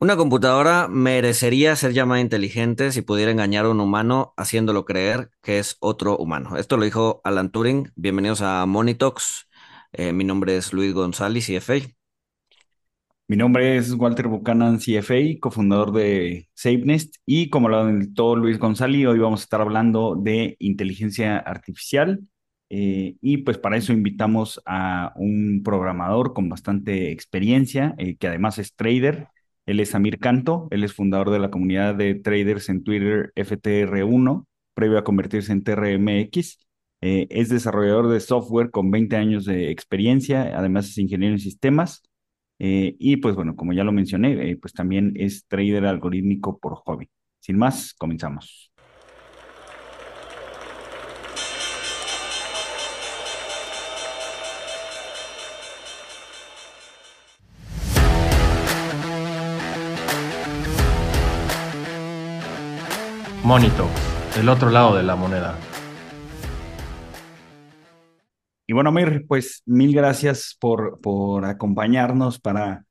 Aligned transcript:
Una 0.00 0.16
computadora 0.16 0.88
merecería 0.88 1.74
ser 1.76 1.92
llamada 1.92 2.20
inteligente 2.20 2.92
si 2.92 3.00
pudiera 3.00 3.30
engañar 3.30 3.64
a 3.64 3.70
un 3.70 3.80
humano 3.80 4.34
haciéndolo 4.36 4.84
creer 4.84 5.30
que 5.40 5.58
es 5.58 5.76
otro 5.80 6.16
humano. 6.18 6.56
Esto 6.58 6.76
lo 6.76 6.84
dijo 6.84 7.20
Alan 7.24 7.50
Turing. 7.50 7.90
Bienvenidos 7.94 8.42
a 8.42 8.66
Monitox. 8.66 9.48
Eh, 9.92 10.12
mi 10.12 10.24
nombre 10.24 10.56
es 10.56 10.72
Luis 10.72 10.92
González, 10.92 11.46
CFA. 11.46 11.74
Mi 13.28 13.36
nombre 13.36 13.78
es 13.78 13.94
Walter 13.94 14.28
Buchanan, 14.28 14.78
CFA, 14.78 15.38
cofundador 15.40 15.92
de 15.92 16.48
SafeNest 16.54 17.16
y 17.24 17.48
como 17.48 17.70
lo 17.70 17.88
todo 18.14 18.36
Luis 18.36 18.58
González, 18.58 19.06
hoy 19.06 19.18
vamos 19.18 19.40
a 19.40 19.44
estar 19.44 19.62
hablando 19.62 20.16
de 20.16 20.56
inteligencia 20.58 21.38
artificial 21.38 22.20
eh, 22.68 23.16
y 23.20 23.38
pues 23.38 23.56
para 23.56 23.76
eso 23.76 23.92
invitamos 23.92 24.60
a 24.66 25.12
un 25.16 25.62
programador 25.64 26.34
con 26.34 26.48
bastante 26.48 27.12
experiencia, 27.12 27.94
eh, 27.98 28.16
que 28.16 28.26
además 28.28 28.58
es 28.58 28.74
trader. 28.74 29.28
Él 29.66 29.80
es 29.80 29.94
Amir 29.94 30.18
Canto, 30.18 30.68
él 30.70 30.84
es 30.84 30.92
fundador 30.92 31.30
de 31.30 31.38
la 31.38 31.50
comunidad 31.50 31.94
de 31.94 32.14
traders 32.14 32.68
en 32.68 32.84
Twitter 32.84 33.32
FTR1, 33.36 34.46
previo 34.74 34.98
a 34.98 35.04
convertirse 35.04 35.52
en 35.52 35.62
TRMX. 35.64 36.58
Eh, 37.00 37.26
es 37.30 37.48
desarrollador 37.48 38.08
de 38.08 38.20
software 38.20 38.70
con 38.70 38.90
20 38.90 39.16
años 39.16 39.44
de 39.44 39.70
experiencia, 39.70 40.58
además 40.58 40.88
es 40.88 40.98
ingeniero 40.98 41.34
en 41.34 41.40
sistemas 41.40 42.02
eh, 42.58 42.96
y 42.98 43.16
pues 43.16 43.34
bueno, 43.34 43.56
como 43.56 43.72
ya 43.72 43.84
lo 43.84 43.92
mencioné, 43.92 44.50
eh, 44.50 44.56
pues 44.56 44.72
también 44.72 45.12
es 45.16 45.46
trader 45.46 45.86
algorítmico 45.86 46.58
por 46.58 46.76
hobby. 46.76 47.08
Sin 47.40 47.58
más, 47.58 47.94
comenzamos. 47.94 48.73
Monito, 63.44 63.90
el 64.38 64.48
otro 64.48 64.70
lado 64.70 64.96
de 64.96 65.02
la 65.02 65.16
moneda. 65.16 65.58
Y 68.66 68.72
bueno, 68.72 68.90
Mir, 68.90 69.26
pues 69.28 69.62
mil 69.66 69.94
gracias 69.94 70.56
por, 70.58 70.98
por 71.02 71.44
acompañarnos 71.44 72.40
para 72.40 72.86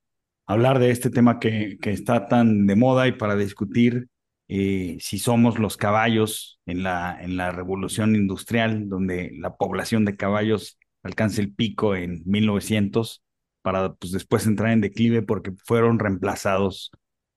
hablar 0.45 0.77
de 0.77 0.91
este 0.91 1.09
tema 1.09 1.39
que, 1.39 1.79
que 1.81 1.89
está 1.89 2.27
tan 2.27 2.67
de 2.67 2.75
moda 2.75 3.07
y 3.07 3.13
para 3.13 3.35
discutir 3.35 4.09
eh, 4.47 4.97
si 4.99 5.17
somos 5.17 5.57
los 5.57 5.75
caballos 5.75 6.59
en 6.67 6.83
la, 6.83 7.17
en 7.19 7.35
la 7.35 7.49
revolución 7.49 8.15
industrial, 8.15 8.87
donde 8.89 9.31
la 9.39 9.55
población 9.55 10.05
de 10.05 10.15
caballos 10.15 10.77
alcanza 11.01 11.41
el 11.41 11.51
pico 11.51 11.95
en 11.95 12.21
1900 12.25 13.23
para 13.63 13.93
pues, 13.95 14.11
después 14.11 14.45
entrar 14.45 14.69
en 14.69 14.81
declive 14.81 15.23
porque 15.23 15.51
fueron 15.65 15.97
reemplazados 15.97 16.91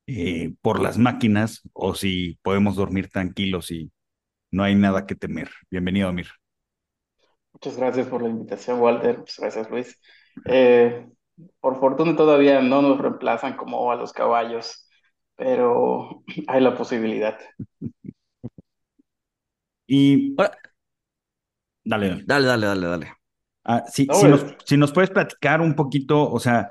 eh, 0.06 0.54
por 0.62 0.80
las 0.80 0.98
máquinas 0.98 1.62
o 1.72 1.94
si 1.94 2.38
podemos 2.42 2.76
dormir 2.76 3.08
tranquilos 3.08 3.70
y 3.70 3.90
no 4.50 4.62
hay 4.62 4.74
nada 4.74 5.06
que 5.06 5.14
temer. 5.14 5.50
Bienvenido, 5.70 6.12
Mir. 6.12 6.28
Muchas 7.52 7.76
gracias 7.76 8.06
por 8.06 8.22
la 8.22 8.28
invitación, 8.28 8.80
Walter. 8.80 9.18
Muchas 9.18 9.38
gracias, 9.38 9.70
Luis. 9.70 10.00
Eh, 10.44 11.06
por 11.60 11.80
fortuna 11.80 12.14
todavía 12.14 12.60
no 12.60 12.82
nos 12.82 12.98
reemplazan 12.98 13.56
como 13.56 13.90
a 13.90 13.96
los 13.96 14.12
caballos, 14.12 14.88
pero 15.34 16.22
hay 16.48 16.60
la 16.60 16.74
posibilidad. 16.74 17.38
Y 19.88 20.34
dale, 21.84 22.24
dale, 22.26 22.46
dale, 22.46 22.66
dale, 22.66 22.86
dale. 22.88 23.12
Ah, 23.62 23.84
si, 23.86 24.06
nos, 24.76 24.92
puedes 24.92 25.10
platicar 25.10 25.60
un 25.60 25.76
poquito, 25.76 26.28
o 26.28 26.40
sea, 26.40 26.70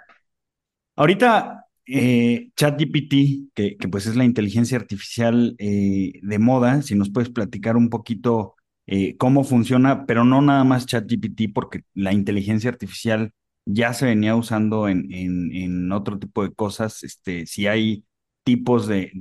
ahorita 0.97 1.64
eh, 1.87 2.49
ChatGPT, 2.55 3.51
que, 3.53 3.77
pues 3.89 4.07
es 4.07 4.15
la 4.15 4.25
inteligencia 4.25 4.77
artificial 4.77 5.55
eh, 5.59 6.13
de 6.21 6.39
moda, 6.39 6.81
si 6.81 6.95
nos 6.95 7.11
puedes 7.11 7.29
platicar 7.29 7.77
un 7.77 7.89
poquito 7.89 8.55
eh, 8.87 9.17
cómo 9.17 9.43
funciona, 9.43 10.05
pero 10.05 10.23
no 10.25 10.41
nada 10.41 10.63
más 10.63 10.85
ChatGPT, 10.85 11.53
porque 11.53 11.81
la 11.93 12.13
inteligencia 12.13 12.69
artificial 12.69 13.33
ya 13.65 13.93
se 13.93 14.05
venía 14.05 14.35
usando 14.35 14.87
en, 14.87 15.11
en, 15.11 15.91
otro 15.91 16.19
tipo 16.19 16.43
de 16.43 16.53
cosas. 16.53 17.03
Este, 17.03 17.45
si 17.47 17.67
hay 17.67 18.05
tipos 18.43 18.87
de, 18.87 19.11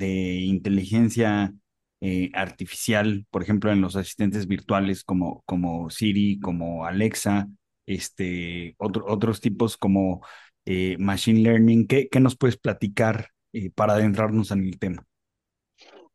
inteligencia 0.45 1.55
eh, 2.01 2.31
artificial, 2.35 3.27
por 3.31 3.43
ejemplo, 3.43 3.73
en 3.73 3.81
los 3.81 3.97
asistentes 3.97 4.47
virtuales 4.47 5.05
como, 5.05 5.43
como 5.47 5.91
Siri, 5.91 6.39
como 6.41 6.87
Alexa, 6.87 7.49
este, 7.87 8.77
otros 8.79 9.41
tipos 9.41 9.77
como 9.77 10.23
eh, 10.65 10.97
Machine 10.99 11.41
Learning, 11.41 11.87
¿qué, 11.87 12.09
¿qué, 12.09 12.21
nos 12.21 12.37
puedes 12.37 12.57
platicar 12.57 13.29
para 13.75 13.95
adentrarnos 13.95 14.51
en 14.51 14.65
el 14.65 14.79
tema? 14.79 15.07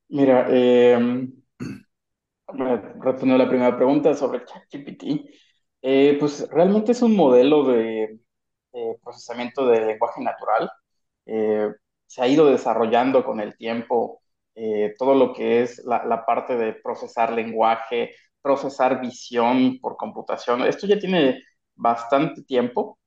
Mira, 0.10 0.48
eh, 0.50 1.28
respondiendo 2.48 3.36
a 3.36 3.46
la 3.46 3.50
primera 3.50 3.76
pregunta 3.76 4.14
sobre 4.14 4.46
ChatGPT, 4.46 5.04
eh, 5.82 6.18
pues 6.20 6.48
realmente 6.52 6.92
es 6.92 7.02
un 7.02 7.16
modelo 7.16 7.66
de, 7.66 8.20
procesamiento 9.04 9.66
de 9.68 9.82
lenguaje 9.86 10.22
natural. 10.22 10.72
Eh, 11.26 11.70
se 12.06 12.22
ha 12.22 12.28
ido 12.28 12.46
desarrollando 12.50 13.24
con 13.24 13.40
el 13.40 13.56
tiempo 13.58 14.22
eh, 14.56 14.94
todo 14.98 15.16
lo 15.16 15.34
que 15.34 15.62
es 15.64 15.84
la, 15.86 16.06
la, 16.06 16.26
parte 16.26 16.56
de 16.58 16.74
procesar 16.74 17.34
lenguaje, 17.34 18.16
procesar 18.42 19.02
visión 19.02 19.80
por 19.80 19.96
computación. 19.98 20.64
Esto 20.64 20.88
ya 20.88 21.00
tiene 21.00 21.42
bastante 21.76 22.44
tiempo, 22.44 22.99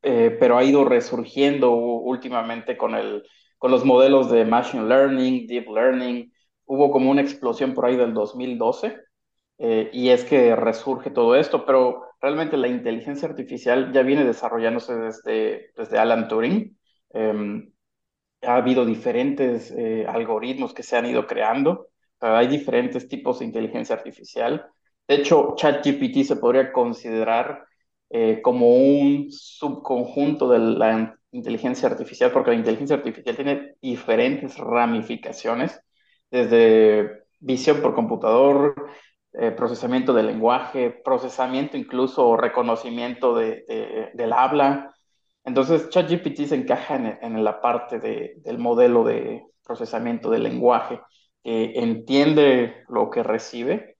pero 0.00 0.56
ha 0.56 0.64
ido 0.64 0.84
resurgiendo 0.84 1.72
últimamente 1.72 2.76
con, 2.76 2.94
el, 2.94 3.24
con 3.58 3.70
los 3.70 3.84
modelos 3.84 4.30
de 4.30 4.44
Machine 4.44 4.86
Learning, 4.86 5.46
Deep 5.46 5.68
Learning, 5.68 6.32
hubo 6.66 6.90
como 6.90 7.10
una 7.10 7.22
explosión 7.22 7.74
por 7.74 7.86
ahí 7.86 7.96
del 7.96 8.14
2012 8.14 8.96
eh, 9.58 9.90
y 9.92 10.10
es 10.10 10.24
que 10.24 10.54
resurge 10.54 11.10
todo 11.10 11.34
esto, 11.34 11.66
pero 11.66 12.04
realmente 12.20 12.56
la 12.56 12.68
inteligencia 12.68 13.28
artificial 13.28 13.92
ya 13.92 14.02
viene 14.02 14.24
desarrollándose 14.24 14.94
desde, 14.96 15.72
desde 15.76 15.98
Alan 15.98 16.28
Turing. 16.28 16.78
Em, 17.10 17.72
ha 18.42 18.56
habido 18.56 18.86
diferentes 18.86 19.72
eh, 19.72 20.06
algoritmos 20.08 20.74
que 20.74 20.82
se 20.82 20.96
han 20.96 21.06
ido 21.06 21.26
creando. 21.26 21.88
hay 22.20 22.48
diferentes 22.48 23.08
tipos 23.08 23.38
de 23.38 23.46
inteligencia 23.46 23.96
artificial. 23.96 24.66
De 25.08 25.16
hecho, 25.16 25.54
ChatGPT 25.56 26.24
se 26.24 26.36
podría 26.36 26.72
considerar 26.72 27.66
eh, 28.10 28.40
como 28.42 28.74
un 28.74 29.30
subconjunto 29.30 30.48
de 30.48 30.58
la 30.58 31.18
inteligencia 31.30 31.88
artificial, 31.88 32.32
porque 32.32 32.50
la 32.50 32.56
inteligencia 32.56 32.96
artificial 32.96 33.36
tiene 33.36 33.74
diferentes 33.82 34.56
ramificaciones 34.56 35.80
desde 36.30 37.24
visión 37.38 37.82
por 37.82 37.94
computador, 37.94 38.90
eh, 39.34 39.50
procesamiento 39.50 40.14
del 40.14 40.26
lenguaje, 40.26 40.90
procesamiento 41.04 41.76
incluso 41.76 42.36
reconocimiento 42.36 43.36
de, 43.36 44.10
del 44.14 44.32
habla. 44.32 44.94
Entonces, 45.44 45.90
ChatGPT 45.90 46.46
se 46.46 46.54
encaja 46.54 47.18
en, 47.20 47.44
la 47.44 47.60
parte 47.60 48.00
del 48.00 48.58
modelo 48.58 49.04
de 49.04 49.44
procesamiento 49.64 50.30
del 50.30 50.44
lenguaje, 50.44 51.00
que 51.42 51.72
entiende 51.78 52.84
lo 52.88 53.10
que 53.10 53.22
recibe 53.22 53.97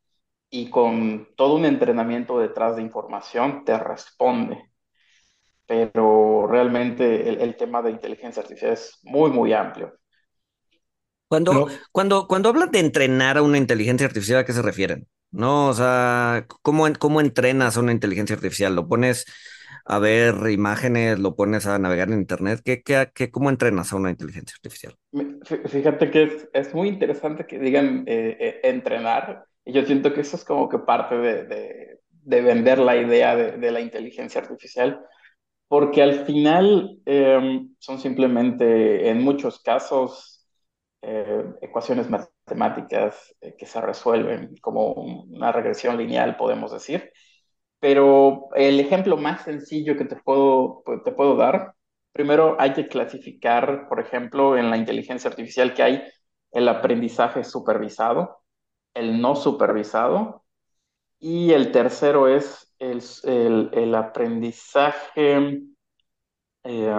y 0.50 0.70
con 0.70 1.28
todo 1.36 1.56
un 1.56 1.64
entrenamiento 1.66 2.38
detrás 2.38 2.76
de 2.76 2.82
información 2.82 3.64
te 3.64 3.78
responde. 3.78 4.70
Pero 5.66 6.47
realmente 6.48 7.28
el, 7.28 7.41
el 7.41 7.56
tema 7.56 7.81
de 7.82 7.92
inteligencia 7.92 8.42
artificial 8.42 8.72
es 8.72 8.98
muy, 9.04 9.31
muy 9.31 9.53
amplio. 9.53 9.94
Cuando, 11.28 11.69
cuando, 11.92 12.26
cuando 12.26 12.48
hablan 12.48 12.70
de 12.70 12.81
entrenar 12.81 13.36
a 13.36 13.42
una 13.42 13.59
inteligencia 13.59 14.06
artificial, 14.06 14.38
¿a 14.41 14.44
qué 14.47 14.53
se 14.54 14.62
refieren? 14.62 15.06
¿No? 15.31 15.69
O 15.69 15.75
sea, 15.75 16.47
¿cómo, 16.62 16.86
cómo 16.98 17.20
entrenas 17.20 17.76
a 17.76 17.80
una 17.80 17.92
inteligencia 17.92 18.34
artificial? 18.36 18.75
¿Lo 18.75 18.88
pones 18.88 19.26
a 19.84 19.98
ver 19.98 20.34
imágenes, 20.50 21.19
lo 21.19 21.36
pones 21.36 21.66
a 21.66 21.78
navegar 21.78 22.09
en 22.09 22.20
internet? 22.20 22.60
¿Qué, 22.65 22.82
qué, 22.82 23.10
qué 23.15 23.30
cómo 23.30 23.50
entrenas 23.50 23.92
a 23.92 23.97
una 23.97 24.10
inteligencia 24.10 24.54
artificial? 24.56 24.97
Fíjate 25.66 26.10
que 26.10 26.22
es, 26.24 26.48
es 26.53 26.74
muy 26.74 26.89
interesante 26.89 27.47
que 27.47 27.59
digan 27.59 28.04
eh, 28.06 28.36
eh, 28.39 28.60
entrenar. 28.65 29.47
Y 29.68 29.72
yo 29.74 29.84
siento 29.84 30.15
que 30.15 30.22
eso 30.22 30.36
es 30.36 30.44
como 30.47 30.66
que 30.70 30.78
parte 30.78 31.15
de, 31.18 31.44
de, 31.44 32.00
de 32.10 32.41
vender 32.41 32.78
la 32.78 32.97
idea 32.97 33.36
de, 33.36 33.70
la 33.70 33.80
inteligencia 33.80 34.41
artificial, 34.41 35.04
porque 35.68 36.03
al 36.03 36.24
final 36.26 36.98
em, 37.06 37.74
son 37.78 37.98
simplemente, 38.00 39.10
en 39.10 39.22
muchos 39.22 39.60
casos, 39.62 40.48
eh, 41.03 41.44
ecuaciones 41.62 42.10
matemáticas 42.10 43.36
eh, 43.42 43.56
que 43.59 43.66
se 43.66 43.80
resuelven 43.82 44.56
como 44.62 44.92
una 44.94 45.53
regresión 45.53 45.98
lineal, 45.98 46.36
podemos 46.38 46.72
decir. 46.72 47.12
Pero 47.80 48.48
el 48.56 48.80
ejemplo 48.80 49.16
más 49.16 49.42
sencillo 49.42 49.97
que 49.97 50.04
te 50.06 50.16
puedo, 50.16 50.82
te 51.04 51.12
puedo 51.12 51.36
dar, 51.36 51.74
primero 52.12 52.56
hay 52.59 52.72
que 52.72 52.88
clasificar, 52.88 53.88
por 53.88 54.00
ejemplo, 54.00 54.56
en 54.59 54.71
la 54.71 54.76
inteligencia 54.78 55.30
artificial 55.30 55.74
que 55.74 55.82
hay 55.82 56.03
el 56.53 56.68
aprendizaje 56.68 57.44
supervisado, 57.44 58.37
el 58.98 59.21
no 59.21 59.36
supervisado, 59.36 60.45
y 61.21 61.53
el 61.53 61.72
tercero 61.72 62.28
es 62.28 62.74
el, 62.78 63.71
el, 63.72 63.95
aprendizaje... 63.95 65.62
Eh, 66.65 66.92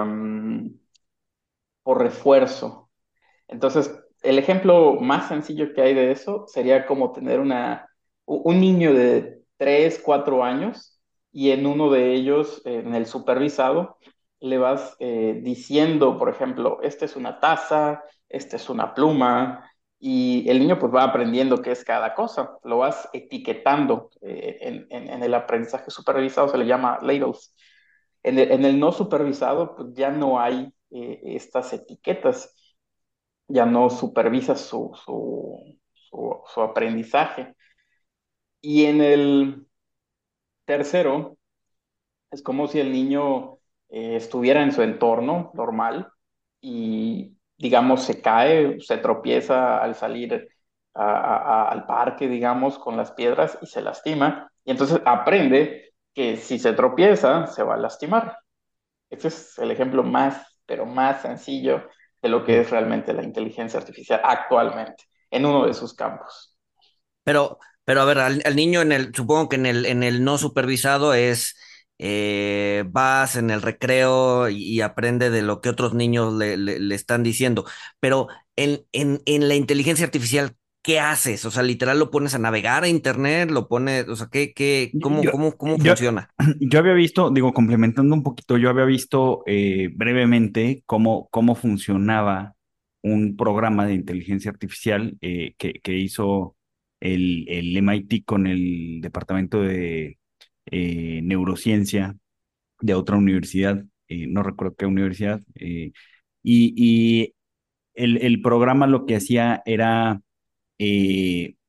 por 1.84 2.00
refuerzo. 2.02 2.90
Entonces, 3.48 3.92
el 4.22 4.38
ejemplo 4.40 4.96
más 5.02 5.28
sencillo 5.28 5.74
que 5.74 5.82
hay 5.82 5.94
de 5.94 6.12
eso 6.12 6.46
sería 6.48 6.86
como 6.86 7.12
tener 7.12 7.40
una, 7.40 7.90
un 8.26 8.60
niño 8.60 8.94
de 8.94 9.42
3, 9.58 10.02
4 10.04 10.44
años 10.44 11.02
y 11.32 11.52
en 11.52 11.66
uno 11.66 11.90
de 11.90 12.14
ellos, 12.14 12.62
en 12.66 12.94
el 12.96 13.06
supervisado, 13.06 13.98
le 14.40 14.58
vas 14.58 14.96
eh, 15.00 15.40
diciendo, 15.44 16.18
por 16.18 16.30
ejemplo, 16.30 16.80
esta 16.84 17.06
es 17.06 17.16
una 17.16 17.40
taza, 17.40 18.04
esta 18.30 18.56
es 18.58 18.70
una 18.70 18.94
pluma, 18.94 19.69
y 20.00 20.50
el 20.50 20.60
niño 20.60 20.80
pues 20.80 20.94
va 20.94 21.04
aprendiendo 21.04 21.62
qué 21.62 21.72
es 21.72 21.84
cada 21.84 22.16
cosa, 22.16 22.58
lo 22.64 22.80
vas 22.80 23.10
etiquetando. 23.14 24.10
Eh, 24.22 24.86
en, 24.90 25.24
el 25.24 25.34
aprendizaje 25.34 25.92
supervisado 25.92 26.48
se 26.50 26.58
le 26.58 26.66
llama 26.66 27.00
labels. 27.02 27.56
En 28.24 28.38
el, 28.40 28.80
no 28.80 28.92
supervisado 28.92 29.76
pues 29.76 29.90
ya 29.94 30.12
no 30.12 30.40
hay 30.40 30.74
eh, 30.92 31.22
estas 31.24 31.74
etiquetas, 31.74 32.56
ya 33.48 33.66
no 33.66 33.90
supervisas 33.90 34.62
su, 34.62 34.92
su 36.12 36.62
aprendizaje. 36.62 37.56
Y 38.62 38.86
en 38.86 39.02
el 39.02 39.68
tercero, 40.66 41.38
es 42.32 42.42
como 42.44 42.68
si 42.68 42.80
el 42.80 42.92
niño 42.92 43.60
eh, 43.90 44.16
estuviera 44.16 44.64
en 44.64 44.72
su 44.72 44.82
entorno 44.84 45.52
normal 45.56 46.12
y, 46.62 47.39
digamos, 47.60 48.04
se 48.04 48.22
cae, 48.22 48.80
se 48.80 48.98
tropieza 48.98 49.78
al 49.84 49.94
salir 49.94 50.50
al 50.94 51.86
parque, 51.86 52.28
digamos, 52.28 52.80
con 52.80 52.98
las 52.98 53.12
piedras 53.12 53.58
y 53.62 53.68
se 53.68 53.82
lastima. 53.82 54.52
Y 54.66 54.72
entonces 54.72 55.02
aprende 55.06 55.94
que 56.14 56.38
si 56.38 56.58
se 56.58 56.74
tropieza, 56.74 57.48
se 57.48 57.64
va 57.64 57.76
a 57.76 57.78
lastimar. 57.78 58.38
Ese 59.10 59.28
es 59.28 59.58
el 59.60 59.72
ejemplo 59.72 60.04
más, 60.04 60.60
pero 60.66 60.86
más 60.86 61.22
sencillo 61.22 61.88
de 62.22 62.30
lo 62.30 62.44
que 62.44 62.62
es 62.62 62.70
realmente 62.70 63.14
la 63.14 63.24
inteligencia 63.24 63.80
artificial 63.80 64.22
actualmente, 64.24 65.04
en 65.30 65.46
uno 65.46 65.66
de 65.66 65.74
sus 65.74 65.94
campos. 65.94 66.58
Pero, 67.24 67.60
pero 67.86 68.02
a 68.02 68.06
ver, 68.06 68.20
al, 68.20 68.42
al 68.46 68.56
niño 68.56 68.82
en 68.82 68.92
el, 68.92 69.14
supongo 69.14 69.50
que 69.50 69.56
en 69.58 69.66
el, 69.66 69.86
en 69.86 70.04
el 70.04 70.24
no 70.24 70.38
supervisado 70.38 71.14
es 71.14 71.56
eh, 72.02 72.86
vas 72.88 73.36
en 73.36 73.50
el 73.50 73.62
recreo 73.62 74.50
y, 74.50 74.80
aprende 74.80 75.30
de 75.30 75.42
lo 75.42 75.60
que 75.60 75.70
otros 75.70 75.94
niños 75.94 76.34
le, 76.34 76.96
están 76.96 77.24
diciendo. 77.24 77.66
Pero 78.00 78.30
en, 78.56 78.86
en, 78.94 79.48
la 79.48 79.56
inteligencia 79.56 80.06
artificial, 80.06 80.56
¿qué 80.82 81.00
haces? 81.02 81.44
O 81.44 81.52
sea, 81.52 81.62
literal 81.62 82.00
lo 82.00 82.10
pones 82.10 82.34
a 82.34 82.40
navegar 82.40 82.84
a 82.84 82.88
internet, 82.88 83.52
lo 83.52 83.68
pones, 83.68 84.08
o 84.08 84.16
sea, 84.16 84.28
¿qué, 84.32 84.54
qué, 84.54 84.92
cómo, 85.02 85.22
cómo, 85.30 85.58
cómo 85.58 85.78
funciona? 85.78 86.30
Yo 86.62 86.80
había 86.80 86.94
visto, 86.94 87.32
digo, 87.32 87.54
complementando 87.54 88.16
un 88.16 88.24
poquito, 88.24 88.58
yo 88.58 88.70
había 88.70 88.86
visto 88.86 89.44
eh, 89.46 89.90
brevemente 89.94 90.84
cómo, 90.86 91.28
cómo 91.32 91.56
funcionaba 91.56 92.56
un 93.02 93.36
programa 93.36 93.86
de 93.86 93.94
inteligencia 93.94 94.52
artificial 94.52 95.18
eh, 95.22 95.54
que, 95.58 95.74
que 95.84 95.98
hizo 95.98 96.56
el, 97.02 97.46
el 97.50 97.76
MIT 97.78 98.26
con 98.26 98.48
el 98.48 99.00
departamento 99.02 99.62
de 99.62 100.18
eh, 100.72 101.22
neurociencia 101.24 102.16
de 102.82 102.94
otra 102.96 103.18
universidad, 103.18 103.84
eh, 104.08 104.28
no 104.28 104.44
recuerdo 104.44 104.76
qué 104.76 104.86
universidad, 104.86 105.42
eh, 105.56 105.92
y, 106.44 107.34
el, 107.96 108.42
programa 108.42 108.88
lo 108.88 109.06
que 109.06 109.16
hacía 109.18 109.62
era, 109.66 110.22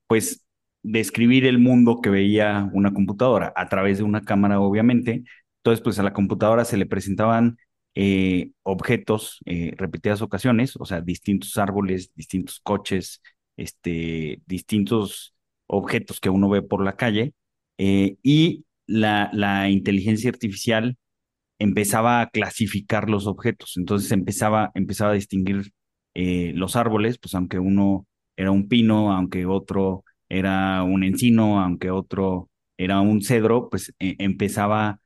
pues, 0.07 0.47
describir 0.83 1.47
el 1.47 1.59
mundo 1.59 2.01
que 2.01 2.11
veía 2.11 2.71
una 2.73 2.93
computadora 2.95 3.53
a 3.57 3.69
través 3.69 3.99
de 3.99 4.05
una 4.05 4.23
cámara, 4.23 4.61
obviamente. 4.61 5.25
Entonces, 5.59 5.83
pues 5.83 5.99
a 5.99 6.03
la 6.05 6.13
computadora 6.13 6.65
se 6.65 6.77
le 6.77 6.87
presentaban 6.87 7.59
objetos 8.63 9.41
repetidas 9.77 10.23
ocasiones, 10.23 10.77
o 10.77 10.85
sea, 10.85 11.01
distintos 11.01 11.59
árboles, 11.59 12.13
distintos 12.15 12.61
coches, 12.61 13.23
este, 13.57 14.41
distintos 14.47 15.35
objetos 15.67 16.21
que 16.21 16.31
uno 16.31 16.49
ve 16.49 16.63
por 16.63 16.85
la 16.85 16.97
calle, 16.97 17.35
y 17.79 18.65
la, 18.91 19.71
inteligencia 19.71 20.31
artificial 20.31 20.97
empezaba 21.59 22.21
a 22.23 22.31
clasificar 22.31 23.11
los 23.11 23.27
objetos, 23.27 23.77
entonces 23.77 24.13
empezaba, 24.13 24.71
empezaba 24.75 25.13
a 25.13 25.15
distinguir 25.15 25.73
eh, 26.15 26.53
los 26.55 26.77
árboles, 26.77 27.19
pues 27.19 27.35
aunque 27.35 27.59
uno 27.59 28.07
era 28.37 28.51
un 28.51 28.69
pino, 28.69 29.13
aunque 29.13 29.47
otro 29.47 30.05
era 30.29 30.83
un 30.85 31.05
encino, 31.05 31.61
aunque 31.61 31.91
otro 31.91 32.51
era 32.79 33.01
un 33.01 33.23
cedro, 33.23 33.69
pues 33.71 33.95
e, 33.99 34.17
empezaba 34.19 35.01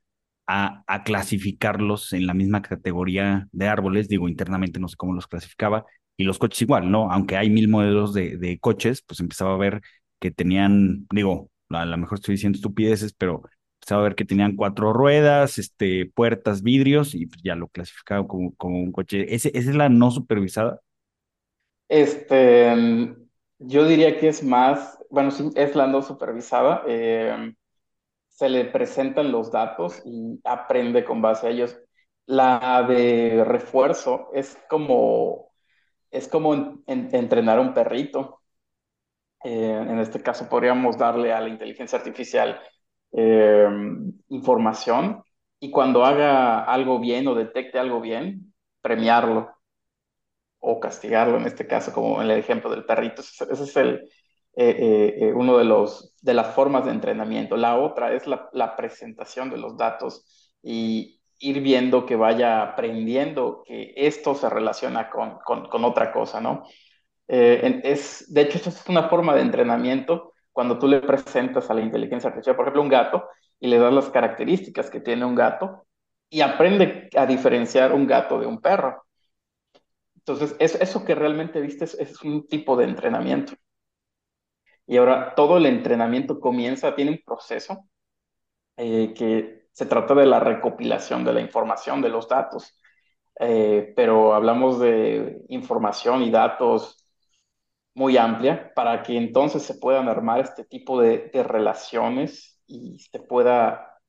a, 0.46 0.84
clasificarlos 1.04 2.12
en 2.12 2.26
la 2.26 2.34
misma 2.34 2.62
categoría 2.62 3.48
de 3.52 3.68
árboles, 3.68 4.08
digo, 4.08 4.28
internamente 4.28 4.80
no 4.80 4.88
sé 4.88 4.96
cómo 4.96 5.14
los 5.14 5.26
clasificaba, 5.26 5.84
y 6.16 6.24
los 6.24 6.38
coches 6.38 6.62
igual, 6.62 6.90
¿no? 6.90 7.10
Aunque 7.10 7.36
hay 7.36 7.50
mil 7.50 7.68
modelos 7.68 8.14
de, 8.14 8.36
de 8.38 8.58
coches, 8.60 9.02
pues 9.02 9.20
empezaba 9.20 9.54
a 9.54 9.58
ver 9.58 9.80
que 10.20 10.30
tenían, 10.30 11.06
digo, 11.10 11.50
a 11.70 11.84
lo 11.86 11.96
mejor 11.98 12.18
estoy 12.18 12.34
diciendo 12.34 12.56
estupideces, 12.56 13.14
pero 13.14 13.42
empezaba 13.84 14.00
a 14.00 14.04
ver 14.04 14.14
que 14.14 14.24
tenían 14.24 14.56
cuatro 14.56 14.94
ruedas, 14.94 15.58
este, 15.58 16.06
puertas, 16.06 16.62
vidrios, 16.62 17.14
y 17.14 17.26
pues 17.26 17.42
ya 17.42 17.54
lo 17.54 17.68
clasificaba 17.68 18.26
como, 18.26 18.54
como 18.54 18.78
un 18.78 18.92
coche. 18.92 19.34
¿Ese, 19.34 19.50
¿Esa 19.54 19.70
es 19.70 19.76
la 19.76 19.90
no 19.90 20.10
supervisada? 20.10 20.80
Este, 21.88 22.74
yo 23.58 23.86
diría 23.86 24.18
que 24.18 24.28
es 24.28 24.42
más, 24.42 24.98
bueno, 25.10 25.30
sí, 25.30 25.50
es 25.54 25.74
la 25.76 25.86
no 25.86 26.00
supervisada. 26.00 26.82
Eh, 26.86 27.52
se 28.28 28.48
le 28.48 28.64
presentan 28.64 29.30
los 29.30 29.52
datos 29.52 30.00
y 30.06 30.40
aprende 30.44 31.04
con 31.04 31.20
base 31.20 31.46
a 31.46 31.50
ellos. 31.50 31.76
La 32.24 32.86
de 32.88 33.44
refuerzo 33.44 34.30
es 34.32 34.56
como, 34.70 35.52
es 36.10 36.26
como 36.26 36.82
entrenar 36.86 37.58
a 37.58 37.60
un 37.60 37.74
perrito. 37.74 38.40
Eh, 39.44 39.76
en 39.88 39.98
este 39.98 40.22
caso 40.22 40.48
podríamos 40.48 40.96
darle 40.96 41.30
a 41.30 41.40
la 41.42 41.50
inteligencia 41.50 41.98
artificial 41.98 42.58
eh, 43.16 43.68
información 44.28 45.22
y 45.60 45.70
cuando 45.70 46.04
haga 46.04 46.64
algo 46.64 46.98
bien 46.98 47.28
o 47.28 47.34
detecte 47.34 47.78
algo 47.78 48.00
bien, 48.00 48.52
premiarlo 48.82 49.54
o 50.58 50.80
castigarlo, 50.80 51.36
en 51.36 51.46
este 51.46 51.66
caso, 51.66 51.92
como 51.92 52.20
en 52.20 52.30
el 52.30 52.38
ejemplo 52.38 52.70
del 52.70 52.84
perrito. 52.84 53.22
Ese 53.22 53.44
es 53.50 53.76
el, 53.76 54.08
eh, 54.56 55.16
eh, 55.20 55.32
uno 55.32 55.58
de, 55.58 55.64
los, 55.64 56.14
de 56.22 56.34
las 56.34 56.54
formas 56.54 56.84
de 56.86 56.90
entrenamiento. 56.90 57.56
La 57.56 57.78
otra 57.78 58.12
es 58.14 58.24
la, 58.26 58.76
presentación 58.76 59.48
de 59.50 59.58
los 59.58 59.76
datos 59.76 60.52
y 60.62 61.20
ir 61.38 61.60
viendo 61.60 62.06
que 62.06 62.16
vaya 62.16 62.62
aprendiendo 62.62 63.62
que 63.64 63.92
esto 63.96 64.34
se 64.34 64.50
relaciona 64.50 65.08
con, 65.08 65.38
con, 65.44 65.68
con 65.68 65.84
otra 65.84 66.12
cosa, 66.12 66.40
¿no? 66.40 66.64
es, 67.26 68.26
de 68.32 68.40
hecho, 68.42 68.58
esto 68.58 68.70
es 68.70 68.88
una 68.88 69.08
forma 69.08 69.34
de 69.34 69.42
entrenamiento 69.42 70.33
cuando 70.54 70.78
tú 70.78 70.86
le 70.88 71.00
presentas 71.00 71.68
a 71.68 71.74
la 71.74 71.82
inteligencia 71.82 72.28
artificial, 72.28 72.56
por 72.56 72.66
ejemplo, 72.66 72.82
un 72.82 72.88
gato, 72.88 73.28
y 73.58 73.66
le 73.66 73.78
das 73.78 73.92
las 73.92 74.08
características 74.08 74.88
que 74.88 75.00
tiene 75.00 75.24
un 75.24 75.34
gato, 75.34 75.86
y 76.30 76.40
aprende 76.42 77.10
a 77.16 77.26
diferenciar 77.26 77.92
un 77.92 78.06
gato 78.06 78.38
de 78.38 78.46
un 78.46 78.60
perro. 78.60 79.04
Entonces, 80.16 80.56
eso, 80.60 81.04
que 81.04 81.14
realmente 81.14 81.60
viste 81.60 81.84
es, 81.84 82.22
un 82.22 82.46
tipo 82.46 82.76
de 82.76 82.84
entrenamiento. 82.84 83.54
Y 84.86 84.96
ahora 84.96 85.34
todo 85.34 85.56
el 85.56 85.66
entrenamiento 85.66 86.38
comienza, 86.40 86.94
tiene 86.94 87.10
un 87.12 87.20
proceso 87.24 87.88
eh, 88.76 89.12
que 89.14 89.68
se 89.72 89.86
trata 89.86 90.14
de 90.14 90.26
la 90.26 90.40
recopilación 90.40 91.24
de 91.24 91.32
la 91.32 91.40
información, 91.40 92.00
de 92.00 92.10
los 92.10 92.28
datos. 92.28 92.78
Eh, 93.40 93.92
pero 93.96 94.34
hablamos 94.34 94.78
de 94.78 95.42
información 95.48 96.22
y 96.22 96.30
datos 96.30 97.03
muy 97.94 98.16
amplia 98.16 98.72
para 98.74 99.02
que 99.02 99.16
entonces 99.16 99.62
se 99.62 99.74
puedan 99.74 100.08
armar 100.08 100.40
este 100.40 100.64
tipo 100.64 101.00
de, 101.00 101.30
relaciones 101.32 102.60
y 102.66 102.98
se 102.98 103.20
pueda 103.20 104.00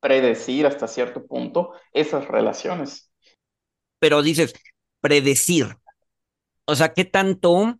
predecir 0.00 0.66
hasta 0.66 0.86
cierto 0.86 1.26
punto 1.26 1.72
esas 1.92 2.28
relaciones. 2.28 3.10
Pero 3.98 4.22
dices, 4.22 4.54
predecir. 5.00 5.76
O 6.66 6.74
sea, 6.76 6.92
¿qué 6.92 7.04
tanto 7.04 7.78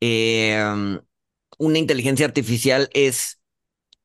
em, 0.00 1.00
una 1.58 1.78
inteligencia 1.78 2.26
artificial 2.26 2.90
es, 2.92 3.40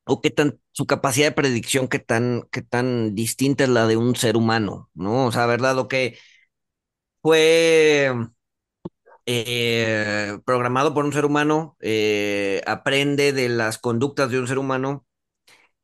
o 0.06 0.22
qué 0.22 0.30
tan 0.30 0.60
su 0.72 0.86
capacidad 0.86 1.28
de 1.28 1.32
predicción, 1.32 1.88
qué 1.88 2.00
tan, 2.00 2.44
qué 2.52 2.62
tan 2.62 3.16
distinta 3.16 3.64
es 3.64 3.70
la 3.72 3.88
de 3.88 3.98
un 3.98 4.16
ser 4.16 4.38
humano, 4.38 4.92
¿no? 4.94 5.26
O 5.26 5.32
sea, 5.32 5.48
¿verdad? 5.48 5.76
Lo 5.76 5.88
que 5.88 6.20
fue 7.22 8.12
eh, 9.28 10.40
programado 10.46 10.94
por 10.96 11.06
un 11.06 11.14
ser 11.14 11.26
humano, 11.26 11.78
eh, 11.82 12.62
aprende 12.68 13.34
de 13.34 13.50
las 13.50 13.78
conductas 13.80 14.32
de 14.32 14.40
un 14.40 14.48
ser 14.48 14.58
humano. 14.60 15.06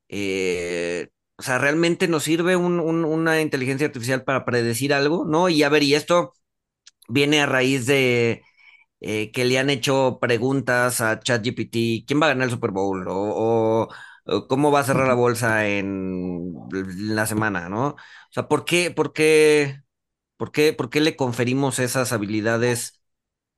Eh, 0.09 1.09
o 1.37 1.43
sea, 1.43 1.57
¿realmente 1.59 2.07
nos 2.07 2.23
sirve 2.23 2.55
una 2.57 3.41
inteligencia 3.41 3.87
artificial 3.87 4.23
para 4.23 4.45
predecir 4.45 4.93
algo? 4.93 5.25
¿No? 5.25 5.49
Y 5.49 5.63
a 5.63 5.69
ver, 5.69 5.83
y 5.83 5.95
esto 5.95 6.33
viene 7.09 7.41
a 7.41 7.45
raíz 7.47 7.85
de 7.87 8.43
que 9.01 9.45
le 9.45 9.59
han 9.59 9.69
hecho 9.69 10.17
preguntas 10.21 11.01
a 11.01 11.19
ChatGPT, 11.19 12.05
¿quién 12.07 12.21
va 12.21 12.27
a 12.27 12.29
ganar 12.29 12.45
el 12.45 12.51
Super 12.51 12.71
Bowl? 12.71 13.05
O, 13.09 13.89
cómo 14.49 14.71
va 14.71 14.79
a 14.81 14.83
cerrar 14.83 15.07
la 15.07 15.13
bolsa 15.15 15.67
en 15.67 16.53
la 16.71 17.25
semana, 17.25 17.69
¿no? 17.69 17.89
O 17.89 17.97
sea, 18.31 18.47
¿por 18.47 18.65
qué, 18.65 18.91
por 18.91 19.13
qué 19.13 19.81
¿Por 20.37 20.51
qué, 20.51 20.73
por 20.73 20.89
qué 20.89 21.01
le 21.01 21.15
conferimos 21.15 21.79
esas 21.79 22.11
habilidades 22.13 23.02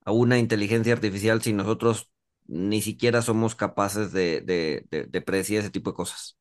a 0.06 0.12
una 0.12 0.38
inteligencia 0.38 0.94
artificial 0.94 1.42
si 1.42 1.52
nosotros 1.52 2.10
ni 2.48 2.82
siquiera 2.82 3.22
somos 3.22 3.56
capaces 3.56 4.12
de, 4.12 4.42
de, 4.42 4.86
de, 4.90 5.22
predecir 5.22 5.60
ese 5.60 5.72
tipo 5.72 5.92
de 5.92 5.96
cosas? 5.96 6.38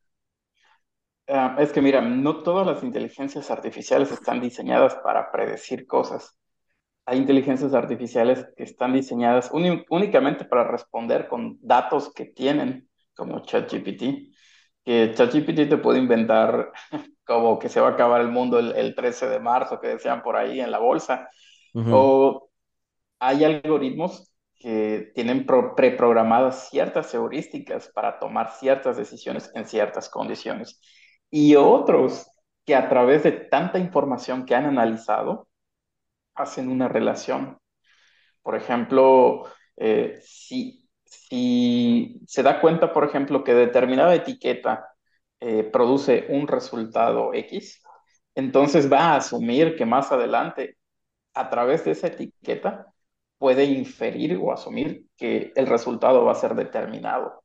Ah, 1.26 1.56
es 1.58 1.72
que 1.72 1.80
mira, 1.80 2.02
no 2.02 2.42
todas 2.42 2.66
las 2.66 2.82
inteligencias 2.82 3.50
artificiales 3.50 4.12
están 4.12 4.40
diseñadas 4.40 4.94
para 4.96 5.32
predecir 5.32 5.86
cosas. 5.86 6.38
Hay 7.06 7.18
inteligencias 7.18 7.72
artificiales 7.72 8.46
que 8.56 8.64
están 8.64 8.92
diseñadas 8.92 9.50
únicamente 9.52 10.44
para 10.44 10.64
responder 10.64 11.26
con 11.28 11.58
datos 11.62 12.12
que 12.12 12.26
tienen, 12.26 12.88
como 13.14 13.40
ChatGPT, 13.40 14.34
que 14.84 15.12
ChatGPT 15.14 15.68
te 15.70 15.78
puede 15.78 15.98
inventar 15.98 16.70
como 17.24 17.58
que 17.58 17.70
se 17.70 17.80
va 17.80 17.88
a 17.88 17.92
acabar 17.92 18.20
el 18.20 18.28
mundo 18.28 18.58
el, 18.58 18.94
13 18.94 19.26
de 19.28 19.40
marzo, 19.40 19.80
que 19.80 19.88
decían 19.88 20.22
por 20.22 20.36
ahí 20.36 20.60
en 20.60 20.70
la 20.70 20.78
bolsa, 20.78 21.30
o 21.74 22.50
hay 23.18 23.44
algoritmos 23.44 24.32
que 24.58 25.12
tienen 25.14 25.46
preprogramadas 25.46 26.70
ciertas 26.70 27.12
heurísticas 27.14 27.88
para 27.94 28.18
tomar 28.18 28.50
ciertas 28.52 28.96
decisiones 28.96 29.50
en 29.54 29.66
ciertas 29.66 30.08
condiciones. 30.08 30.80
Y 31.30 31.56
otros 31.56 32.26
que 32.64 32.74
a 32.74 32.88
través 32.88 33.22
de 33.22 33.32
tanta 33.32 33.78
información 33.78 34.46
que 34.46 34.54
han 34.54 34.66
analizado, 34.66 35.48
hacen 36.34 36.68
una 36.70 36.88
relación. 36.88 37.58
Por 38.42 38.56
ejemplo, 38.56 39.44
eh, 39.76 40.20
si, 40.22 40.88
si 41.04 42.20
se 42.26 42.42
da 42.42 42.60
cuenta, 42.60 42.92
por 42.92 43.04
ejemplo, 43.04 43.44
que 43.44 43.54
determinada 43.54 44.14
etiqueta 44.14 44.88
eh, 45.40 45.64
produce 45.64 46.26
un 46.30 46.48
resultado 46.48 47.32
X, 47.34 47.82
entonces 48.34 48.90
va 48.92 49.12
a 49.12 49.16
asumir 49.16 49.76
que 49.76 49.86
más 49.86 50.10
adelante, 50.12 50.76
a 51.34 51.50
través 51.50 51.84
de 51.84 51.92
esa 51.92 52.08
etiqueta, 52.08 52.93
puede 53.44 53.66
inferir 53.66 54.38
o 54.40 54.54
asumir 54.54 55.04
que 55.18 55.52
el 55.54 55.66
resultado 55.66 56.24
va 56.24 56.32
a 56.32 56.34
ser 56.34 56.54
determinado. 56.54 57.44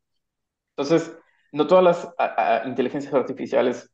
Entonces, 0.78 1.14
no 1.52 1.68
todas 1.68 1.84
las 1.84 2.66
inteligencias 2.66 3.14
artificiales 3.14 3.92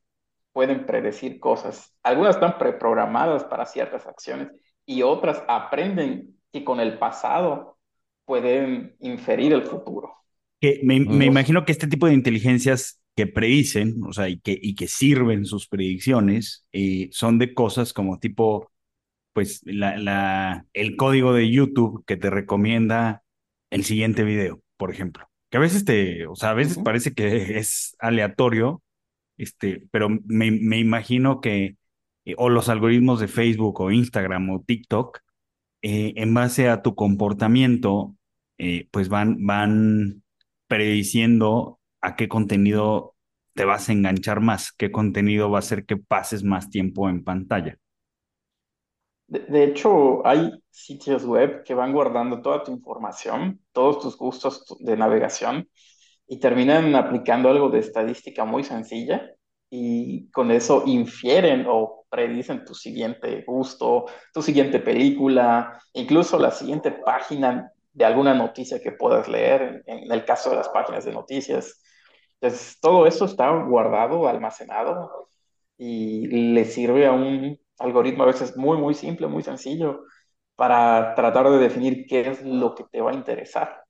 pueden 0.53 0.85
predecir 0.85 1.39
cosas. 1.39 1.97
Algunas 2.03 2.35
están 2.35 2.59
preprogramadas 2.59 3.45
para 3.45 3.65
ciertas 3.65 4.05
acciones 4.05 4.49
y 4.85 5.01
otras 5.01 5.41
aprenden 5.47 6.37
que 6.53 6.63
con 6.63 6.79
el 6.79 6.99
pasado 6.99 7.79
pueden 8.23 8.95
inferir 8.99 9.51
el 9.53 9.63
futuro. 9.63 10.13
Que 10.61 10.81
me, 10.83 10.97
imagino 10.97 11.65
que 11.65 11.71
este 11.71 11.87
tipo 11.87 12.05
de 12.05 12.13
inteligencias 12.13 13.01
que 13.15 13.25
predicen, 13.25 13.95
o 14.07 14.13
sea, 14.13 14.29
y 14.29 14.39
que, 14.41 14.55
y 14.61 14.75
que 14.75 14.87
sirven 14.87 15.43
sus 15.45 15.67
predicciones, 15.67 16.67
eh, 16.71 17.09
son 17.11 17.39
de 17.39 17.55
cosas 17.55 17.93
como 17.93 18.19
tipo 18.19 18.69
pues 19.35 19.61
la, 19.65 19.97
la, 19.97 20.65
el 20.73 20.95
código 20.95 21.33
de 21.33 21.51
YouTube 21.51 22.05
que 22.05 22.15
te 22.15 22.29
recomienda 22.29 23.23
el 23.69 23.83
siguiente 23.83 24.23
video, 24.23 24.61
por 24.77 24.91
ejemplo. 24.91 25.29
Que 25.49 25.57
a 25.57 25.59
veces 25.59 25.83
te, 25.83 26.25
o 26.27 26.35
sea, 26.37 26.51
a 26.51 26.53
veces 26.53 26.79
parece 26.79 27.13
que 27.13 27.57
es 27.59 27.97
aleatorio, 27.99 28.81
este, 29.37 29.87
pero 29.91 30.07
me, 30.09 30.51
me 30.51 30.79
imagino 30.79 31.41
que, 31.41 31.75
eh, 32.23 32.35
o 32.37 32.49
los 32.49 32.69
algoritmos 32.69 33.19
de 33.19 33.27
Facebook 33.27 33.81
o 33.81 33.91
Instagram 33.91 34.49
o 34.51 34.63
TikTok, 34.65 35.19
eh, 35.81 36.13
en 36.15 36.33
base 36.33 36.69
a 36.69 36.81
tu 36.81 36.95
comportamiento, 36.95 38.15
eh, 38.57 38.87
pues 38.91 39.09
van, 39.09 39.45
van 39.45 40.23
prediciendo 40.67 41.81
a 41.99 42.15
qué 42.15 42.29
contenido 42.29 43.15
te 43.53 43.65
vas 43.65 43.89
a 43.89 43.91
enganchar 43.91 44.39
más, 44.39 44.71
qué 44.71 44.91
contenido 44.91 45.51
va 45.51 45.57
a 45.57 45.59
hacer 45.59 45.85
que 45.85 45.97
pases 45.97 46.43
más 46.43 46.69
tiempo 46.69 47.09
en 47.09 47.23
pantalla. 47.25 47.77
De, 49.27 49.63
hecho, 49.63 50.25
hay 50.25 50.51
sitios 50.69 51.25
web 51.25 51.63
que 51.63 51.73
van 51.73 51.93
guardando 51.93 52.41
toda 52.41 52.63
tu 52.63 52.71
información, 52.71 53.59
todos 53.71 53.99
tus 53.99 54.17
gustos 54.17 54.65
de 54.79 54.95
navegación 54.97 55.67
y 56.27 56.39
terminan 56.39 56.95
aplicando 56.95 57.49
algo 57.49 57.69
de 57.69 57.79
estadística 57.79 58.45
muy 58.45 58.63
sencilla 58.63 59.31
y 59.69 60.29
con 60.31 60.51
eso 60.51 60.83
infieren 60.85 61.65
o 61.67 62.05
predicen 62.09 62.65
tu 62.65 62.75
siguiente 62.75 63.43
gusto, 63.47 64.05
tu 64.33 64.41
siguiente 64.43 64.79
película, 64.79 65.79
incluso 65.93 66.37
la 66.37 66.51
siguiente 66.51 66.91
página 66.91 67.71
de 67.93 68.05
alguna 68.05 68.33
noticia 68.35 68.79
que 68.79 68.91
puedas 68.91 69.27
leer, 69.27 69.83
en, 69.87 70.03
en 70.03 70.11
el 70.11 70.23
caso 70.25 70.51
de 70.51 70.57
las 70.57 70.69
páginas 70.69 71.03
de 71.05 71.13
noticias. 71.13 71.81
Entonces, 72.39 72.77
todo 72.79 73.07
eso 73.07 73.25
está 73.25 73.49
guardado, 73.63 74.27
almacenado 74.27 75.29
y 75.77 76.27
le 76.53 76.65
sirve 76.65 77.07
a 77.07 77.11
un 77.11 77.59
algoritmo 77.79 78.23
a 78.23 78.27
veces 78.27 78.55
muy, 78.57 78.77
muy 78.77 78.93
simple, 78.93 79.27
muy 79.27 79.43
sencillo, 79.43 80.03
para 80.55 81.15
tratar 81.15 81.49
de 81.49 81.57
definir 81.57 82.05
qué 82.07 82.21
es 82.29 82.43
lo 82.43 82.75
que 82.75 82.85
te 82.91 83.01
va 83.01 83.11
a 83.11 83.15
interesar. 83.15 83.85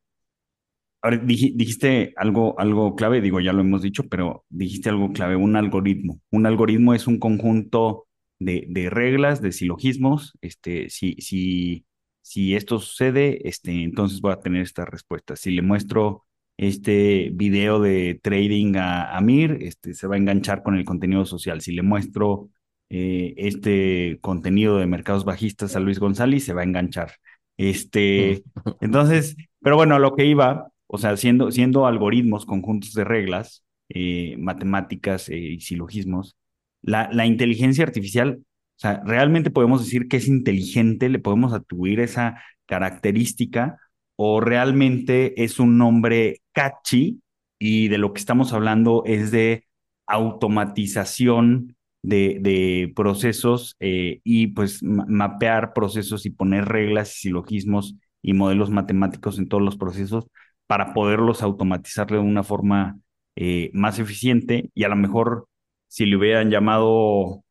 Ahora, 1.02 1.18
dijiste 1.18 2.14
algo, 2.16 2.60
algo 2.60 2.96
clave, 2.96 3.22
digo, 3.22 3.40
ya 3.40 3.54
lo 3.54 3.62
hemos 3.62 3.84
dicho, 3.84 4.08
pero 4.10 4.44
dijiste 4.50 4.90
algo 4.90 5.14
clave, 5.14 5.36
un 5.36 5.56
algoritmo. 5.56 6.20
Un 6.32 6.48
algoritmo 6.48 6.96
es 6.96 7.06
un 7.06 7.20
conjunto 7.20 8.08
de, 8.40 8.90
reglas, 8.90 9.42
de 9.42 9.52
silogismos. 9.52 10.34
Este, 10.42 10.90
si, 10.90 11.14
si, 11.20 11.86
si 12.22 12.56
esto 12.56 12.80
sucede, 12.80 13.48
este, 13.48 13.84
entonces 13.84 14.20
voy 14.20 14.32
a 14.32 14.40
tener 14.40 14.64
esta 14.64 14.86
respuesta. 14.86 15.36
Si 15.36 15.52
le 15.52 15.62
muestro 15.62 16.26
este 16.58 17.30
video 17.34 17.80
de 17.80 18.20
trading 18.24 18.76
a 18.78 19.16
Amir, 19.16 19.60
este, 19.62 19.94
se 19.94 20.08
va 20.08 20.16
a 20.16 20.18
enganchar 20.18 20.64
con 20.64 20.76
el 20.76 20.86
contenido 20.86 21.26
social. 21.26 21.62
Si 21.62 21.74
le 21.74 21.84
muestro 21.84 22.50
eh, 22.90 23.34
este 23.38 24.20
contenido 24.22 24.78
de 24.78 24.86
mercados 24.88 25.26
bajistas 25.26 25.76
a 25.76 25.80
Luis 25.80 26.00
González, 26.00 26.46
se 26.46 26.54
va 26.54 26.62
a 26.62 26.66
enganchar. 26.66 27.14
Este, 27.58 28.44
entonces, 28.82 29.36
pero 29.62 29.76
bueno, 29.76 29.96
a 29.96 30.00
lo 30.00 30.16
que 30.16 30.26
iba, 30.26 30.70
o 30.88 30.98
sea, 30.98 31.18
siendo, 31.18 31.52
siendo 31.52 31.88
algoritmos, 31.88 32.46
conjuntos 32.46 32.94
de 32.94 33.04
reglas, 33.04 33.64
eh, 33.90 34.36
matemáticas 34.38 35.30
eh, 35.30 35.38
y 35.38 35.60
silogismos, 35.62 36.36
la, 36.82 37.10
la 37.12 37.26
inteligencia 37.26 37.84
artificial, 37.84 38.40
o 38.42 38.80
sea, 38.80 39.02
realmente 39.06 39.52
podemos 39.52 39.84
decir 39.84 40.08
que 40.08 40.18
es 40.18 40.28
inteligente, 40.28 41.10
le 41.10 41.20
podemos 41.20 41.54
atribuir 41.54 42.00
esa 42.00 42.42
característica 42.66 43.78
o 44.16 44.42
realmente 44.42 45.44
es 45.44 45.60
un 45.60 45.78
nombre 45.78 46.42
catchy 46.52 47.22
y 47.60 47.88
de 47.88 47.98
lo 47.98 48.14
que 48.14 48.20
estamos 48.20 48.54
hablando 48.54 49.04
es 49.06 49.32
de 49.32 49.66
automatización 50.08 51.76
de, 52.08 52.92
procesos 52.96 53.76
eh, 53.80 54.22
y 54.24 54.48
pues 54.48 54.82
mapear 54.84 55.74
procesos 55.74 56.26
y 56.26 56.30
poner 56.30 56.66
reglas 56.66 57.16
y 57.18 57.20
silogismos 57.22 57.96
y 58.22 58.34
modelos 58.34 58.70
matemáticos 58.70 59.40
en 59.40 59.48
todos 59.48 59.64
los 59.64 59.78
procesos 59.78 60.28
para 60.68 60.94
poderlos 60.94 61.44
automatizar 61.44 62.08
de 62.08 62.18
una 62.18 62.44
forma 62.44 63.00
eh, 63.36 63.70
más 63.74 64.00
eficiente 64.00 64.70
y 64.74 64.84
a 64.84 64.90
lo 64.90 64.96
mejor 64.96 65.48
si 65.88 66.06
le 66.06 66.18
hubieran 66.18 66.50
llamado 66.50 67.44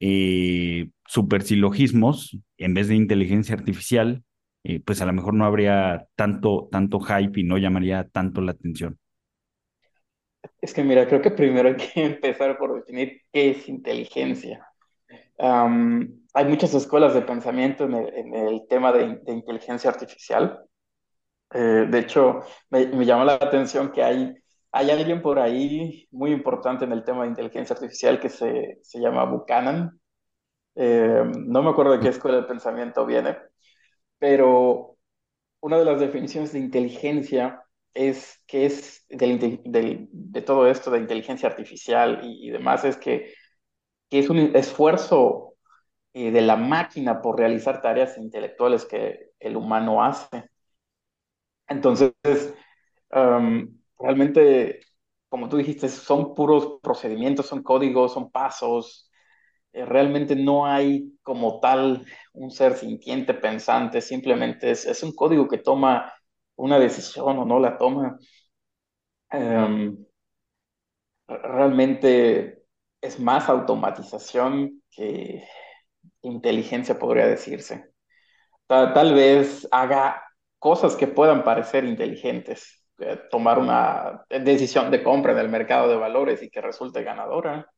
eh, 0.00 0.90
supersilogismos 1.06 2.38
en 2.58 2.74
vez 2.74 2.88
de 2.88 2.96
inteligencia 2.96 3.54
artificial, 3.54 4.24
eh, 4.64 4.80
pues 4.80 5.00
a 5.00 5.06
lo 5.06 5.12
mejor 5.12 5.34
no 5.34 5.44
habría 5.44 6.06
tanto, 6.16 6.68
tanto 6.72 7.00
hype 7.00 7.40
y 7.40 7.44
no 7.44 7.58
llamaría 7.58 8.08
tanto 8.08 8.40
la 8.40 8.52
atención. 8.52 8.98
Es 10.62 10.72
que 10.72 10.84
mira, 10.84 11.06
creo 11.08 11.20
que 11.20 11.32
primero 11.32 11.68
hay 11.70 11.76
que 11.76 12.04
empezar 12.04 12.56
por 12.56 12.74
definir 12.76 13.20
qué 13.32 13.50
es 13.50 13.68
inteligencia. 13.68 14.66
hay 15.38 16.44
muchas 16.46 16.72
escuelas 16.74 17.14
de 17.14 17.22
pensamiento 17.22 17.84
en 17.84 18.34
el, 18.34 18.66
tema 18.68 18.92
de, 18.92 19.20
inteligencia 19.26 19.90
artificial. 19.90 20.64
Eh, 21.52 21.86
de 21.90 21.98
hecho, 21.98 22.42
me, 22.70 22.86
me, 22.86 23.04
llamó 23.04 23.24
la 23.24 23.34
atención 23.34 23.92
que 23.92 24.02
hay, 24.02 24.34
hay 24.70 24.90
alguien 24.90 25.20
por 25.20 25.38
ahí 25.38 26.08
muy 26.12 26.32
importante 26.32 26.84
en 26.84 26.92
el 26.92 27.04
tema 27.04 27.22
de 27.24 27.30
inteligencia 27.30 27.74
artificial 27.74 28.20
que 28.20 28.30
se, 28.30 28.78
se 28.82 29.00
llama 29.00 29.24
Buchanan. 29.24 30.00
Eh, 30.76 31.24
no 31.46 31.62
me 31.62 31.70
acuerdo 31.70 31.92
de 31.92 32.00
qué 32.00 32.08
escuela 32.08 32.38
de 32.38 32.44
pensamiento 32.44 33.04
viene, 33.04 33.36
pero 34.18 34.96
una 35.60 35.78
de 35.78 35.84
las 35.84 36.00
definiciones 36.00 36.52
de 36.52 36.60
inteligencia 36.60 37.61
es 37.94 38.42
que 38.46 38.66
es 38.66 39.04
de 39.08 40.42
todo 40.44 40.66
esto 40.66 40.90
de 40.90 40.98
inteligencia 40.98 41.48
artificial 41.48 42.20
y, 42.24 42.50
demás, 42.50 42.84
es 42.84 42.96
que, 42.96 43.34
es 44.10 44.28
un 44.28 44.54
esfuerzo 44.56 45.54
eh, 46.12 46.30
de 46.30 46.42
la 46.42 46.56
máquina 46.56 47.22
por 47.22 47.38
realizar 47.38 47.80
tareas 47.82 48.18
intelectuales 48.18 48.84
que 48.84 49.30
el 49.40 49.56
humano 49.56 50.04
hace. 50.04 50.44
Entonces, 51.68 52.12
realmente, 53.98 54.80
como 55.28 55.48
tú 55.48 55.56
dijiste, 55.56 55.88
son 55.88 56.34
puros 56.34 56.78
procedimientos, 56.82 57.46
son 57.46 57.62
códigos, 57.62 58.12
son 58.12 58.30
pasos, 58.30 59.10
eh, 59.72 59.86
realmente 59.86 60.36
no 60.36 60.66
hay 60.66 61.14
como 61.22 61.60
tal 61.60 62.04
un 62.34 62.50
ser 62.50 62.76
sintiente, 62.76 63.34
pensante, 63.34 64.00
simplemente 64.00 64.70
es, 64.70 65.02
un 65.02 65.14
código 65.14 65.48
que 65.48 65.58
toma 65.58 66.12
una 66.62 66.78
decisión 66.78 67.38
o 67.38 67.44
no 67.44 67.58
la 67.58 67.76
toma. 67.76 68.18
Em, 69.30 70.04
realmente 71.26 72.62
es 73.00 73.18
más 73.18 73.48
automatización 73.48 74.80
que, 74.88 75.42
inteligencia, 76.22 76.98
podría 77.00 77.26
decirse. 77.26 77.90
Tal, 78.68 79.12
vez 79.12 79.66
haga 79.72 80.22
cosas 80.60 80.94
que 80.94 81.08
puedan 81.08 81.42
parecer 81.42 81.84
inteligentes, 81.84 82.86
eh, 82.98 83.20
tomar 83.28 83.58
una 83.58 84.24
decisión 84.28 84.92
de 84.92 85.02
compra 85.02 85.32
en 85.32 85.38
el 85.38 85.48
mercado 85.48 85.88
de 85.88 85.96
valores 85.96 86.42
y 86.44 86.48
que 86.48 86.60
resulte 86.60 87.02
ganadora. 87.02 87.68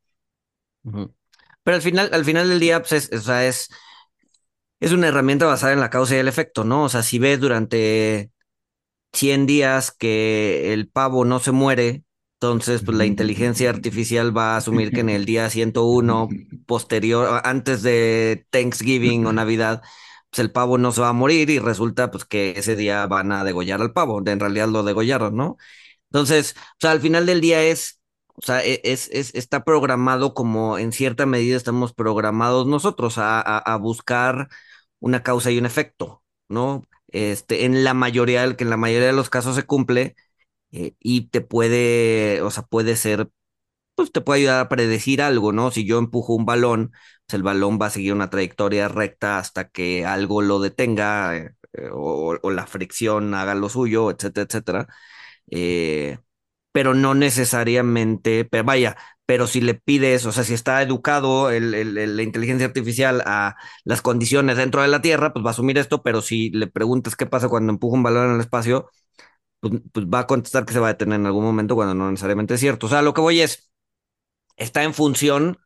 Pero 0.82 1.74
al 1.74 1.82
final, 1.82 2.10
al 2.12 2.24
final 2.26 2.50
del 2.50 2.60
día, 2.60 2.80
pues 2.80 2.92
es, 2.92 3.10
es, 3.10 3.70
es 4.78 4.92
una 4.92 5.08
herramienta 5.08 5.46
basada 5.46 5.72
en 5.72 5.80
la 5.80 5.88
causa 5.88 6.16
y 6.16 6.18
el 6.18 6.28
efecto, 6.28 6.64
¿no? 6.64 6.84
O 6.84 6.88
sea, 6.90 7.02
si 7.02 7.18
ves 7.18 7.40
durante 7.40 8.33
100 9.14 9.46
días 9.46 9.92
que 9.92 10.72
el 10.72 10.88
pavo 10.88 11.24
no 11.24 11.38
se 11.40 11.52
muere, 11.52 12.04
entonces 12.34 12.82
pues 12.84 12.96
la 12.98 13.06
inteligencia 13.06 13.70
artificial 13.70 14.36
va 14.36 14.54
a 14.54 14.56
asumir 14.58 14.92
que 14.92 15.00
en 15.00 15.08
el 15.08 15.24
día 15.26 15.48
101 15.50 16.28
posterior, 16.66 17.40
antes 17.44 17.82
de 17.82 18.46
Thanksgiving 18.50 19.26
o 19.26 19.32
Navidad, 19.32 19.82
pues 20.30 20.40
el 20.40 20.52
pavo 20.52 20.78
no 20.78 20.92
se 20.92 21.00
va 21.00 21.10
a 21.10 21.12
morir 21.12 21.50
y 21.50 21.58
resulta 21.58 22.10
pues 22.10 22.24
que 22.24 22.52
ese 22.56 22.76
día 22.76 23.06
van 23.06 23.32
a 23.32 23.44
degollar 23.44 23.80
al 23.80 23.92
pavo, 23.92 24.22
en 24.26 24.40
realidad 24.40 24.68
lo 24.68 24.82
degollaron, 24.82 25.36
¿no? 25.36 25.56
Entonces, 26.10 26.54
o 26.58 26.76
sea, 26.80 26.92
al 26.92 27.00
final 27.00 27.26
del 27.26 27.40
día 27.40 27.62
es, 27.62 28.00
o 28.34 28.42
sea, 28.42 28.64
e, 28.64 28.80
es, 28.84 29.08
es, 29.12 29.34
está 29.34 29.64
programado 29.64 30.34
como 30.34 30.78
en 30.78 30.92
cierta 30.92 31.26
medida 31.26 31.56
estamos 31.56 31.92
programados 31.94 32.66
nosotros 32.66 33.18
a, 33.18 33.40
a 33.40 33.76
buscar 33.78 34.48
una 35.00 35.22
causa 35.22 35.50
y 35.50 35.58
un 35.58 35.66
efecto, 35.66 36.22
¿no? 36.48 36.84
Este, 37.14 37.64
en 37.64 37.84
la 37.84 37.94
mayoría, 37.94 38.56
que 38.56 38.64
en 38.64 38.70
la 38.70 38.76
mayoría 38.76 39.06
de 39.08 39.12
los 39.14 39.30
casos 39.30 39.54
se 39.56 39.62
cumple 39.64 40.16
eh, 40.72 40.94
y 41.00 41.28
te 41.28 41.40
puede, 41.42 42.42
o 42.42 42.50
sea, 42.50 42.64
puede 42.64 42.96
ser, 42.96 43.30
pues 43.94 44.12
te 44.12 44.20
puede 44.20 44.40
ayudar 44.42 44.60
a 44.66 44.68
predecir 44.68 45.22
algo, 45.22 45.52
¿no? 45.52 45.70
Si 45.70 45.86
yo 45.86 45.98
empujo 45.98 46.34
un 46.34 46.46
balón, 46.46 46.92
pues 47.26 47.34
el 47.34 47.42
balón 47.44 47.78
va 47.80 47.86
a 47.86 47.90
seguir 47.90 48.12
una 48.14 48.30
trayectoria 48.30 48.88
recta 48.88 49.38
hasta 49.38 49.68
que 49.68 50.06
algo 50.06 50.42
lo 50.42 50.60
detenga 50.60 51.36
eh, 51.36 51.50
o, 51.92 52.38
la 52.50 52.66
fricción 52.66 53.34
haga 53.34 53.54
lo 53.54 53.68
suyo, 53.68 54.10
etcétera, 54.10 54.46
etcétera. 54.46 54.88
Eh, 55.50 56.18
pero 56.72 56.94
no 56.94 57.14
necesariamente, 57.14 58.44
pero 58.44 58.64
vaya, 58.64 58.96
pero 59.26 59.46
si 59.46 59.60
le 59.60 59.74
pides, 59.74 60.26
o 60.26 60.32
sea, 60.32 60.44
si 60.44 60.54
está 60.54 60.82
educado 60.82 61.50
la 61.50 62.22
inteligencia 62.22 62.66
artificial 62.66 63.22
a 63.26 63.56
las 63.84 64.02
condiciones 64.02 64.56
dentro 64.58 64.82
de 64.82 64.88
la 64.88 65.02
Tierra, 65.02 65.32
pues 65.32 65.44
va 65.44 65.50
a 65.50 65.52
asumir 65.52 65.78
esto, 65.78 66.02
pero 66.02 66.20
si 66.22 66.50
le 66.50 66.66
preguntas 66.66 67.16
qué 67.16 67.26
pasa 67.26 67.48
cuando 67.48 67.72
empuja 67.72 67.96
un 67.96 68.02
balón 68.02 68.28
en 68.28 68.34
el 68.36 68.40
espacio, 68.40 68.90
pues, 69.60 69.74
pues, 69.92 70.06
va 70.06 70.20
a 70.20 70.26
contestar 70.26 70.64
que 70.66 70.72
se 70.74 70.80
va 70.80 70.88
a 70.88 70.92
detener 70.92 71.20
en 71.20 71.26
algún 71.26 71.44
momento 71.44 71.74
cuando 71.74 71.94
no 71.94 72.10
necesariamente 72.10 72.54
es 72.54 72.60
cierto. 72.60 72.86
O 72.86 72.88
sea, 72.90 73.02
lo 73.02 73.14
que 73.14 73.20
voy 73.22 73.40
es, 73.40 73.70
está 74.56 74.84
en 74.84 74.94
función 74.94 75.58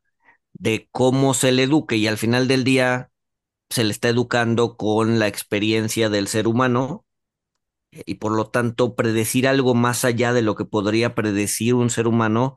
de 0.55 0.89
cómo 0.93 1.35
se 1.35 1.53
le 1.53 1.65
eduque 1.65 1.97
y 1.97 2.07
al 2.09 2.19
final 2.19 2.49
del 2.49 2.65
día 2.65 3.11
se 3.71 3.85
le 3.85 3.93
está 3.93 4.09
educando 4.11 4.77
con 4.77 5.19
la 5.19 5.29
experiencia 5.29 6.11
del 6.11 6.29
ser 6.29 6.49
humano 6.49 7.07
y 7.93 8.17
por 8.17 8.33
lo 8.33 8.49
tanto 8.51 8.95
predecir 8.95 9.49
algo 9.49 9.75
más 9.75 10.05
allá 10.05 10.33
de 10.33 10.43
lo 10.43 10.55
que 10.55 10.65
podría 10.65 11.15
predecir 11.15 11.75
un 11.75 11.91
ser 11.91 12.07
humano, 12.07 12.57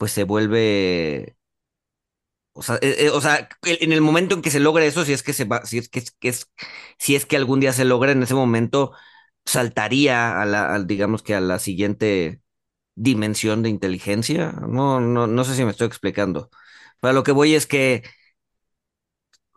pues 0.00 0.12
se 0.12 0.24
vuelve... 0.24 1.36
O 2.52 2.62
sea, 2.62 2.76
eh, 2.82 2.96
eh, 3.06 3.10
o 3.10 3.20
sea, 3.20 3.48
en 3.64 3.92
el 3.92 4.00
momento 4.00 4.34
en 4.34 4.42
que 4.42 4.50
se 4.50 4.60
logre 4.60 4.86
eso, 4.86 5.04
si 5.04 5.12
es 5.12 5.22
que 5.22 5.32
se 5.32 5.44
va, 5.44 5.64
si 5.64 5.78
es 5.78 5.88
que, 5.88 6.00
es, 6.28 6.50
si 6.98 7.14
es 7.16 7.24
que 7.26 7.36
algún 7.36 7.60
día 7.60 7.72
se 7.72 7.84
logra 7.84 8.12
en 8.12 8.22
ese 8.22 8.34
momento, 8.34 8.92
saltaría 9.44 10.40
a 10.40 10.44
la, 10.46 10.80
digamos 10.84 11.22
que 11.22 11.34
a 11.34 11.40
la 11.40 11.58
siguiente 11.60 12.42
dimensión 12.96 13.62
de 13.62 13.70
inteligencia. 13.70 14.52
No, 14.68 15.00
no, 15.00 15.26
no 15.28 15.44
sé 15.44 15.56
si 15.56 15.64
me 15.64 15.72
estoy 15.72 15.88
explicando. 15.88 16.50
Pero 17.00 17.14
lo 17.14 17.24
que 17.24 17.32
voy 17.32 17.54
es 17.54 17.66
que, 17.66 18.04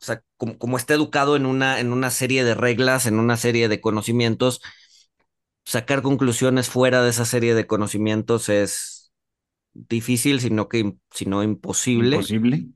o 0.02 0.06
sea, 0.06 0.22
como, 0.38 0.58
como 0.58 0.78
está 0.78 0.94
educado 0.94 1.36
en 1.36 1.46
una, 1.46 1.80
en 1.80 1.94
una 1.94 2.12
serie 2.12 2.44
de 2.44 2.56
reglas, 2.56 3.06
en 3.06 3.20
una 3.20 3.38
serie 3.38 3.70
de 3.70 3.82
conocimientos, 3.82 4.62
sacar 5.66 6.02
conclusiones 6.02 6.70
fuera 6.70 7.04
de 7.04 7.10
esa 7.10 7.26
serie 7.26 7.56
de 7.56 7.68
conocimientos 7.68 8.50
es 8.50 8.93
difícil, 9.74 10.40
sino 10.40 10.70
que 10.70 10.96
sino 11.12 11.44
imposible. 11.44 12.16
Imposible. 12.18 12.68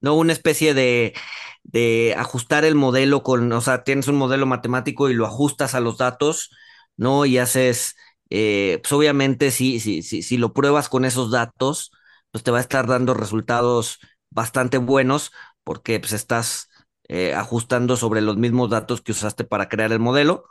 No, 0.00 0.14
una 0.14 0.32
especie 0.32 0.74
de, 0.74 1.14
de 1.62 2.14
ajustar 2.18 2.64
el 2.64 2.74
modelo 2.74 3.22
con, 3.22 3.52
o 3.52 3.60
sea, 3.60 3.84
tienes 3.84 4.08
un 4.08 4.16
modelo 4.16 4.46
matemático 4.46 5.08
y 5.08 5.14
lo 5.14 5.26
ajustas 5.26 5.74
a 5.74 5.80
los 5.80 5.98
datos, 5.98 6.50
¿no? 6.96 7.24
Y 7.24 7.38
haces, 7.38 7.94
eh, 8.30 8.80
pues 8.82 8.92
obviamente 8.92 9.50
si, 9.52 9.78
si, 9.78 10.02
si, 10.02 10.22
si 10.22 10.36
lo 10.38 10.52
pruebas 10.52 10.88
con 10.88 11.04
esos 11.04 11.30
datos, 11.30 11.92
pues 12.32 12.42
te 12.42 12.50
va 12.50 12.58
a 12.58 12.62
estar 12.62 12.86
dando 12.88 13.14
resultados 13.14 14.00
bastante 14.30 14.78
buenos 14.78 15.30
porque 15.64 16.00
pues 16.00 16.12
estás 16.12 16.68
eh, 17.08 17.34
ajustando 17.34 17.96
sobre 17.96 18.22
los 18.22 18.36
mismos 18.36 18.70
datos 18.70 19.02
que 19.02 19.12
usaste 19.12 19.44
para 19.44 19.68
crear 19.68 19.92
el 19.92 20.00
modelo. 20.00 20.46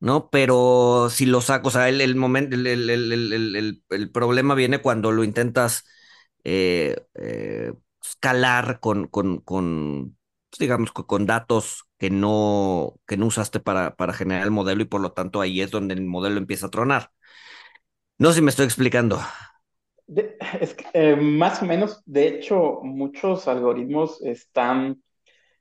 ¿No? 0.00 0.30
Pero 0.30 1.08
si 1.10 1.26
lo 1.26 1.40
saco, 1.40 1.68
o 1.68 1.70
sea, 1.70 1.88
el, 1.88 2.00
el 2.00 2.16
momento, 2.16 2.56
el, 2.56 2.66
el, 2.66 3.82
el, 3.90 4.10
problema 4.10 4.54
viene 4.54 4.80
cuando 4.80 5.12
lo 5.12 5.24
intentas 5.24 5.84
eh, 6.44 6.96
eh, 7.14 7.72
escalar 8.02 8.80
con, 8.80 9.08
con, 9.08 9.40
con 9.40 10.16
pues, 10.50 10.58
digamos, 10.58 10.92
con, 10.92 11.26
datos 11.26 11.84
que 11.98 12.10
no, 12.10 13.00
que 13.06 13.16
no 13.16 13.26
usaste 13.26 13.60
para, 13.60 13.96
para 13.96 14.12
generar 14.12 14.44
el 14.44 14.50
modelo 14.50 14.82
y 14.82 14.86
por 14.86 15.00
lo 15.00 15.12
tanto 15.12 15.40
ahí 15.40 15.60
es 15.60 15.70
donde 15.70 15.94
el 15.94 16.04
modelo 16.04 16.38
empieza 16.38 16.66
a 16.66 16.70
tronar. 16.70 17.10
No 18.18 18.30
sé 18.30 18.36
si 18.36 18.42
me 18.42 18.50
estoy 18.50 18.66
explicando. 18.66 19.20
eh, 20.92 21.16
más 21.16 21.62
o 21.62 21.66
menos, 21.66 22.02
de 22.06 22.28
hecho, 22.28 22.80
muchos 22.82 23.46
algoritmos 23.48 24.22
están 24.22 25.02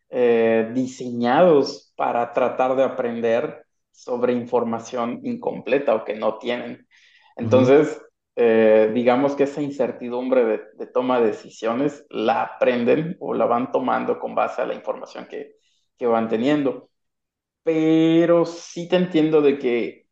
diseñados 0.09 1.91
para 1.97 2.31
tratar 2.31 2.77
de 2.77 2.83
aprender 2.83 3.66
sobre 3.97 4.33
información 4.33 5.21
incompleta 5.23 5.95
o 5.95 6.05
que 6.05 6.13
no 6.13 6.37
tienen. 6.37 6.87
Entonces, 7.35 7.99
eh, 8.35 8.91
digamos 8.93 9.35
que 9.35 9.45
esa 9.45 9.63
incertidumbre 9.63 10.45
de, 10.77 10.87
toma 10.87 11.19
de 11.19 11.27
decisiones 11.27 12.05
la 12.11 12.43
aprenden 12.43 13.17
o 13.19 13.33
la 13.33 13.45
van 13.45 13.71
tomando 13.71 14.19
con 14.19 14.35
base 14.35 14.61
a 14.61 14.67
la 14.67 14.75
información 14.75 15.25
que, 15.27 15.55
que 15.97 16.05
van 16.05 16.29
teniendo. 16.29 16.91
Pero 17.63 18.45
sí 18.45 18.87
te 18.87 18.97
entiendo 18.97 19.41
de 19.41 19.57
que 19.57 20.07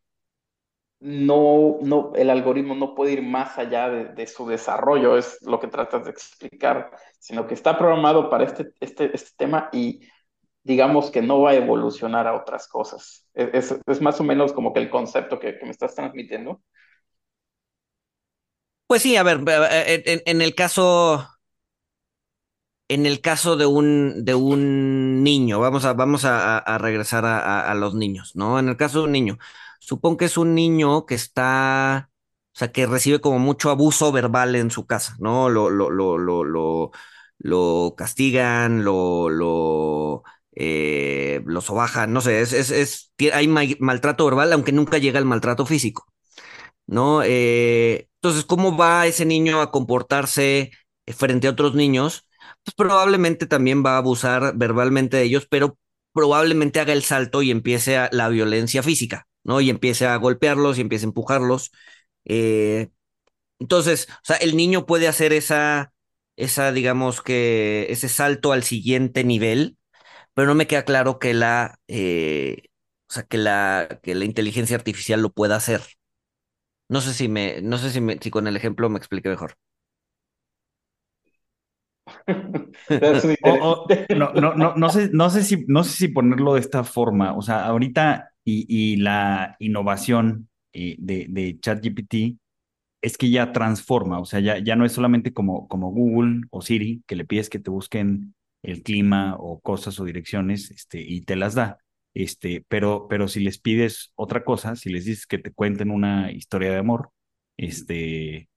no, 0.98 1.78
no, 1.82 2.12
el 2.16 2.30
algoritmo 2.30 2.74
no 2.74 2.94
puede 2.94 3.12
ir 3.12 3.22
más 3.22 3.56
allá 3.56 3.88
de, 3.88 4.06
de, 4.06 4.26
su 4.26 4.48
desarrollo, 4.48 5.16
es 5.16 5.38
lo 5.42 5.60
que 5.60 5.68
tratas 5.68 6.04
de 6.04 6.10
explicar, 6.10 6.90
sino 7.20 7.46
que 7.46 7.54
está 7.54 7.78
programado 7.78 8.28
para 8.30 8.44
este, 8.44 8.72
este, 8.80 9.14
este 9.14 9.30
tema 9.36 9.68
y 9.72 10.00
digamos 10.66 11.12
que 11.12 11.22
no 11.22 11.40
va 11.40 11.50
a 11.50 11.54
evolucionar 11.54 12.26
a 12.26 12.34
otras 12.34 12.66
cosas. 12.66 13.28
Es, 13.34 13.74
es, 13.86 14.00
más 14.00 14.20
o 14.20 14.24
menos 14.24 14.52
como 14.52 14.72
que 14.72 14.80
el 14.80 14.90
concepto 14.90 15.38
que, 15.38 15.58
me 15.62 15.70
estás 15.70 15.94
transmitiendo. 15.94 16.60
Pues 18.88 19.02
sí, 19.02 19.16
a 19.16 19.22
ver, 19.22 19.42
en, 19.46 20.22
en, 20.26 20.42
el 20.42 20.54
caso, 20.56 21.28
en 22.88 23.06
el 23.06 23.20
caso 23.20 23.56
de 23.56 23.66
un, 23.66 24.24
de 24.24 24.34
un 24.34 25.22
niño, 25.22 25.60
vamos 25.60 25.84
a, 25.84 25.92
vamos 25.92 26.24
a, 26.24 26.78
regresar 26.78 27.24
a, 27.24 27.72
los 27.74 27.94
niños, 27.94 28.34
¿no? 28.34 28.58
En 28.58 28.68
el 28.68 28.76
caso 28.76 28.98
de 28.98 29.04
un 29.04 29.12
niño, 29.12 29.38
supongo 29.78 30.16
que 30.18 30.24
es 30.26 30.36
un 30.36 30.54
niño 30.54 31.06
que 31.06 31.14
está, 31.14 32.10
o 32.54 32.58
sea, 32.58 32.72
que 32.72 32.86
recibe 32.86 33.20
como 33.20 33.38
mucho 33.38 33.70
abuso 33.70 34.10
verbal 34.12 34.56
en 34.56 34.70
su 34.72 34.86
casa, 34.86 35.16
¿no? 35.20 35.48
Lo, 35.48 35.70
lo, 35.70 35.90
lo, 35.90 36.18
lo, 36.18 36.90
lo, 37.38 37.94
castigan, 37.96 38.84
lo 38.84 40.22
eh, 40.56 41.42
lo 41.44 41.60
no 42.08 42.20
sé, 42.22 42.40
es, 42.40 42.52
es, 42.52 43.12
hay 43.32 43.46
maltrato 43.46 44.24
verbal, 44.24 44.52
aunque 44.54 44.72
nunca 44.72 44.96
llega 44.98 45.18
el 45.18 45.26
maltrato 45.26 45.66
físico, 45.66 46.06
¿no? 46.86 47.22
Eh, 47.22 48.08
entonces, 48.16 48.44
¿cómo 48.46 48.76
va 48.76 49.06
ese 49.06 49.26
niño 49.26 49.60
a 49.60 49.70
comportarse 49.70 50.70
frente 51.06 51.46
a 51.46 51.50
otros 51.50 51.74
niños? 51.74 52.26
Pues 52.64 52.74
probablemente 52.74 53.46
también 53.46 53.84
va 53.84 53.94
a 53.94 53.98
abusar 53.98 54.56
verbalmente 54.56 55.18
de 55.18 55.24
ellos, 55.24 55.46
pero 55.48 55.78
probablemente 56.12 56.80
haga 56.80 56.94
el 56.94 57.02
salto 57.04 57.42
y 57.42 57.50
empiece 57.50 57.98
a, 57.98 58.08
la 58.12 58.28
violencia 58.30 58.82
física, 58.82 59.28
¿no? 59.44 59.60
Y 59.60 59.68
empiece 59.68 60.06
a 60.06 60.16
golpearlos 60.16 60.78
y 60.78 60.80
empiece 60.80 61.04
a 61.04 61.08
empujarlos. 61.08 61.70
Eh, 62.24 62.88
entonces, 63.58 64.08
el 64.40 64.56
niño 64.56 64.86
puede 64.86 65.08
hacer 65.08 65.32
esa, 65.34 65.92
esa, 66.36 66.72
digamos 66.72 67.22
que, 67.22 67.86
ese 67.90 68.08
salto 68.08 68.52
al 68.52 68.62
siguiente 68.64 69.24
nivel 69.24 69.76
pero 70.36 70.48
no 70.48 70.56
me 70.56 70.68
queda 70.68 70.84
claro 70.84 71.18
que 71.20 71.34
la, 71.34 71.80
eh, 71.88 72.64
o 73.10 73.14
sea, 73.14 73.24
que 73.24 73.38
la, 73.38 74.00
que 74.04 74.14
la 74.16 74.26
inteligencia 74.26 74.76
artificial 74.76 75.22
lo 75.22 75.32
pueda 75.32 75.56
hacer. 75.56 75.82
No 76.88 77.00
sé 77.00 77.14
si 77.14 77.28
me, 77.28 77.62
no 77.62 77.78
sé 77.78 77.90
si, 77.92 78.00
me, 78.00 78.18
si 78.20 78.30
con 78.32 78.48
el 78.48 78.56
ejemplo 78.56 78.88
me 78.90 78.98
expliqué 78.98 79.28
mejor. 79.28 79.56
no, 84.16 84.32
no, 84.34 84.54
no, 84.54 84.74
no, 84.76 84.88
sé, 84.90 85.10
no, 85.12 85.30
sé 85.30 85.42
si, 85.42 85.64
no 85.68 85.84
sé 85.84 85.92
si 85.96 86.08
ponerlo 86.08 86.54
de 86.54 86.60
esta 86.60 86.84
forma. 86.84 87.34
O 87.36 87.42
sea, 87.42 87.66
ahorita 87.66 88.30
y, 88.44 88.66
y 88.68 88.96
la 88.96 89.56
innovación 89.58 90.48
eh, 90.72 90.96
de, 90.98 91.26
de 91.28 91.58
ChatGPT 91.60 92.38
es 93.02 93.18
que 93.18 93.30
ya 93.30 93.52
transforma. 93.52 94.20
O 94.20 94.24
sea, 94.26 94.40
ya, 94.40 94.58
ya 94.58 94.76
no 94.76 94.84
es 94.84 94.92
solamente 94.92 95.32
como, 95.32 95.68
como 95.68 95.90
Google 95.92 96.42
o 96.50 96.62
Siri, 96.62 97.02
que 97.06 97.16
le 97.16 97.24
pides 97.24 97.50
que 97.50 97.60
te 97.60 97.70
busquen 97.70 98.34
el 98.66 98.82
clima 98.82 99.36
o 99.38 99.60
cosas 99.60 99.98
o 100.00 100.04
direcciones, 100.04 100.70
este, 100.70 101.00
y 101.00 101.22
te 101.22 101.36
las 101.36 101.54
da. 101.54 101.78
Este, 102.14 102.64
pero, 102.68 103.06
pero 103.08 103.28
si 103.28 103.40
les 103.40 103.58
pides 103.58 104.12
otra 104.16 104.44
cosa, 104.44 104.76
si 104.76 104.90
les 104.90 105.04
dices 105.04 105.26
que 105.26 105.38
te 105.38 105.52
cuenten 105.52 105.90
una 105.90 106.32
historia 106.32 106.70
de 106.70 106.78
amor, 106.78 107.10
este, 107.56 108.48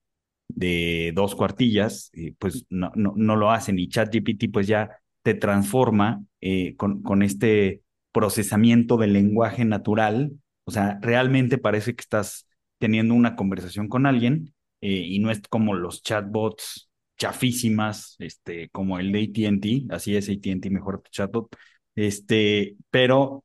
de 0.48 1.12
dos 1.14 1.34
cuartillas, 1.34 2.10
eh, 2.14 2.34
pues 2.38 2.66
no, 2.70 2.92
no, 2.94 3.14
no, 3.16 3.36
lo 3.36 3.50
hacen 3.50 3.78
y 3.78 3.88
ChatGPT 3.88 4.52
pues 4.52 4.66
ya 4.66 4.90
te 5.22 5.34
transforma 5.34 6.24
eh, 6.40 6.76
con, 6.76 7.02
con 7.02 7.22
este 7.22 7.82
procesamiento 8.12 8.96
del 8.96 9.12
lenguaje 9.12 9.64
natural, 9.64 10.32
o 10.64 10.70
sea, 10.70 10.98
realmente 11.02 11.58
parece 11.58 11.94
que 11.94 12.00
estás 12.00 12.48
teniendo 12.78 13.14
una 13.14 13.36
conversación 13.36 13.88
con 13.88 14.06
alguien 14.06 14.54
eh, 14.80 14.90
y 15.06 15.18
no 15.20 15.30
es 15.30 15.40
como 15.48 15.74
los 15.74 16.02
chatbots 16.02 16.89
chafísimas, 17.20 18.16
este, 18.18 18.70
como 18.70 18.98
el 18.98 19.12
de 19.12 19.24
ATT, 19.46 19.92
así 19.94 20.16
es 20.16 20.28
ATT 20.30 20.70
mejor 20.70 21.02
chatbot, 21.10 21.54
este, 21.94 22.76
pero 22.90 23.44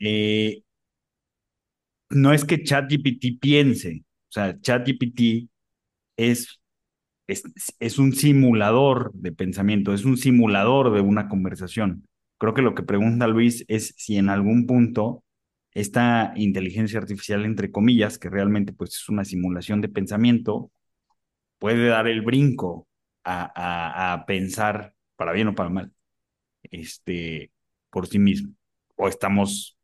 eh, 0.00 0.62
no 2.10 2.32
es 2.32 2.44
que 2.44 2.62
ChatGPT 2.62 3.40
piense, 3.40 4.04
o 4.28 4.32
sea, 4.32 4.60
ChatGPT 4.60 5.48
es, 6.16 6.60
es, 7.26 7.44
es 7.80 7.98
un 7.98 8.12
simulador 8.14 9.12
de 9.14 9.32
pensamiento, 9.32 9.94
es 9.94 10.04
un 10.04 10.18
simulador 10.18 10.92
de 10.94 11.00
una 11.00 11.28
conversación. 11.28 12.06
Creo 12.38 12.54
que 12.54 12.62
lo 12.62 12.74
que 12.74 12.82
pregunta 12.82 13.26
Luis 13.28 13.64
es 13.68 13.94
si 13.96 14.18
en 14.18 14.28
algún 14.28 14.66
punto 14.66 15.24
esta 15.72 16.32
inteligencia 16.36 16.98
artificial, 16.98 17.44
entre 17.46 17.70
comillas, 17.70 18.18
que 18.18 18.30
realmente 18.30 18.72
pues 18.74 18.90
es 18.96 19.08
una 19.08 19.24
simulación 19.24 19.80
de 19.80 19.88
pensamiento, 19.88 20.70
puede 21.58 21.88
dar 21.88 22.08
el 22.08 22.22
brinco 22.22 22.86
a, 23.26 24.24
pensar 24.26 24.94
para 25.16 25.32
bien 25.32 25.48
o 25.48 25.54
para 25.54 25.68
mal, 25.68 25.92
este, 26.62 27.50
por 27.90 28.06
sí 28.06 28.18
mismo. 28.18 28.54
O 28.96 29.08
estamos... 29.08 29.76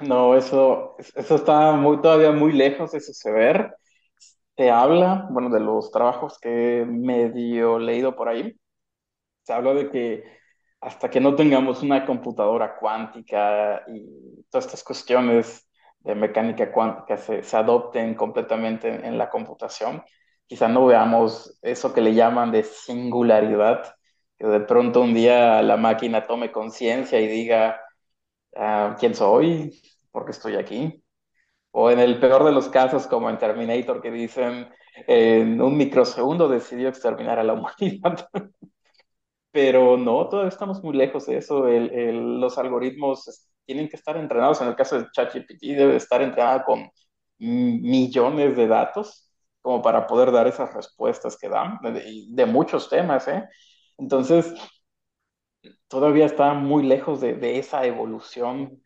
No, 0.00 0.36
eso, 0.36 0.96
eso 0.98 1.34
está 1.34 1.72
muy, 1.72 2.00
todavía 2.00 2.32
muy 2.32 2.52
lejos 2.52 2.92
de 2.92 3.00
suceder. 3.00 3.74
Se 4.56 4.70
habla, 4.70 5.26
bueno, 5.30 5.50
de 5.50 5.60
los 5.60 5.90
trabajos 5.90 6.38
que 6.38 6.84
medio 6.86 7.78
leído 7.78 8.14
por 8.16 8.28
ahí, 8.28 8.58
se 9.42 9.52
habla 9.52 9.74
de 9.74 9.90
que 9.90 10.24
hasta 10.80 11.10
que 11.10 11.20
no 11.20 11.34
tengamos 11.34 11.82
una 11.82 12.06
computadora 12.06 12.76
cuántica 12.76 13.82
y 13.86 14.42
todas 14.50 14.66
estas 14.66 14.82
cuestiones 14.82 15.68
de 15.98 16.14
mecánica 16.14 16.72
cuántica 16.72 17.18
se 17.18 17.56
adopten 17.56 18.14
completamente 18.14 18.88
en, 18.88 19.18
la 19.18 19.28
computación, 19.28 20.02
quizá 20.50 20.66
no 20.68 20.84
veamos 20.86 21.56
eso 21.62 21.94
que 21.94 22.00
le 22.00 22.12
llaman 22.12 22.50
de 22.50 22.64
singularidad, 22.64 23.94
que 24.36 24.46
de 24.48 24.60
pronto 24.60 25.00
un 25.02 25.14
día 25.14 25.62
la 25.62 25.76
máquina 25.76 26.26
tome 26.26 26.50
conciencia 26.50 27.20
y 27.20 27.28
diga, 27.28 27.80
ah, 28.56 28.96
¿quién 28.98 29.14
soy? 29.14 29.80
¿Por 30.10 30.24
qué 30.24 30.32
estoy 30.32 30.56
aquí? 30.56 31.04
O 31.72 31.90
en 31.90 32.00
el 32.00 32.20
peor 32.20 32.44
de 32.44 32.52
los 32.52 32.68
casos, 32.68 33.06
como 33.06 33.30
en 33.30 33.38
Terminator, 33.38 34.02
que 34.02 34.10
dicen, 34.10 34.68
en 35.06 35.62
un 35.62 35.76
microsegundo 35.76 36.48
decidió 36.48 36.88
exterminar 36.88 37.38
a 37.38 37.44
la 37.44 37.52
humanidad. 37.54 38.28
Pero 39.52 39.96
no, 39.96 40.28
todavía 40.28 40.48
estamos 40.48 40.82
muy 40.82 40.96
lejos 40.96 41.26
de 41.26 41.38
eso. 41.38 41.66
los 41.68 42.58
algoritmos 42.58 43.50
tienen 43.64 43.88
que 43.88 43.96
estar 43.96 44.16
entrenados. 44.16 44.60
En 44.60 44.68
el 44.68 44.76
caso 44.76 44.98
de 44.98 45.06
ChatGPT, 45.12 45.62
debe 45.76 45.96
estar 45.96 46.22
entrenado 46.22 46.64
con 46.64 46.90
millones 47.38 48.56
de 48.56 48.66
datos 48.66 49.29
como 49.62 49.82
para 49.82 50.06
poder 50.06 50.32
dar 50.32 50.46
esas 50.46 50.72
respuestas 50.74 51.36
que 51.36 51.48
dan 51.48 51.78
de, 51.82 52.46
muchos 52.46 52.88
temas. 52.88 53.28
¿eh? 53.28 53.48
Entonces, 53.98 54.54
todavía 55.88 56.26
está 56.26 56.54
muy 56.54 56.82
lejos 56.84 57.20
de, 57.20 57.34
de 57.34 57.58
esa 57.58 57.84
evolución 57.84 58.80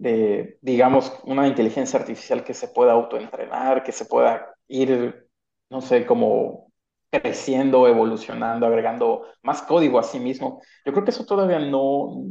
de, 0.00 0.58
digamos, 0.62 1.12
una 1.24 1.46
inteligencia 1.46 2.00
artificial 2.00 2.42
que 2.44 2.54
se 2.54 2.68
pueda 2.68 2.92
autoentrenar, 2.92 3.82
que 3.82 3.92
se 3.92 4.06
pueda 4.06 4.54
ir, 4.68 5.28
no 5.68 5.80
sé, 5.82 6.06
como 6.06 6.72
creciendo, 7.10 7.86
evolucionando, 7.88 8.66
agregando 8.66 9.26
más 9.42 9.62
código 9.62 9.98
a 9.98 10.02
sí 10.02 10.18
mismo. 10.20 10.62
Yo 10.86 10.92
creo 10.92 11.04
que 11.04 11.10
eso 11.10 11.26
todavía 11.26 11.58
no, 11.58 12.24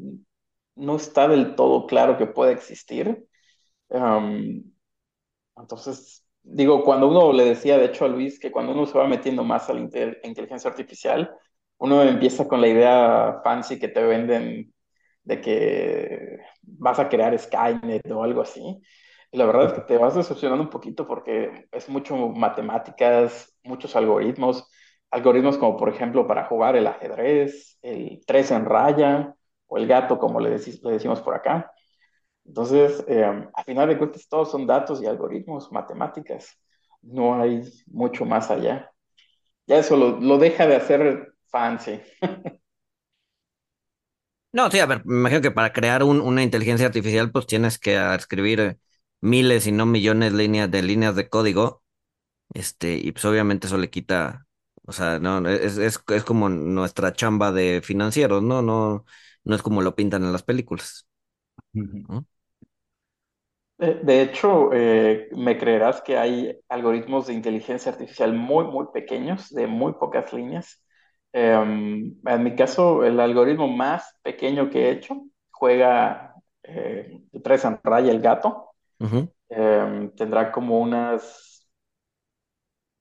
no 0.76 0.96
está 0.96 1.28
del 1.28 1.56
todo 1.56 1.86
claro 1.88 2.18
que 2.18 2.26
pueda 2.28 2.52
existir. 2.52 3.28
entonces, 5.56 6.26
digo, 6.44 6.84
cuando 6.84 7.08
uno 7.08 7.34
le 7.34 7.46
decía, 7.46 7.78
de 7.78 7.86
hecho, 7.86 8.06
a 8.06 8.08
Luis, 8.08 8.40
que 8.40 8.52
cuando 8.52 8.74
uno 8.74 8.86
se 8.86 8.98
va 8.98 9.08
metiendo 9.08 9.44
más 9.44 9.70
a 9.70 9.74
la 9.74 9.82
inteligencia 9.82 10.70
artificial, 10.70 11.32
uno 11.78 12.04
empieza 12.04 12.48
con 12.48 12.62
la 12.62 12.68
idea 12.68 13.42
fancy 13.44 13.80
que 13.80 13.88
te 13.88 14.04
venden 14.04 14.74
de 15.24 15.42
que 15.42 16.38
vas 16.64 17.00
a 17.00 17.10
crear 17.10 17.38
Skynet 17.38 18.10
o 18.12 18.24
algo 18.24 18.42
así. 18.42 18.82
Y 19.32 19.38
la 19.38 19.46
verdad 19.46 19.68
es 19.68 19.74
que 19.74 19.82
te 19.82 19.98
vas 19.98 20.16
decepcionando 20.16 20.64
un 20.64 20.70
poquito 20.70 21.08
porque 21.08 21.68
es 21.72 21.88
mucho 21.90 22.16
matemáticas, 22.30 23.56
muchos 23.64 23.96
algoritmos, 23.96 24.68
algoritmos 25.12 25.58
como 25.58 25.78
por 25.78 25.90
ejemplo 25.90 26.28
para 26.28 26.46
jugar 26.46 26.76
el 26.76 26.88
ajedrez, 26.88 27.78
el 27.82 28.22
tres 28.26 28.52
en 28.52 28.66
raya 28.66 29.36
o 29.68 29.78
el 29.78 29.88
gato 29.88 30.18
como 30.18 30.40
le, 30.40 30.50
decimos 30.50 31.22
por 31.22 31.36
acá. 31.36 31.72
Entonces, 32.46 33.04
eh, 33.08 33.24
a 33.54 33.64
final 33.64 33.90
de 33.90 33.98
cuentas, 33.98 34.28
todos 34.28 34.52
son 34.52 34.66
datos 34.68 35.02
y 35.02 35.06
algoritmos, 35.08 35.72
matemáticas. 35.72 36.50
No 37.02 37.42
hay 37.42 37.64
mucho 37.88 38.26
más 38.26 38.50
allá. 38.52 38.92
Ya 39.68 39.78
eso 39.80 39.98
lo, 39.98 40.20
lo 40.22 40.38
deja 40.40 40.68
de 40.68 40.76
hacer 40.78 41.34
fancy. 41.48 42.02
No, 44.52 44.72
sí, 44.72 44.80
a 44.80 44.88
ver, 44.88 45.06
me 45.06 45.16
imagino 45.20 45.42
que 45.42 45.52
para 45.52 45.74
crear 45.74 46.02
un, 46.04 46.22
una 46.22 46.42
inteligencia 46.42 46.88
artificial, 46.88 47.32
pues 47.32 47.46
tienes 47.46 47.78
que 47.78 47.96
escribir 48.16 48.80
miles 49.22 49.68
y 49.68 49.72
no 49.72 49.86
millones 49.86 50.32
de 50.32 50.38
líneas 50.40 50.72
de 50.72 50.82
líneas 50.82 51.16
de 51.16 51.30
código. 51.30 51.84
Este, 52.54 52.96
y 52.98 53.14
pues 53.14 53.26
obviamente 53.26 53.68
eso 53.68 53.78
le 53.80 53.92
quita, 53.92 54.48
o 54.86 54.94
sea, 54.94 55.20
no, 55.20 55.48
es, 55.50 55.78
es, 55.80 56.02
es 56.10 56.26
como 56.26 56.50
nuestra 56.50 57.14
chamba 57.14 57.52
de 57.54 57.82
financieros, 57.84 58.44
¿no? 58.44 58.62
No, 58.64 59.06
no 59.46 59.56
es 59.56 59.64
como 59.64 59.84
lo 59.84 59.96
pintan 59.98 60.24
en 60.26 60.34
las 60.34 60.44
películas. 60.44 61.09
De, 63.78 64.22
hecho, 64.22 64.72
eh, 64.74 65.30
me 65.32 65.58
creerás 65.58 66.02
que 66.02 66.18
hay 66.18 66.60
algoritmos 66.68 67.28
de 67.28 67.34
inteligencia 67.34 67.92
artificial 67.94 68.34
muy, 68.34 68.66
muy 68.66 68.88
pequeños, 68.94 69.50
de 69.52 69.68
muy 69.68 69.94
pocas 69.94 70.34
líneas. 70.34 70.84
Em, 71.32 72.16
en 72.26 72.44
mi 72.44 72.56
caso, 72.56 73.06
el 73.06 73.20
algoritmo 73.20 73.68
más 73.70 74.20
pequeño 74.22 74.70
que 74.70 74.88
he 74.88 74.92
hecho 74.92 75.24
juega 75.52 76.36
eh, 76.64 77.22
tres 77.42 77.64
en 77.66 77.80
raya 77.84 78.12
el 78.12 78.20
gato 78.22 78.70
Em, 79.50 80.12
tendrá 80.16 80.52
como 80.52 80.80
unas 80.80 81.68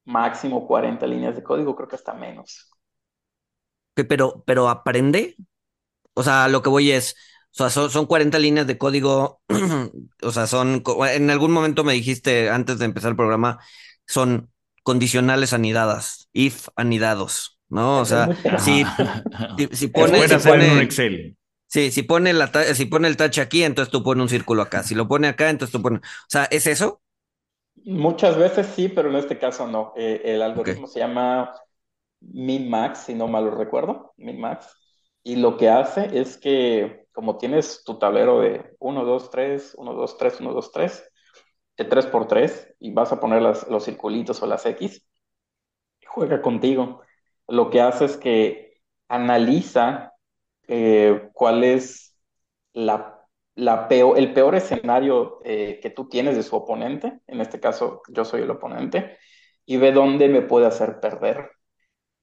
máximo 0.04 0.66
40 0.66 1.06
líneas 1.06 1.36
de 1.36 1.42
código, 1.42 1.76
creo 1.76 1.88
que 1.88 1.96
hasta 1.96 2.14
menos. 2.14 2.70
Pero, 3.94 4.42
pero 4.46 4.68
aprende. 4.68 5.36
O 6.14 6.22
sea, 6.22 6.48
lo 6.48 6.62
que 6.62 6.70
voy 6.70 6.92
es, 6.92 7.16
sea, 7.58 7.70
son, 7.70 8.06
40 8.06 8.38
líneas 8.38 8.66
de 8.66 8.78
código, 8.78 9.40
o 10.22 10.30
sea, 10.30 10.46
son, 10.46 10.82
en 11.12 11.30
algún 11.30 11.52
momento 11.52 11.84
me 11.84 11.92
dijiste 11.92 12.50
antes 12.50 12.78
de 12.78 12.84
empezar 12.84 13.10
el 13.10 13.16
programa, 13.16 13.58
son 14.06 14.50
condicionales 14.82 15.52
anidadas, 15.52 16.28
if 16.32 16.68
anidados, 16.76 17.60
¿no? 17.68 18.00
O 18.00 18.04
sea, 18.04 18.28
si, 18.58 18.84
si, 19.72 19.92
un 19.94 20.80
Excel. 20.80 21.36
Sí, 21.66 21.90
si 21.90 22.02
pone, 22.02 22.32
la 22.32 22.50
si 22.74 22.86
pone 22.86 23.08
el 23.08 23.18
touch 23.18 23.38
aquí, 23.38 23.62
entonces 23.62 23.92
tú 23.92 24.02
pones 24.02 24.22
un 24.22 24.28
círculo 24.30 24.62
acá. 24.62 24.82
Si 24.82 24.94
lo 24.94 25.06
pone 25.06 25.28
acá, 25.28 25.50
entonces 25.50 25.70
tú 25.72 25.82
pones. 25.82 26.00
O 26.00 26.28
sea, 26.28 26.44
¿es 26.44 26.66
eso? 26.66 27.02
Muchas 27.84 28.38
veces 28.38 28.66
sí, 28.74 28.88
pero 28.88 29.10
en 29.10 29.16
este 29.16 29.38
caso 29.38 29.66
no. 29.66 29.92
Eh, 29.96 30.22
el 30.24 30.42
algoritmo 30.42 30.86
se 30.86 31.00
llama 31.00 31.52
min-max, 32.20 33.00
si 33.06 33.14
no 33.14 33.28
mal 33.28 33.44
lo 33.44 33.50
recuerdo, 33.50 34.14
min-max. 34.16 34.66
Y 35.22 35.36
lo 35.36 35.58
que 35.58 35.68
hace 35.68 36.18
es 36.18 36.38
que, 36.38 37.06
como 37.18 37.36
tienes 37.36 37.82
tu 37.82 37.98
tablero 37.98 38.38
de 38.38 38.76
1, 38.78 39.04
2, 39.04 39.30
3, 39.30 39.74
1, 39.76 39.92
2, 39.92 40.18
3, 40.18 40.40
1, 40.40 40.52
2, 40.52 40.70
3, 40.70 41.12
de 41.76 41.84
3 41.84 42.06
por 42.06 42.28
3, 42.28 42.76
y 42.78 42.92
vas 42.92 43.10
a 43.10 43.18
poner 43.18 43.42
las, 43.42 43.66
los 43.66 43.86
circulitos 43.86 44.40
o 44.40 44.46
las 44.46 44.64
X, 44.66 45.04
juega 46.06 46.40
contigo. 46.40 47.00
Lo 47.48 47.70
que 47.70 47.80
hace 47.80 48.04
es 48.04 48.16
que 48.16 48.80
analiza 49.08 50.12
eh, 50.68 51.28
cuál 51.32 51.64
es 51.64 52.16
la, 52.72 53.26
la 53.56 53.88
peor, 53.88 54.16
el 54.16 54.32
peor 54.32 54.54
escenario 54.54 55.40
eh, 55.44 55.80
que 55.82 55.90
tú 55.90 56.08
tienes 56.08 56.36
de 56.36 56.44
su 56.44 56.54
oponente, 56.54 57.18
en 57.26 57.40
este 57.40 57.58
caso 57.58 58.00
yo 58.10 58.24
soy 58.24 58.42
el 58.42 58.50
oponente, 58.52 59.18
y 59.66 59.76
ve 59.76 59.90
dónde 59.90 60.28
me 60.28 60.42
puede 60.42 60.66
hacer 60.66 61.00
perder. 61.00 61.50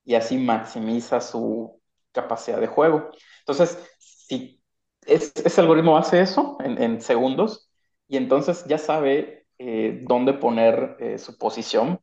Y 0.05 0.15
así 0.15 0.37
maximiza 0.37 1.19
su 1.19 1.81
capacidad 2.13 2.61
de 2.61 2.67
juego. 2.67 3.09
Entonces, 3.39 3.77
si 3.99 4.61
ese 5.07 5.61
algoritmo 5.61 5.97
hace 5.97 6.21
eso 6.21 6.57
en, 6.61 7.01
segundos, 7.01 7.69
y 8.07 8.17
entonces 8.17 8.65
ya 8.67 8.77
sabe 8.77 9.45
eh, 9.57 10.01
dónde 10.07 10.33
poner 10.33 11.17
su 11.17 11.37
posición 11.37 11.99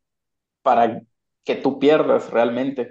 para 0.62 1.02
que 1.44 1.56
tú 1.56 1.78
pierdas 1.78 2.30
realmente. 2.30 2.90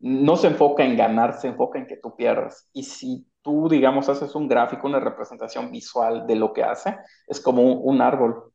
no 0.00 0.36
se 0.36 0.48
enfoca 0.48 0.84
en 0.84 0.96
ganar, 0.96 1.40
se 1.40 1.48
enfoca 1.48 1.78
en 1.78 1.86
que 1.86 1.96
tú 1.96 2.14
pierdas. 2.16 2.68
Y 2.72 2.84
si 2.84 3.26
tú, 3.42 3.68
digamos, 3.68 4.08
haces 4.08 4.34
un 4.34 4.48
gráfico, 4.48 4.86
una 4.86 5.00
representación 5.00 5.70
visual 5.72 6.26
de 6.26 6.36
lo 6.36 6.52
que 6.52 6.62
hace, 6.62 6.96
es 7.26 7.40
como 7.40 7.62
un, 7.62 8.00
árbol 8.00 8.52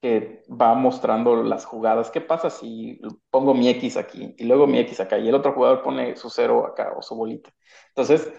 que 0.00 0.42
va 0.50 0.74
mostrando 0.74 1.42
las 1.42 1.64
jugadas. 1.64 2.10
¿Qué 2.10 2.20
pasa 2.20 2.50
si 2.50 3.00
pongo 3.30 3.54
mi 3.54 3.68
X 3.70 3.96
aquí 3.96 4.34
y 4.36 4.44
luego 4.44 4.66
mi 4.66 4.78
X 4.80 5.00
acá 5.00 5.18
y 5.18 5.28
el 5.28 5.34
otro 5.34 5.52
jugador 5.52 5.82
pone 5.82 6.16
su 6.16 6.30
cero 6.30 6.66
acá 6.66 6.92
o 6.96 7.02
su 7.02 7.14
bolita? 7.16 7.50
Entonces, 7.88 8.32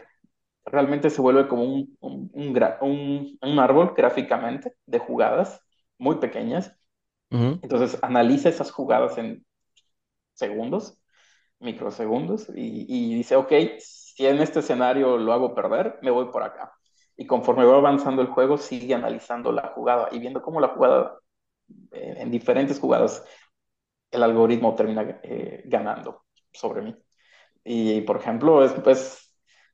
realmente 0.65 1.09
se 1.09 1.21
vuelve 1.21 1.47
como 1.47 1.63
un, 1.63 1.97
un, 1.99 3.59
árbol 3.59 3.93
gráficamente 3.95 4.73
de 4.85 4.99
jugadas 4.99 5.61
muy 5.97 6.15
pequeñas. 6.17 6.75
Entonces, 7.29 7.99
analiza 8.01 8.49
esas 8.49 8.71
jugadas 8.71 9.17
en 9.17 9.45
segundos 10.33 10.97
microsegundos 11.59 12.47
y, 12.55 13.15
dice, 13.15 13.35
ok, 13.35 13.51
si 13.79 14.25
en 14.25 14.39
este 14.41 14.59
escenario 14.59 15.17
lo 15.17 15.33
hago 15.33 15.55
perder, 15.55 15.99
me 16.01 16.11
voy 16.11 16.25
por 16.31 16.43
acá. 16.43 16.73
Y 17.17 17.25
conforme 17.25 17.65
va 17.65 17.77
avanzando 17.77 18.21
el 18.21 18.27
juego, 18.29 18.57
sigue 18.57 18.93
analizando 18.93 19.51
la 19.51 19.69
jugada 19.69 20.09
y 20.11 20.19
viendo 20.19 20.41
cómo 20.41 20.59
la 20.59 20.69
jugada, 20.69 21.19
eh, 21.91 22.15
en 22.17 22.31
diferentes 22.31 22.79
jugadas, 22.79 23.23
el 24.11 24.23
algoritmo 24.23 24.75
termina 24.75 25.19
eh, 25.23 25.63
ganando 25.65 26.25
sobre 26.53 26.81
mí. 26.81 26.95
Y, 27.63 28.01
por 28.01 28.17
ejemplo, 28.17 28.63
es 28.63 28.73
pues 28.73 29.24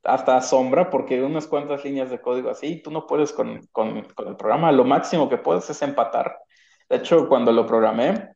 hasta 0.04 0.36
asombra 0.36 0.90
porque 0.90 1.22
unas 1.22 1.46
cuantas 1.46 1.84
líneas 1.84 2.10
de 2.10 2.20
código 2.20 2.50
así, 2.50 2.82
tú 2.82 2.90
no 2.90 3.06
puedes 3.06 3.32
con, 3.32 3.66
con, 3.72 4.02
con 4.14 4.28
el 4.28 4.36
programa, 4.36 4.72
lo 4.72 4.84
máximo 4.84 5.28
que 5.28 5.38
puedes 5.38 5.68
es 5.70 5.80
empatar. 5.82 6.36
De 6.88 6.96
hecho, 6.96 7.28
cuando 7.28 7.52
lo 7.52 7.66
programé 7.66 8.34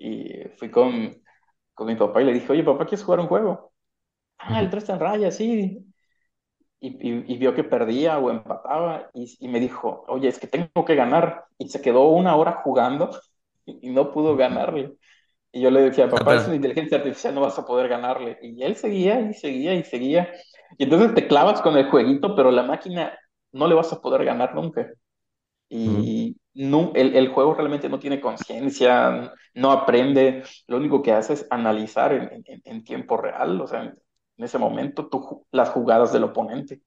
y 0.00 0.48
fui 0.56 0.70
con, 0.70 1.22
con 1.74 1.86
mi 1.86 1.94
papá 1.96 2.22
y 2.22 2.24
le 2.24 2.32
dije, 2.32 2.52
oye, 2.52 2.64
papá, 2.64 2.84
¿quieres 2.84 3.04
jugar 3.04 3.20
un 3.20 3.28
juego? 3.28 3.72
Ah, 4.38 4.60
el 4.60 4.70
3 4.70 4.82
está 4.82 4.94
en 4.94 5.00
raya, 5.00 5.30
sí. 5.30 5.86
Y, 6.80 7.36
vio 7.36 7.54
que 7.54 7.62
perdía 7.62 8.18
o 8.18 8.28
empataba 8.28 9.08
y, 9.14 9.46
me 9.46 9.60
dijo, 9.60 10.04
oye, 10.08 10.28
es 10.28 10.40
que 10.40 10.48
tengo 10.48 10.84
que 10.84 10.96
ganar. 10.96 11.44
Y 11.56 11.68
se 11.68 11.80
quedó 11.80 12.08
una 12.08 12.34
hora 12.34 12.60
jugando 12.64 13.10
y, 13.64 13.90
no 13.90 14.10
pudo 14.10 14.34
ganarle. 14.34 14.96
Y 15.52 15.60
yo 15.60 15.70
le 15.70 15.82
decía, 15.82 16.10
papá, 16.10 16.34
es 16.34 16.46
una 16.46 16.56
inteligencia 16.56 16.98
artificial, 16.98 17.36
no 17.36 17.42
vas 17.42 17.56
a 17.56 17.64
poder 17.64 17.88
ganarle. 17.88 18.36
Y 18.42 18.64
él 18.64 18.74
seguía 18.74 19.20
y 19.20 19.34
seguía 19.34 19.74
y 19.74 19.84
seguía. 19.84 20.32
Y 20.78 20.84
entonces 20.84 21.14
te 21.14 21.26
clavas 21.26 21.60
con 21.60 21.76
el 21.76 21.90
jueguito, 21.90 22.34
pero 22.34 22.50
la 22.50 22.62
máquina 22.62 23.18
no 23.52 23.66
le 23.66 23.74
vas 23.74 23.92
a 23.92 24.00
poder 24.00 24.24
ganar 24.24 24.54
nunca. 24.54 24.90
Y, 25.68 26.36
no, 26.54 26.92
el, 26.94 27.28
juego 27.28 27.54
realmente 27.54 27.88
no 27.88 27.98
tiene 27.98 28.20
conciencia, 28.20 29.32
no 29.54 29.72
aprende, 29.72 30.42
lo 30.66 30.76
único 30.76 31.02
que 31.02 31.12
hace 31.12 31.32
es 31.32 31.46
analizar 31.48 32.12
en, 32.12 32.84
tiempo 32.84 33.16
real, 33.16 33.58
o 33.58 33.66
sea, 33.66 33.84
en, 33.84 33.94
ese 34.36 34.58
momento 34.58 35.08
las 35.50 35.70
jugadas 35.70 36.12
del 36.12 36.24
oponente 36.24 36.82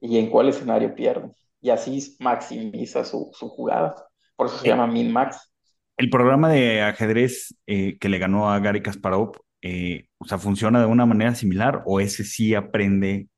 y 0.00 0.18
en 0.18 0.28
cuál 0.28 0.48
escenario 0.48 0.94
pierde. 0.94 1.30
Y 1.60 1.70
así 1.70 2.16
maximiza 2.18 3.04
su, 3.04 3.30
jugada. 3.32 3.94
Por 4.34 4.48
eso 4.48 4.58
se 4.58 4.66
eh, 4.66 4.70
llama 4.70 4.86
min-max. 4.86 5.52
El 5.96 6.10
programa 6.10 6.50
de 6.50 6.82
ajedrez 6.82 7.54
eh, 7.66 7.96
que 7.98 8.08
le 8.08 8.18
ganó 8.18 8.50
a 8.50 8.58
Gary 8.58 8.82
Kasparov, 8.82 9.36
eh, 9.62 10.05
o 10.18 10.24
sea, 10.26 10.38
¿funciona 10.38 10.80
de 10.80 10.86
una 10.86 11.06
manera 11.06 11.34
similar 11.34 11.82
o 11.86 12.00
ese 12.00 12.24
sí 12.24 12.54
aprende 12.54 13.28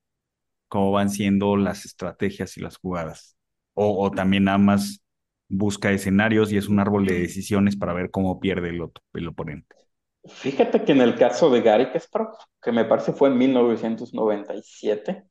cómo 0.69 0.93
van 0.93 1.11
siendo 1.11 1.57
las 1.57 1.85
estrategias 1.85 2.57
y 2.57 2.61
las 2.61 2.77
jugadas? 2.77 3.37
O, 3.75 4.11
también 4.11 4.45
nada 4.45 4.59
más 4.59 5.05
busca 5.49 5.93
escenarios 5.93 6.53
y 6.53 6.57
es 6.57 6.69
un 6.69 6.81
árbol 6.81 7.07
de 7.07 7.21
decisiones 7.21 7.77
para 7.77 7.93
ver 7.93 8.11
cómo 8.11 8.41
pierde 8.41 8.71
el, 8.71 8.83
el 9.15 9.29
oponente. 9.29 9.77
Fíjate 10.25 10.85
que 10.85 10.93
en 10.93 11.01
el 11.01 11.15
caso 11.17 11.49
de 11.49 11.63
Gary 11.63 11.91
Kasparov, 11.91 12.37
que 12.61 12.73
me 12.73 12.85
parece 12.85 13.13
fue 13.13 13.29
en 13.29 13.39
1997, 13.39 15.25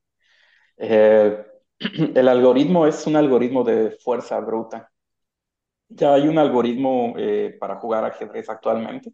eh, 0.78 1.46
el 2.16 2.28
algoritmo 2.28 2.88
es 2.88 3.06
un 3.06 3.16
algoritmo 3.16 3.64
de 3.64 3.92
fuerza 3.92 4.40
bruta. 4.40 4.90
Ya 5.90 6.14
hay 6.14 6.28
un 6.28 6.38
algoritmo 6.38 7.14
eh, 7.18 7.56
para 7.60 7.78
jugar 7.78 8.06
ajedrez 8.06 8.50
actualmente, 8.50 9.14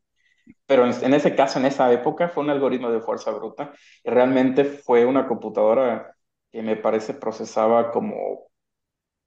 pero 0.66 0.86
en, 0.86 1.14
ese 1.14 1.36
caso, 1.36 1.60
en 1.60 1.66
esa 1.66 1.92
época, 1.92 2.30
fue 2.30 2.44
un 2.44 2.50
algoritmo 2.50 2.92
de 2.92 3.02
fuerza 3.02 3.32
bruta 3.32 3.74
y 4.04 4.10
realmente 4.10 4.66
fue 4.66 5.06
una 5.06 5.28
computadora 5.28 6.16
que 6.52 6.62
me 6.62 6.76
parece 6.78 7.14
procesaba 7.14 7.92
como 7.92 8.48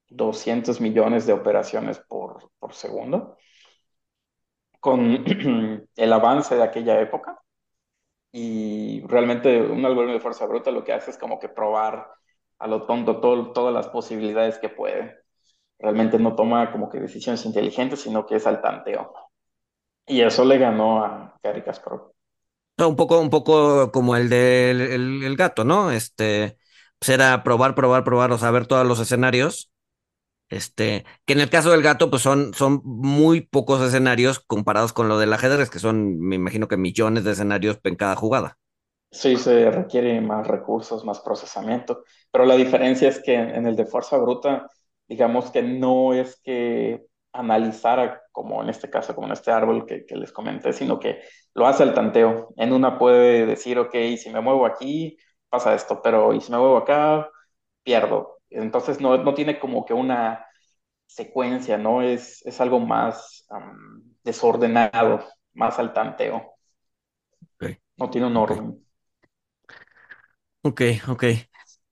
200 0.09 0.81
millones 0.81 1.27
de 1.27 1.33
operaciones 1.33 1.99
por, 2.01 2.51
segundo, 2.73 3.37
con 4.81 5.25
el 5.97 6.13
avance 6.13 6.55
de 6.57 6.63
aquella 6.63 7.01
época. 7.01 7.41
Y 8.33 9.03
realmente 9.07 9.63
un 9.63 9.85
algoritmo 9.85 10.15
de 10.15 10.21
fuerza 10.21 10.47
bruta 10.47 10.71
lo 10.71 10.85
que 10.85 10.93
hace 10.93 11.11
es 11.11 11.19
como 11.19 11.39
que 11.41 11.49
probar 11.49 12.07
a 12.59 12.67
lo 12.69 12.87
tonto 12.87 13.21
todas 13.21 13.75
las 13.75 13.89
posibilidades 13.89 14.59
que 14.59 14.69
puede. 14.69 15.19
Realmente 15.79 16.19
no 16.19 16.37
toma 16.37 16.73
como 16.73 16.89
que 16.91 17.01
decisiones 17.01 17.45
inteligentes, 17.47 18.03
sino 18.03 18.27
que 18.27 18.37
es 18.37 18.47
al 18.47 18.63
tanteo. 18.63 19.26
Y 20.07 20.21
eso 20.21 20.45
le 20.45 20.59
ganó 20.59 21.05
a 21.05 21.39
Gary 21.43 21.63
Kasparov. 21.63 22.13
Un 22.79 22.97
poco, 22.97 23.19
un 23.21 23.31
poco 23.31 23.91
como 23.91 24.17
el 24.17 24.29
del 24.29 24.81
el, 25.23 25.37
gato, 25.37 25.65
¿no? 25.65 25.91
Este, 25.91 26.59
pues 26.99 27.09
era 27.09 27.43
probar, 27.43 27.75
probar, 27.75 28.05
probar, 28.05 28.33
o 28.33 28.39
saber 28.39 28.67
todos 28.67 28.87
los 28.87 29.01
escenarios 29.01 29.71
este, 30.49 31.05
que 31.25 31.33
en 31.33 31.41
el 31.41 31.51
caso 31.51 31.71
del 31.71 31.83
gato, 31.83 32.09
pues 32.09 32.23
son, 32.23 32.55
son 32.55 32.81
muy 32.85 33.41
pocos 33.41 33.81
escenarios 33.83 34.39
comparados 34.41 34.93
con 34.93 35.09
lo 35.09 35.19
del 35.19 35.33
ajedrez, 35.33 35.71
que 35.71 35.79
son, 35.79 36.21
me 36.21 36.37
imagino 36.37 36.69
que 36.69 36.77
millones 36.77 37.25
de 37.25 37.33
escenarios 37.33 37.81
en 37.83 37.97
cada 37.97 38.15
jugada. 38.15 38.59
Sí, 39.11 39.37
se 39.37 39.71
requiere 39.71 40.21
más 40.21 40.47
recursos, 40.47 41.05
más 41.05 41.21
procesamiento, 41.21 42.05
pero 42.31 42.45
la 42.45 42.57
diferencia 42.57 43.09
es 43.09 43.21
que 43.21 43.35
en 43.35 43.67
el 43.67 43.75
de 43.77 43.87
fuerza 43.87 44.19
bruta, 44.19 44.71
digamos 45.09 45.51
que 45.51 45.63
no 45.63 46.13
es 46.13 46.41
que 46.43 47.07
analizara, 47.39 48.23
como 48.33 48.63
en 48.63 48.69
este 48.71 48.91
caso, 48.91 49.15
como 49.15 49.27
en 49.29 49.33
este 49.35 49.51
árbol 49.51 49.87
que, 49.87 50.05
que 50.07 50.17
les 50.17 50.33
comenté, 50.33 50.73
sino 50.73 50.99
que 51.01 51.23
lo 51.55 51.67
hace 51.67 51.83
al 51.83 51.95
tanteo. 51.95 52.49
En 52.57 52.73
una 52.73 52.99
puede 52.99 53.47
decir, 53.47 53.79
ok, 53.79 53.95
si 54.19 54.31
me 54.31 54.41
muevo 54.41 54.67
aquí, 54.67 55.17
pasa 55.49 55.75
esto, 55.75 56.01
pero 56.03 56.35
y 56.35 56.41
si 56.41 56.53
me 56.53 56.59
muevo 56.59 56.77
acá, 56.79 57.31
pierdo 57.83 58.37
entonces 58.51 59.01
no, 59.01 59.17
no 59.19 59.35
tiene 59.35 59.59
como 59.59 59.85
que 59.85 59.95
una 59.95 60.47
secuencia, 61.07 61.79
¿no? 61.79 62.03
Es, 62.03 62.45
es 62.47 62.61
algo 62.61 62.81
más 62.81 63.47
desordenado, 64.23 65.25
más 65.55 65.79
al 65.79 65.93
tanteo. 65.93 66.55
No 67.99 68.11
tiene 68.11 68.27
un 68.27 68.37
orden. 68.37 68.85
Ok, 70.63 70.83
ok. 71.09 71.25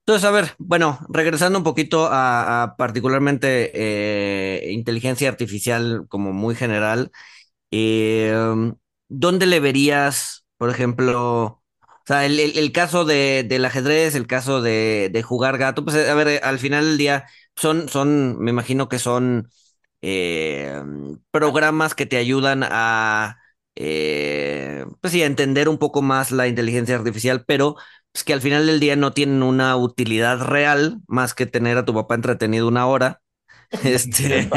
Entonces, 0.07 0.25
a 0.25 0.31
ver, 0.31 0.53
bueno, 0.59 0.99
regresando 1.09 1.57
un 1.57 1.63
poquito 1.63 2.07
a, 2.11 2.75
particularmente 2.77 3.71
eh, 3.73 4.71
inteligencia 4.71 5.27
artificial 5.29 6.05
como 6.09 6.31
muy 6.31 6.53
general, 6.53 7.11
eh, 7.71 8.33
¿dónde 9.09 9.45
le 9.47 9.59
verías, 9.59 10.45
por 10.57 10.69
ejemplo, 10.69 11.43
o 11.43 11.61
sea, 12.05 12.25
el, 12.25 12.71
caso 12.71 13.05
de, 13.05 13.45
del 13.47 13.65
ajedrez, 13.65 14.15
el 14.15 14.27
caso 14.27 14.61
de, 14.61 15.23
jugar 15.25 15.57
gato, 15.57 15.83
pues 15.85 15.95
a 16.09 16.13
ver, 16.15 16.43
al 16.43 16.59
final 16.59 16.85
del 16.85 16.97
día 16.99 17.25
son, 17.55 17.89
son, 17.89 18.39
me 18.39 18.51
imagino 18.51 18.89
que 18.89 18.99
son 18.99 19.49
eh, 20.01 20.81
programas 21.31 21.95
que 21.95 22.05
te 22.05 22.17
ayudan 22.17 22.63
a, 22.63 23.37
eh, 23.75 24.85
pues 25.01 25.13
sí, 25.13 25.23
a 25.23 25.25
entender 25.25 25.69
un 25.69 25.77
poco 25.77 26.01
más 26.01 26.31
la 26.31 26.47
inteligencia 26.47 26.95
artificial, 26.95 27.43
pero 27.45 27.75
es 28.15 28.23
que 28.23 28.33
al 28.33 28.41
final 28.41 28.65
del 28.65 28.79
día 28.79 28.95
no 28.95 29.11
tienen 29.13 29.43
una 29.43 29.75
utilidad 29.75 30.39
real 30.39 31.01
más 31.07 31.35
que 31.35 31.45
tener 31.45 31.77
a 31.77 31.85
tu 31.85 31.93
papá 31.93 32.15
entretenido 32.15 32.67
una 32.67 32.87
hora. 32.87 33.21
Este, 33.83 34.47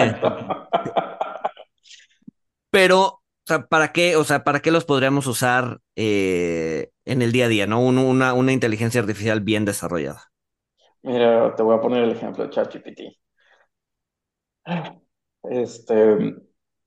pero 2.71 3.19
sea, 3.49 3.67
¿para 3.67 3.93
qué, 3.93 4.15
o 4.17 4.25
sea, 4.25 4.45
¿para 4.45 4.61
qué 4.61 4.71
los 4.71 4.85
podríamos 4.85 5.27
usar 5.27 5.81
eh, 5.97 6.91
en 7.05 7.23
el 7.23 7.33
día 7.33 7.47
a 7.47 7.49
día, 7.49 7.67
¿no? 7.67 7.81
una, 7.81 8.35
una 8.35 8.53
inteligencia 8.53 9.01
artificial 9.01 9.41
bien 9.41 9.65
desarrollada. 9.65 10.31
Mira, 11.03 11.55
te 11.57 11.63
voy 11.63 11.77
a 11.77 11.81
poner 11.81 12.05
el 12.05 12.13
ejemplo 12.13 12.45
de 12.45 12.51
ChatGPT. 12.51 13.01
Este, 15.45 16.35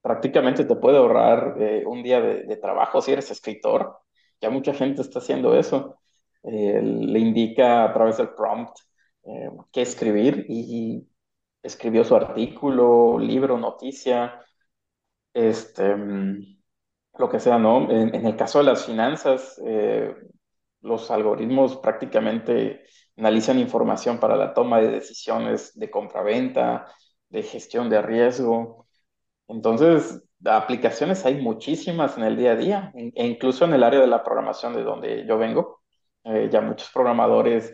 prácticamente 0.02 0.66
te 0.66 0.76
puede 0.76 0.98
ahorrar 0.98 1.56
eh, 1.60 1.84
un 1.86 2.04
día 2.04 2.22
de, 2.22 2.56
trabajo 2.58 3.02
si 3.02 3.12
eres 3.12 3.32
escritor. 3.32 3.98
Ya 4.40 4.50
mucha 4.50 4.74
gente 4.74 5.02
está 5.02 5.20
haciendo 5.20 5.58
eso. 5.58 6.01
Eh, 6.44 6.82
le 6.82 7.20
indica 7.20 7.84
a 7.84 7.94
través 7.94 8.18
del 8.18 8.30
prompt 8.30 8.78
qué 9.72 9.82
escribir 9.82 10.46
y 10.50 11.08
escribió 11.62 12.04
su 12.04 12.16
artículo, 12.16 13.20
libro, 13.20 13.58
noticia, 13.58 14.42
este, 15.34 15.96
lo 17.18 17.30
que 17.30 17.40
sea, 17.40 17.58
¿no? 17.58 17.90
En, 17.92 18.26
el 18.26 18.36
caso 18.36 18.60
de 18.60 18.66
las 18.66 18.86
finanzas, 18.86 19.62
eh, 19.66 20.16
los 20.82 21.12
algoritmos 21.12 21.78
prácticamente 21.78 22.84
analizan 23.18 23.60
información 23.60 24.20
para 24.20 24.36
la 24.36 24.54
toma 24.54 24.80
de 24.80 24.90
decisiones 24.90 25.78
de 25.78 25.92
compra-venta, 25.92 26.88
de 27.30 27.44
gestión 27.44 27.90
de 27.90 28.02
riesgo. 28.02 28.88
Entonces, 29.48 30.24
aplicaciones 30.46 31.26
hay 31.26 31.42
muchísimas 31.42 32.18
en 32.18 32.24
el 32.24 32.38
día 32.38 32.54
a 32.54 32.56
día, 32.56 32.92
e 32.96 33.26
incluso 33.28 33.66
en 33.66 33.74
el 33.74 33.84
área 33.84 34.00
de 34.02 34.08
la 34.08 34.24
programación 34.24 34.74
de 34.76 34.84
donde 34.84 35.26
yo 35.28 35.38
vengo. 35.38 35.81
Eh, 36.24 36.50
ya 36.52 36.62
muchos 36.62 36.90
programadores 36.92 37.74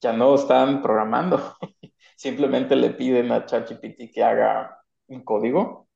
ya 0.00 0.12
no 0.12 0.34
están 0.34 0.82
programando, 0.82 1.56
simplemente 2.16 2.76
le 2.76 2.90
piden 2.90 3.32
a 3.32 3.44
ChatGPT 3.44 4.12
que 4.14 4.22
haga 4.22 4.80
un 5.08 5.24
código 5.24 5.88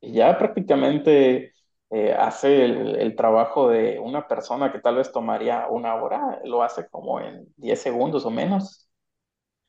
y 0.00 0.12
ya 0.12 0.36
prácticamente 0.36 1.54
eh, 1.90 2.14
hace 2.16 2.64
el, 2.64 3.16
trabajo 3.16 3.68
de 3.68 3.98
una 3.98 4.28
persona 4.28 4.70
que 4.70 4.80
tal 4.80 4.96
vez 4.96 5.10
tomaría 5.12 5.66
una 5.68 5.94
hora, 5.94 6.40
lo 6.44 6.62
hace 6.62 6.88
como 6.88 7.20
en 7.20 7.46
10 7.56 7.80
segundos 7.80 8.24
o 8.24 8.30
menos. 8.30 8.88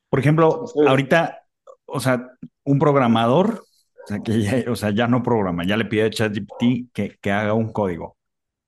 Por 0.10 0.20
ejemplo, 0.20 0.66
ahorita, 0.88 1.42
o 1.86 2.00
sea, 2.00 2.30
un 2.64 2.80
programador, 2.80 3.64
o 4.04 4.08
sea, 4.08 4.20
que 4.20 4.42
ya, 4.42 4.72
o 4.72 4.76
sea, 4.76 4.92
ya 4.92 5.08
no 5.08 5.24
programa, 5.24 5.66
ya 5.66 5.78
le 5.78 5.86
pide 5.86 6.04
a 6.04 6.10
ChatGPT 6.10 6.92
que, 6.94 7.18
que 7.20 7.32
haga 7.32 7.54
un 7.54 7.72
código. 7.72 8.18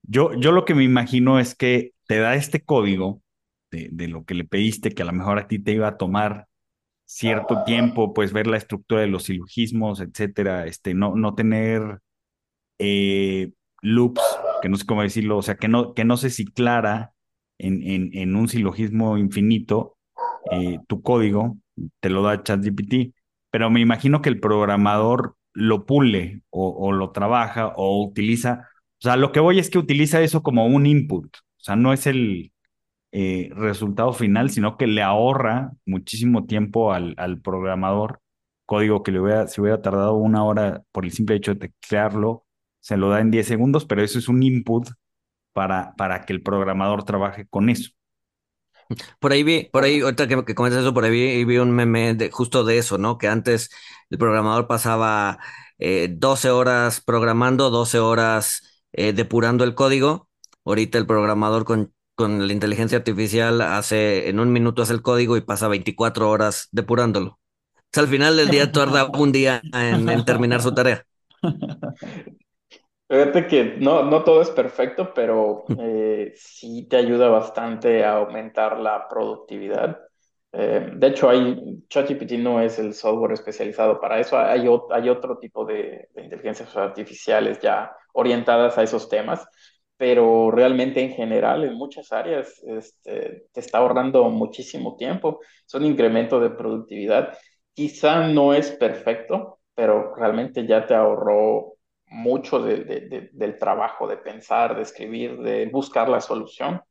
Yo, 0.02 0.34
yo 0.34 0.52
lo 0.52 0.66
que 0.66 0.74
me 0.74 0.84
imagino 0.84 1.40
es 1.40 1.56
que 1.56 1.94
te 2.08 2.20
da 2.20 2.36
este 2.36 2.62
código 2.64 3.22
de, 3.72 3.90
de, 3.92 4.08
lo 4.08 4.26
que 4.26 4.36
le 4.36 4.46
pediste, 4.46 4.92
que 4.92 5.02
a 5.04 5.06
lo 5.06 5.14
mejor 5.14 5.40
a 5.40 5.48
ti 5.48 5.60
te 5.60 5.72
iba 5.74 5.88
a 5.88 5.98
tomar 5.98 6.48
cierto 7.06 7.64
tiempo, 7.66 8.14
pues 8.14 8.34
ver 8.34 8.48
la 8.48 8.58
estructura 8.58 9.02
de 9.02 9.08
los 9.08 9.24
silogismos, 9.24 10.00
etcétera, 10.02 10.66
este, 10.66 10.94
no, 10.94 11.16
no 11.16 11.36
tener 11.36 12.00
eh, 12.80 13.52
loops, 13.82 14.22
que 14.62 14.70
no 14.70 14.78
sé 14.78 14.86
cómo 14.86 15.04
decirlo, 15.04 15.38
o 15.38 15.42
sea, 15.42 15.56
que 15.56 15.68
no, 15.68 15.94
que 15.94 16.06
no 16.06 16.18
se 16.18 16.30
ciclara 16.30 17.14
en, 17.58 17.84
en, 17.84 18.10
en 18.14 18.36
un 18.36 18.48
silogismo 18.48 19.18
infinito 19.18 19.98
eh, 20.52 20.80
tu 20.88 21.02
código, 21.02 21.58
te 22.00 22.10
lo 22.10 22.24
da 22.24 22.44
ChatGPT, 22.44 23.14
pero 23.52 23.70
me 23.70 23.82
imagino 23.82 24.22
que 24.22 24.30
el 24.30 24.40
programador 24.40 25.36
lo 25.54 25.86
pule 25.86 26.42
o, 26.50 26.70
o 26.70 26.92
lo 26.92 27.12
trabaja 27.12 27.74
o 27.76 28.04
utiliza, 28.04 28.70
o 29.00 29.02
sea, 29.04 29.18
lo 29.18 29.32
que 29.32 29.40
voy 29.40 29.60
es 29.60 29.70
que 29.70 29.78
utiliza 29.78 30.22
eso 30.22 30.42
como 30.44 30.66
un 30.66 30.86
input, 30.86 31.28
o 31.64 31.66
sea, 31.66 31.76
no 31.78 31.94
es 31.94 32.08
el, 32.08 32.52
eh, 33.14 33.52
resultado 33.56 34.12
final, 34.14 34.50
sino 34.50 34.76
que 34.78 34.88
le 34.88 35.04
ahorra 35.04 35.72
muchísimo 35.86 36.46
tiempo 36.46 36.94
al, 36.94 37.16
al 37.18 37.40
programador. 37.42 38.22
Código 38.66 39.04
que 39.04 39.12
le 39.12 39.20
hubiera, 39.22 39.48
si 39.48 39.62
hubiera 39.62 39.82
tardado 39.82 40.16
una 40.16 40.44
hora 40.44 40.84
por 40.92 41.06
el 41.06 41.12
simple 41.12 41.36
hecho 41.38 41.54
de 41.54 41.70
teclearlo, 41.70 42.46
se 42.82 42.98
lo 42.98 43.10
da 43.10 43.22
en 43.22 43.32
10 43.32 43.48
segundos, 43.48 43.86
pero 43.86 44.04
eso 44.04 44.20
es 44.20 44.30
un 44.30 44.44
input 44.44 44.90
para, 45.54 45.96
para 45.96 46.26
que 46.26 46.34
el 46.34 46.44
programador 46.44 47.04
trabaje 47.06 47.48
con 47.48 47.70
eso. 47.70 47.92
Por 49.20 49.32
ahí 49.32 49.44
vi, 49.44 49.70
por 49.72 49.84
ahí, 49.84 50.02
ahorita 50.02 50.28
que, 50.28 50.44
que 50.46 50.56
comentas 50.56 50.82
eso, 50.82 50.94
por 50.94 51.04
ahí 51.06 51.46
vi, 51.46 51.58
un 51.58 51.72
meme 51.72 52.18
justo 52.32 52.64
de 52.64 52.78
eso, 52.78 52.98
¿no? 52.98 53.18
Que 53.18 53.28
antes 53.28 53.70
el 54.10 54.18
programador 54.18 54.68
pasaba 54.68 55.40
12 55.78 56.48
eh, 56.48 56.52
horas 56.52 57.02
programando, 57.02 57.70
12 57.70 58.00
horas 58.00 58.84
eh, 58.92 59.14
depurando 59.14 59.64
el 59.64 59.76
código. 59.76 60.30
Ahorita 60.66 60.98
el 60.98 61.06
programador 61.06 61.66
con 61.66 61.94
con 62.16 62.46
la 62.46 62.54
inteligencia 62.54 62.98
artificial 62.98 63.62
hace, 63.62 64.30
en 64.30 64.40
un 64.40 64.52
minuto 64.52 64.82
hace 64.82 64.94
el 64.94 65.02
código 65.02 65.38
y 65.38 65.42
pasa 65.42 65.68
24 65.68 66.30
horas 66.30 66.70
depurándolo. 66.72 67.40
O 67.76 67.92
sea, 67.92 68.04
al 68.04 68.10
final 68.10 68.38
del 68.38 68.50
día 68.50 68.72
tarda 68.72 69.06
un 69.18 69.32
día 69.32 69.62
en, 69.74 70.26
terminar 70.26 70.62
su 70.62 70.74
tarea. 70.74 71.06
Fíjate 73.10 73.48
que 73.48 73.76
no, 73.80 74.04
no 74.04 74.24
todo 74.24 74.42
es 74.42 74.50
perfecto, 74.50 75.14
pero 75.14 75.66
eh, 75.80 76.34
sí 76.36 76.88
te 76.90 76.98
ayuda 76.98 77.30
bastante 77.30 78.04
a 78.04 78.18
aumentar 78.18 78.80
la 78.80 79.08
productividad. 79.08 80.00
Eh, 80.52 80.92
de 80.94 81.08
hecho, 81.08 81.30
hay, 81.30 81.84
ChatGPT 81.90 82.34
no 82.34 82.62
es 82.62 82.80
el 82.80 82.94
software 82.94 83.34
especializado 83.34 84.00
para 84.00 84.20
eso. 84.20 84.38
Hay, 84.38 84.66
hay 84.92 85.10
otro 85.10 85.38
tipo 85.38 85.66
de, 85.66 86.10
de 86.14 86.24
inteligencias 86.24 86.76
artificiales 86.76 87.60
ya 87.60 87.92
orientadas 88.14 88.78
a 88.78 88.84
esos 88.84 89.10
temas 89.10 89.46
pero 90.04 90.52
realmente 90.52 91.02
en 91.02 91.12
general, 91.14 91.64
en 91.64 91.76
muchas 91.76 92.12
áreas, 92.12 92.62
este, 92.68 93.46
te 93.54 93.60
está 93.62 93.78
ahorrando 93.78 94.30
muchísimo 94.30 94.98
tiempo. 94.98 95.40
Es 95.66 95.74
un 95.76 95.86
incremento 95.86 96.42
de 96.42 96.50
productividad. 96.50 97.38
Quizá 97.74 98.28
no 98.28 98.54
es 98.54 98.72
perfecto, 98.72 99.62
pero 99.74 100.14
realmente 100.14 100.68
ya 100.68 100.86
te 100.86 100.94
ahorró 100.94 101.76
mucho 102.08 102.62
del 102.62 103.58
trabajo, 103.58 104.06
de 104.06 104.18
pensar, 104.18 104.76
de 104.76 104.82
escribir, 104.82 105.38
de 105.38 105.68
buscar 105.68 106.10
la 106.10 106.20
solución. 106.20 106.82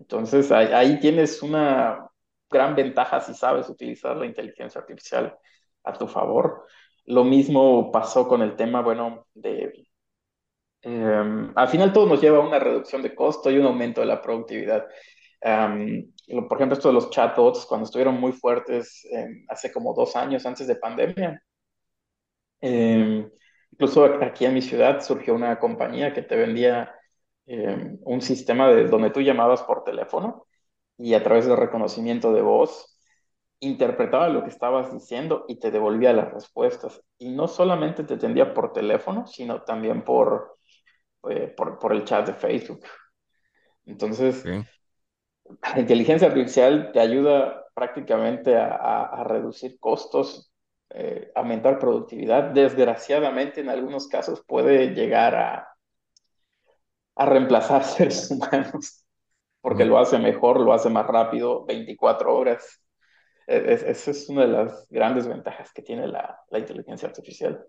Entonces, 0.00 0.50
ahí, 0.50 0.72
ahí 0.72 0.98
tienes 0.98 1.40
una 1.40 2.04
gran 2.50 2.74
ventaja 2.74 3.20
si 3.20 3.32
sabes 3.32 3.68
utilizar 3.68 4.16
la 4.16 4.26
inteligencia 4.26 4.80
artificial 4.80 5.38
a 5.84 5.92
tu 5.92 6.08
favor. 6.08 6.66
Lo 7.04 7.22
mismo 7.22 7.92
pasó 7.92 8.26
con 8.26 8.42
el 8.42 8.56
tema, 8.56 8.82
bueno, 8.82 9.28
de 9.34 9.87
Em, 10.82 11.52
al 11.56 11.68
final 11.68 11.92
todo 11.92 12.06
nos 12.06 12.20
lleva 12.20 12.38
a 12.38 12.46
una 12.46 12.58
reducción 12.58 13.02
de 13.02 13.14
costo 13.14 13.50
y 13.50 13.58
un 13.58 13.66
aumento 13.66 14.00
de 14.00 14.06
la 14.06 14.22
productividad. 14.22 14.86
Em, 15.40 16.12
por 16.48 16.58
ejemplo, 16.58 16.74
esto 16.76 16.88
de 16.88 16.94
los 16.94 17.10
chatbots, 17.10 17.66
cuando 17.66 17.84
estuvieron 17.86 18.20
muy 18.20 18.32
fuertes 18.32 19.06
hace 19.48 19.72
como 19.72 19.94
dos 19.94 20.16
años 20.16 20.44
antes 20.46 20.66
de 20.66 20.76
pandemia. 20.76 21.42
Em, 22.60 23.30
incluso 23.72 24.04
aquí 24.22 24.44
en 24.44 24.54
mi 24.54 24.62
ciudad 24.62 25.00
surgió 25.00 25.34
una 25.34 25.58
compañía 25.58 26.12
que 26.12 26.22
te 26.22 26.36
vendía 26.36 26.92
un 28.04 28.20
sistema 28.20 28.68
de, 28.68 28.84
donde 28.88 29.10
tú 29.10 29.22
llamabas 29.22 29.62
por 29.62 29.82
teléfono 29.82 30.46
y 30.98 31.14
a 31.14 31.22
través 31.22 31.46
de 31.46 31.56
reconocimiento 31.56 32.32
de 32.34 32.42
voz 32.42 32.98
interpretaba 33.60 34.28
lo 34.28 34.42
que 34.44 34.50
estabas 34.50 34.92
diciendo 34.92 35.44
y 35.48 35.58
te 35.58 35.70
devolvía 35.70 36.12
las 36.12 36.32
respuestas. 36.32 37.02
Y 37.18 37.30
no 37.30 37.48
solamente 37.48 38.04
te 38.04 38.14
atendía 38.14 38.54
por 38.54 38.72
teléfono, 38.72 39.26
sino 39.26 39.62
también 39.62 40.04
por, 40.04 40.57
eh, 41.30 41.48
por, 41.48 41.92
el 41.92 42.04
chat 42.04 42.26
de 42.26 42.34
Facebook. 42.34 42.84
Entonces, 43.86 44.44
la 44.44 45.80
inteligencia 45.80 46.28
artificial 46.28 46.90
te 46.92 47.00
ayuda 47.00 47.64
prácticamente 47.74 48.56
a, 48.56 49.24
reducir 49.24 49.78
costos, 49.78 50.52
eh, 50.90 51.30
aumentar 51.34 51.78
productividad. 51.78 52.50
Desgraciadamente, 52.50 53.60
en 53.60 53.70
algunos 53.70 54.08
casos 54.08 54.44
puede 54.46 54.94
llegar 54.94 55.34
a, 55.34 55.68
a 57.16 57.26
reemplazar 57.26 57.84
seres 57.84 58.30
humanos, 58.30 59.04
porque 59.60 59.84
lo 59.84 59.98
hace 59.98 60.18
mejor, 60.18 60.60
lo 60.60 60.72
hace 60.72 60.90
más 60.90 61.06
rápido, 61.06 61.64
24 61.66 62.36
horas. 62.36 62.82
E, 63.46 63.74
esa 63.88 64.10
es 64.10 64.28
una 64.28 64.42
de 64.42 64.48
las 64.48 64.88
grandes 64.90 65.26
ventajas 65.26 65.72
que 65.72 65.82
tiene 65.82 66.06
la 66.06 66.38
inteligencia 66.52 67.08
artificial. 67.08 67.64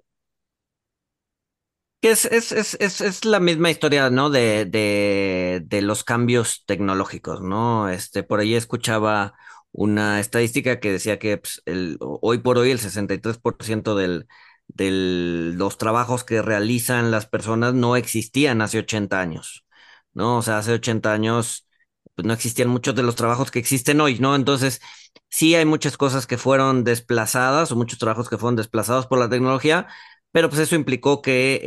Que 2.02 2.12
es, 2.12 2.24
es, 2.26 2.54
es, 2.54 3.02
es, 3.02 3.26
la 3.26 3.42
misma 3.42 3.70
historia, 3.72 4.10
¿no? 4.10 4.30
De, 4.30 4.66
de, 4.66 5.62
de, 5.66 5.82
los 5.82 6.06
cambios 6.06 6.64
tecnológicos, 6.66 7.42
¿no? 7.42 7.90
Este, 7.90 8.24
por 8.24 8.40
ahí 8.40 8.56
escuchaba 8.56 9.34
una 9.74 10.22
estadística 10.22 10.80
que 10.80 10.94
decía 10.94 11.20
que 11.20 11.38
pues, 11.40 11.62
el, 11.66 11.98
hoy 12.00 12.38
por 12.40 12.58
hoy 12.58 12.72
el 12.72 12.80
63% 12.80 13.96
del, 13.96 14.28
de 14.68 14.92
los 14.92 15.78
trabajos 15.78 16.24
que 16.24 16.42
realizan 16.42 17.12
las 17.12 17.26
personas 17.28 17.74
no 17.74 17.96
existían 17.98 18.62
hace 18.62 18.80
80 18.80 19.20
años, 19.20 19.66
¿no? 20.14 20.38
O 20.38 20.42
sea, 20.42 20.60
hace 20.60 20.74
80 20.74 21.12
años 21.14 21.68
pues 22.16 22.26
no 22.26 22.34
existían 22.34 22.70
muchos 22.70 22.96
de 22.96 23.04
los 23.04 23.16
trabajos 23.16 23.52
que 23.52 23.60
existen 23.60 24.02
hoy, 24.02 24.20
¿no? 24.20 24.36
Entonces, 24.36 24.82
sí 25.30 25.56
hay 25.56 25.66
muchas 25.66 25.98
cosas 25.98 26.28
que 26.28 26.38
fueron 26.38 26.84
desplazadas 26.84 27.72
o 27.72 27.76
muchos 27.76 28.00
trabajos 28.00 28.30
que 28.30 28.38
fueron 28.38 28.56
desplazados 28.56 29.08
por 29.08 29.20
la 29.20 29.30
tecnología, 29.30 29.88
pero 30.32 30.50
pues 30.50 30.62
eso 30.62 30.76
implicó 30.76 31.22
que 31.22 31.60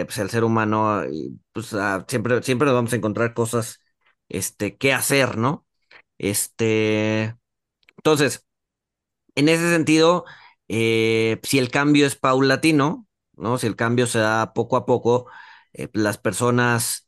eh, 0.00 0.04
pues 0.06 0.18
el 0.18 0.30
ser 0.30 0.44
humano, 0.44 1.02
pues 1.52 1.74
ah, 1.74 2.04
siempre, 2.08 2.42
siempre 2.42 2.66
nos 2.66 2.74
vamos 2.74 2.92
a 2.92 2.96
encontrar 2.96 3.34
cosas 3.34 3.80
este, 4.28 4.76
que 4.78 4.92
hacer, 4.92 5.36
¿no? 5.38 5.66
Este, 6.18 7.36
entonces, 7.98 8.46
en 9.34 9.48
ese 9.48 9.70
sentido, 9.70 10.24
eh, 10.68 11.38
si 11.42 11.58
el 11.58 11.70
cambio 11.70 12.06
es 12.06 12.16
paulatino, 12.16 13.06
¿no? 13.36 13.58
Si 13.58 13.66
el 13.66 13.76
cambio 13.76 14.06
se 14.06 14.18
da 14.20 14.52
poco 14.54 14.76
a 14.76 14.86
poco, 14.86 15.26
eh, 15.72 15.88
las 15.92 16.18
personas 16.18 17.04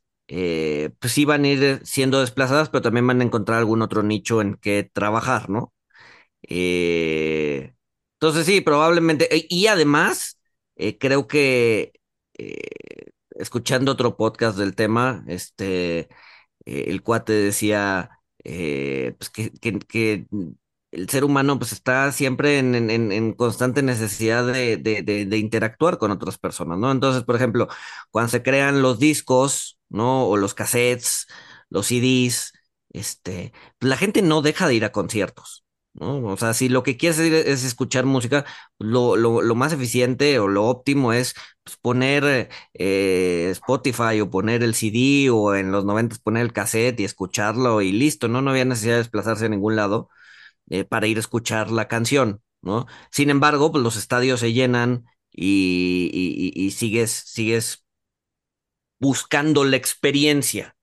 pues 0.99 1.11
sí 1.13 1.25
van 1.25 1.43
a 1.43 1.47
ir 1.49 1.81
siendo 1.83 2.21
desplazadas, 2.21 2.69
pero 2.69 2.81
también 2.83 3.05
van 3.07 3.19
a 3.21 3.23
encontrar 3.25 3.57
algún 3.59 3.81
otro 3.81 4.01
nicho 4.03 4.39
en 4.41 4.55
que 4.55 4.83
trabajar, 4.93 5.49
¿no? 5.49 5.73
entonces 6.43 8.45
sí, 8.45 8.61
probablemente, 8.61 9.27
y 9.49 9.67
además 9.67 10.39
eh, 10.81 10.97
creo 10.97 11.27
que 11.27 11.93
eh, 12.37 13.11
escuchando 13.31 13.91
otro 13.91 14.17
podcast 14.17 14.57
del 14.57 14.75
tema, 14.75 15.23
este, 15.27 16.09
eh, 16.65 16.85
el 16.87 17.03
cuate 17.03 17.33
decía 17.33 18.11
pues 18.43 19.29
que, 19.29 20.27
el 20.91 21.09
ser 21.09 21.23
humano 21.23 21.57
pues 21.59 21.71
está 21.71 22.11
siempre 22.11 22.59
en, 22.59 22.75
en, 22.75 23.11
en 23.11 23.33
constante 23.33 23.81
necesidad 23.83 24.45
de, 24.45 24.77
de, 24.77 25.03
de, 25.03 25.37
interactuar 25.37 25.97
con 25.97 26.11
otras 26.11 26.37
personas, 26.37 26.79
¿no? 26.79 26.91
Entonces, 26.91 27.23
por 27.23 27.35
ejemplo, 27.35 27.67
cuando 28.11 28.29
se 28.29 28.43
crean 28.43 28.81
los 28.81 28.99
discos, 28.99 29.79
¿no? 29.89 30.25
O 30.27 30.37
los 30.37 30.53
cassettes, 30.53 31.27
los 31.69 31.87
CDs, 31.87 32.53
este, 32.89 33.53
pues 33.79 33.89
la 33.89 33.97
gente 33.97 34.21
no 34.21 34.41
deja 34.41 34.67
de 34.67 34.75
ir 34.75 34.85
a 34.85 34.91
conciertos. 34.91 35.63
¿No? 35.93 36.25
O 36.25 36.37
sea, 36.37 36.53
si 36.53 36.69
lo 36.69 36.83
que 36.83 36.97
quieres 36.97 37.19
es, 37.19 37.63
escuchar 37.63 38.05
música, 38.05 38.45
lo, 38.79 39.15
lo, 39.15 39.55
más 39.55 39.73
eficiente 39.73 40.39
o 40.39 40.47
lo 40.47 40.65
óptimo 40.65 41.13
es 41.13 41.35
pues, 41.63 41.77
poner 41.77 42.49
eh, 42.73 43.49
Spotify 43.51 44.21
o 44.21 44.29
poner 44.29 44.63
el 44.63 44.75
CD 44.75 45.29
o 45.29 45.55
en 45.55 45.71
los 45.71 45.85
90 45.85 46.17
poner 46.23 46.43
el 46.43 46.53
cassette 46.53 46.99
y 46.99 47.03
escucharlo 47.05 47.81
y 47.81 47.91
listo, 47.91 48.27
¿no? 48.27 48.41
No 48.41 48.51
había 48.51 48.65
necesidad 48.65 48.93
de 48.93 48.99
desplazarse 48.99 49.45
a 49.45 49.49
ningún 49.49 49.75
lado 49.75 50.09
eh, 50.69 50.85
para 50.85 51.07
ir 51.07 51.17
a 51.17 51.21
escuchar 51.21 51.71
la 51.71 51.87
canción, 51.87 52.41
¿no? 52.61 52.87
Sin 53.11 53.29
embargo, 53.29 53.71
pues 53.71 53.83
los 53.83 53.97
estadios 53.97 54.39
se 54.41 54.53
llenan 54.53 55.05
y, 55.31 56.51
y 56.55 56.71
sigues, 56.71 57.11
sigues 57.11 57.85
buscando 58.99 59.65
la 59.65 59.77
experiencia, 59.77 60.75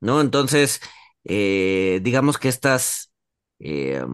¿no? 0.00 0.20
Entonces, 0.20 0.80
eh, 1.24 2.00
digamos 2.02 2.38
que 2.38 2.48
estas, 2.48 3.12
eh, 3.64 4.04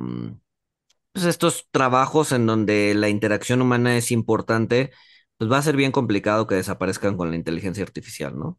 pues 1.12 1.26
estos 1.26 1.68
trabajos 1.70 2.32
en 2.32 2.46
donde 2.46 2.94
la 2.94 3.08
interacción 3.08 3.60
humana 3.60 3.96
es 3.96 4.10
importante, 4.12 4.90
pues 5.36 5.50
va 5.50 5.58
a 5.58 5.62
ser 5.62 5.76
bien 5.76 5.92
complicado 5.92 6.46
que 6.46 6.54
desaparezcan 6.54 7.16
con 7.16 7.30
la 7.30 7.36
inteligencia 7.36 7.82
artificial, 7.82 8.38
¿no? 8.38 8.58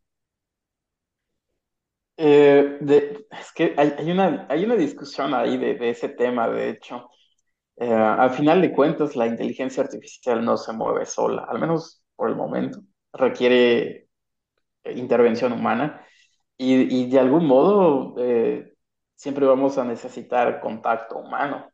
Eh, 2.18 2.78
es 3.32 3.52
que 3.56 3.74
hay, 3.78 4.12
una, 4.12 4.46
hay 4.50 4.66
una 4.66 4.76
discusión 4.76 5.34
ahí 5.34 5.58
de, 5.58 5.90
ese 5.90 6.10
tema, 6.10 6.48
de 6.50 6.70
hecho. 6.70 7.10
al 7.78 8.32
final 8.32 8.62
de 8.62 8.74
cuentas, 8.74 9.16
la 9.16 9.26
inteligencia 9.26 9.82
artificial 9.82 10.44
no 10.46 10.58
se 10.58 10.74
mueve 10.74 11.06
sola, 11.06 11.48
al 11.50 11.60
menos 11.60 12.04
por 12.16 12.30
el 12.30 12.36
momento. 12.36 12.82
Requiere 13.14 14.08
intervención 14.86 15.54
humana 15.54 16.06
y, 16.58 17.10
de 17.10 17.20
algún 17.20 17.46
modo 17.46 18.16
eh, 18.20 18.71
siempre 19.22 19.46
vamos 19.46 19.78
a 19.78 19.84
necesitar 19.84 20.60
contacto 20.60 21.20
humano. 21.20 21.72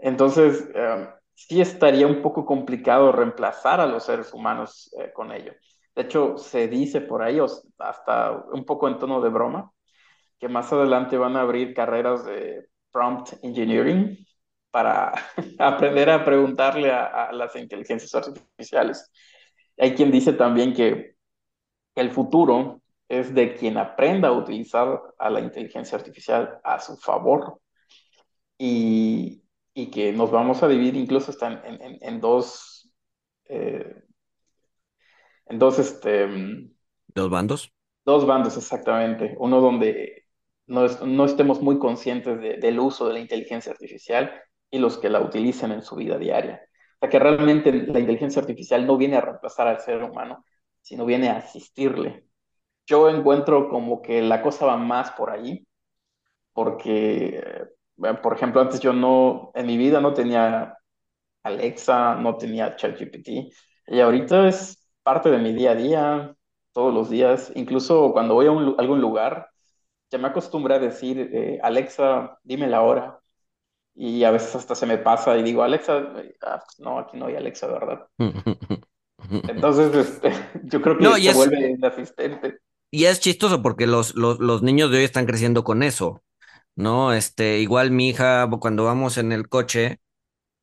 Entonces, 0.00 0.68
eh, 0.74 1.08
sí 1.32 1.60
estaría 1.60 2.08
un 2.08 2.20
poco 2.22 2.44
complicado 2.44 3.12
reemplazar 3.12 3.80
a 3.80 3.86
los 3.86 4.04
seres 4.04 4.34
humanos 4.34 4.92
eh, 4.98 5.12
con 5.12 5.30
ello. 5.30 5.52
De 5.94 6.02
hecho, 6.02 6.36
se 6.38 6.66
dice 6.66 7.02
por 7.02 7.22
ahí, 7.22 7.38
hasta 7.78 8.32
un 8.52 8.64
poco 8.64 8.88
en 8.88 8.98
tono 8.98 9.20
de 9.20 9.28
broma, 9.28 9.70
que 10.40 10.48
más 10.48 10.72
adelante 10.72 11.16
van 11.16 11.36
a 11.36 11.42
abrir 11.42 11.72
carreras 11.72 12.24
de 12.24 12.68
prompt 12.90 13.34
engineering 13.44 14.18
para 14.72 15.12
aprender 15.60 16.10
a 16.10 16.24
preguntarle 16.24 16.90
a, 16.90 17.04
a, 17.26 17.32
las 17.32 17.54
inteligencias 17.54 18.12
artificiales. 18.12 19.08
Hay 19.78 19.94
quien 19.94 20.10
dice 20.10 20.32
también 20.32 20.74
que 20.74 21.14
el 21.94 22.10
futuro 22.10 22.79
es 23.10 23.34
de 23.34 23.56
quien 23.56 23.76
aprenda 23.76 24.28
a 24.28 24.32
utilizar 24.32 25.02
a 25.18 25.30
la 25.30 25.40
inteligencia 25.40 25.98
artificial 25.98 26.60
a 26.62 26.78
su 26.78 26.96
favor 26.96 27.60
y, 28.56 29.42
que 29.92 30.12
nos 30.12 30.30
vamos 30.30 30.62
a 30.62 30.68
dividir 30.68 30.94
incluso 30.94 31.32
hasta 31.32 31.62
en, 31.64 32.20
dos, 32.20 32.92
eh, 33.46 34.04
en 35.46 35.58
dos, 35.58 35.78
este, 35.80 36.28
dos 37.08 37.30
bandos. 37.30 37.72
Dos 38.04 38.26
bandos, 38.26 38.56
exactamente. 38.56 39.34
Uno 39.38 39.60
donde 39.60 40.26
no, 40.66 40.86
no 40.86 41.24
estemos 41.24 41.60
muy 41.60 41.78
conscientes 41.78 42.40
del 42.40 42.78
uso 42.78 43.08
de 43.08 43.14
la 43.14 43.20
inteligencia 43.20 43.72
artificial 43.72 44.32
y 44.70 44.78
los 44.78 44.98
que 44.98 45.08
la 45.08 45.20
utilicen 45.20 45.72
en 45.72 45.82
su 45.82 45.96
vida 45.96 46.16
diaria. 46.16 46.62
O 46.96 46.98
sea, 47.00 47.08
que 47.08 47.18
realmente 47.18 47.72
la 47.72 47.98
inteligencia 47.98 48.40
artificial 48.40 48.86
no 48.86 48.96
viene 48.96 49.16
a 49.16 49.22
reemplazar 49.22 49.66
al 49.66 49.80
ser 49.80 50.00
humano, 50.04 50.44
sino 50.80 51.06
viene 51.06 51.28
a 51.30 51.38
asistirle. 51.38 52.29
Yo 52.90 53.08
encuentro 53.08 53.68
como 53.68 54.02
que 54.02 54.20
la 54.20 54.42
cosa 54.42 54.66
va 54.66 54.76
más 54.76 55.12
por 55.12 55.30
ahí, 55.30 55.64
porque, 56.52 57.38
eh, 57.38 58.14
por 58.20 58.34
ejemplo, 58.34 58.60
antes 58.60 58.80
yo 58.80 58.92
no, 58.92 59.52
en 59.54 59.66
mi 59.66 59.76
vida 59.76 60.00
no 60.00 60.12
tenía 60.12 60.76
Alexa, 61.44 62.16
no 62.16 62.36
tenía 62.36 62.74
ChatGPT, 62.74 63.28
y 63.86 64.00
ahorita 64.00 64.48
es 64.48 64.90
parte 65.04 65.30
de 65.30 65.38
mi 65.38 65.52
día 65.52 65.70
a 65.70 65.74
día, 65.76 66.34
todos 66.72 66.92
los 66.92 67.08
días, 67.08 67.52
incluso 67.54 68.12
cuando 68.12 68.34
voy 68.34 68.46
a, 68.48 68.80
algún 68.80 69.00
lugar, 69.00 69.50
ya 70.10 70.18
me 70.18 70.26
acostumbré 70.26 70.74
a 70.74 70.80
decir, 70.80 71.30
eh, 71.32 71.60
Alexa, 71.62 72.40
dime 72.42 72.66
la 72.66 72.82
hora, 72.82 73.20
y 73.94 74.24
a 74.24 74.32
veces 74.32 74.56
hasta 74.56 74.74
se 74.74 74.86
me 74.86 74.98
pasa 74.98 75.38
y 75.38 75.44
digo, 75.44 75.62
Alexa, 75.62 76.12
ah, 76.42 76.60
pues 76.66 76.80
no, 76.80 76.98
aquí 76.98 77.16
no 77.16 77.26
hay 77.26 77.36
Alexa, 77.36 77.68
¿verdad? 77.68 78.08
Entonces, 79.48 79.94
este, 79.94 80.32
yo 80.64 80.82
creo 80.82 80.98
que 80.98 81.22
se 81.22 81.34
vuelve 81.34 81.72
un 81.72 81.84
asistente. 81.84 82.58
Y 82.90 83.04
es 83.04 83.20
chistoso 83.20 83.62
porque 83.62 83.86
los, 83.86 84.14
los, 84.14 84.40
los, 84.40 84.62
niños 84.62 84.90
de 84.90 84.98
hoy 84.98 85.04
están 85.04 85.26
creciendo 85.26 85.62
con 85.64 85.82
eso, 85.82 86.22
¿no? 86.74 87.12
Este, 87.12 87.60
igual 87.60 87.90
mi 87.92 88.08
hija, 88.08 88.48
cuando 88.60 88.84
vamos 88.84 89.16
en 89.18 89.32
el 89.32 89.48
coche, 89.48 90.00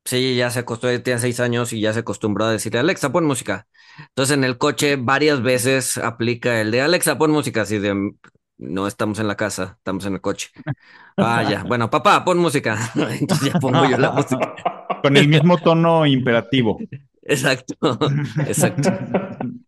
pues 0.02 0.14
ella 0.14 0.36
ya 0.36 0.50
se 0.50 0.60
acostumbró, 0.60 1.02
tiene 1.02 1.20
seis 1.20 1.40
años 1.40 1.72
y 1.72 1.80
ya 1.80 1.92
se 1.92 2.00
acostumbró 2.00 2.46
a 2.46 2.52
decirle, 2.52 2.80
Alexa, 2.80 3.12
pon 3.12 3.24
música. 3.24 3.66
Entonces 3.98 4.36
en 4.36 4.44
el 4.44 4.58
coche 4.58 4.96
varias 4.96 5.42
veces 5.42 5.98
aplica 5.98 6.60
el 6.60 6.70
de 6.70 6.82
Alexa, 6.82 7.18
pon 7.18 7.30
música, 7.30 7.62
así 7.62 7.78
de, 7.78 8.12
no 8.58 8.86
estamos 8.86 9.18
en 9.20 9.28
la 9.28 9.36
casa, 9.36 9.76
estamos 9.78 10.04
en 10.06 10.14
el 10.14 10.20
coche. 10.20 10.50
Ah, 11.20 11.42
ya. 11.42 11.64
Bueno, 11.64 11.90
papá, 11.90 12.24
pon 12.24 12.38
música. 12.38 12.78
Entonces 12.94 13.52
ya 13.52 13.58
pongo 13.58 13.84
yo 13.90 13.98
la 13.98 14.12
música. 14.12 14.54
Con 15.02 15.16
el 15.16 15.26
mismo 15.26 15.58
tono 15.58 16.06
imperativo. 16.06 16.78
Exacto, 17.22 17.98
exacto. 18.46 18.90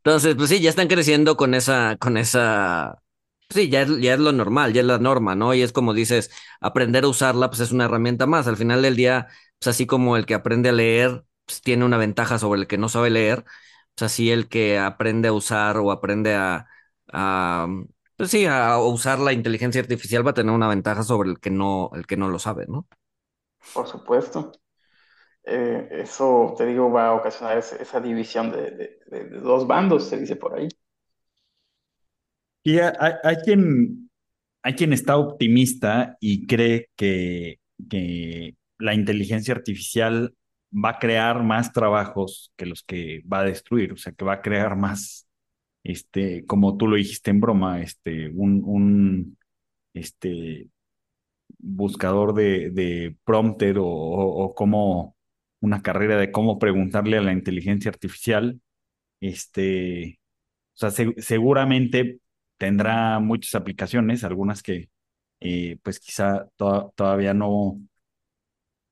Entonces, 0.04 0.34
pues 0.36 0.48
sí, 0.50 0.60
ya 0.60 0.70
están 0.70 0.88
creciendo 0.88 1.36
con 1.36 1.54
esa, 1.54 1.96
con 1.98 2.16
esa, 2.16 3.02
sí, 3.50 3.68
ya 3.68 3.82
es, 3.82 3.98
ya 4.00 4.14
es 4.14 4.20
lo 4.20 4.32
normal, 4.32 4.72
ya 4.72 4.80
es 4.80 4.86
la 4.86 4.98
norma, 4.98 5.34
¿no? 5.34 5.52
Y 5.54 5.62
es 5.62 5.72
como 5.72 5.92
dices, 5.94 6.30
aprender 6.60 7.04
a 7.04 7.08
usarla, 7.08 7.48
pues 7.50 7.60
es 7.60 7.72
una 7.72 7.84
herramienta 7.86 8.26
más. 8.26 8.46
Al 8.48 8.56
final 8.56 8.82
del 8.82 8.96
día, 8.96 9.28
pues 9.58 9.68
así 9.74 9.86
como 9.86 10.16
el 10.16 10.24
que 10.26 10.34
aprende 10.34 10.70
a 10.70 10.72
leer, 10.72 11.24
pues 11.44 11.60
tiene 11.62 11.84
una 11.84 11.98
ventaja 11.98 12.38
sobre 12.38 12.60
el 12.62 12.66
que 12.66 12.78
no 12.78 12.88
sabe 12.88 13.10
leer, 13.10 13.44
pues 13.94 14.12
así 14.12 14.30
el 14.30 14.48
que 14.48 14.78
aprende 14.78 15.28
a 15.28 15.32
usar 15.34 15.76
o 15.78 15.90
aprende 15.92 16.34
a, 16.34 16.66
a 17.12 17.68
pues 18.16 18.30
sí, 18.30 18.46
a 18.46 18.78
usar 18.78 19.18
la 19.18 19.32
inteligencia 19.32 19.80
artificial 19.80 20.26
va 20.26 20.30
a 20.32 20.34
tener 20.34 20.52
una 20.54 20.68
ventaja 20.68 21.02
sobre 21.02 21.30
el 21.30 21.40
que 21.40 21.50
no, 21.50 21.90
el 21.94 22.06
que 22.06 22.16
no 22.16 22.28
lo 22.28 22.38
sabe, 22.38 22.66
¿no? 22.68 22.86
Por 23.72 23.88
supuesto. 23.88 24.52
Eh, 25.44 25.88
eso, 25.90 26.54
te 26.56 26.66
digo, 26.66 26.90
va 26.90 27.08
a 27.08 27.14
ocasionar 27.14 27.58
esa 27.58 28.00
división 28.00 28.52
de, 28.52 28.98
dos 29.42 29.66
bandos, 29.66 30.08
se 30.08 30.18
dice 30.18 30.36
por 30.36 30.58
ahí. 30.58 30.68
Y 32.62 32.78
hay, 32.78 33.36
quien, 33.44 34.10
hay 34.62 34.74
quien 34.74 34.92
está 34.92 35.16
optimista 35.16 36.16
y 36.20 36.46
cree 36.46 36.90
que, 36.94 37.58
que 37.88 38.54
la 38.78 38.94
inteligencia 38.94 39.54
artificial 39.54 40.34
va 40.72 40.90
a 40.90 40.98
crear 40.98 41.42
más 41.42 41.72
trabajos 41.72 42.52
que 42.56 42.66
los 42.66 42.82
que 42.82 43.22
va 43.30 43.40
a 43.40 43.44
destruir, 43.44 43.92
o 43.92 43.96
sea, 43.96 44.12
que 44.12 44.24
va 44.24 44.34
a 44.34 44.42
crear 44.42 44.76
más, 44.76 45.26
este, 45.82 46.44
como 46.46 46.76
tú 46.76 46.86
lo 46.86 46.96
dijiste 46.96 47.30
en 47.30 47.40
broma, 47.40 47.80
este, 47.80 48.28
un, 48.30 49.36
este, 49.94 50.68
buscador 51.58 52.34
de, 52.34 52.70
de 52.70 53.16
prompter 53.24 53.78
o, 53.78 53.86
o, 53.86 54.54
como 54.54 55.16
una 55.60 55.82
carrera 55.82 56.16
de 56.18 56.32
cómo 56.32 56.58
preguntarle 56.58 57.18
a 57.18 57.22
la 57.22 57.32
inteligencia 57.32 57.90
artificial. 57.90 58.60
Este, 59.20 60.20
o 60.74 60.78
sea, 60.78 60.90
seguramente 61.18 62.20
tendrá 62.58 63.20
muchas 63.20 63.54
aplicaciones, 63.54 64.24
algunas 64.24 64.62
que 64.62 64.90
eh, 65.40 65.78
pues 65.82 66.00
quizá 66.00 66.48
todavía 66.56 67.34
no 67.34 67.80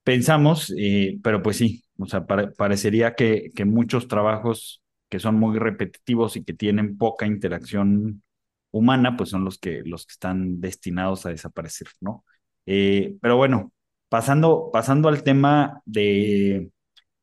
pensamos, 0.03 0.73
eh, 0.79 1.19
pero 1.23 1.43
pues 1.43 1.57
sí, 1.59 1.85
o 1.99 2.07
sea, 2.07 2.27
parecería 2.27 3.15
que, 3.15 3.51
que 3.55 3.65
muchos 3.65 4.09
trabajos 4.09 4.83
que 5.09 5.19
son 5.21 5.37
muy 5.37 5.59
repetitivos 5.59 6.37
y 6.37 6.45
que 6.45 6.55
tienen 6.55 6.97
poca 6.99 7.27
interacción 7.27 8.23
humana, 8.71 9.17
pues 9.17 9.31
son 9.31 9.45
los 9.45 9.59
que, 9.59 9.83
los 9.85 10.07
que 10.07 10.13
están 10.13 10.61
destinados 10.61 11.27
a 11.27 11.31
desaparecer, 11.31 11.89
¿no? 12.01 12.25
Eh, 12.67 13.17
pero 13.21 13.37
bueno, 13.37 13.73
Pasando, 14.09 14.71
pasando 14.73 15.09
al 15.09 15.23
tema 15.23 15.83
de 15.85 16.71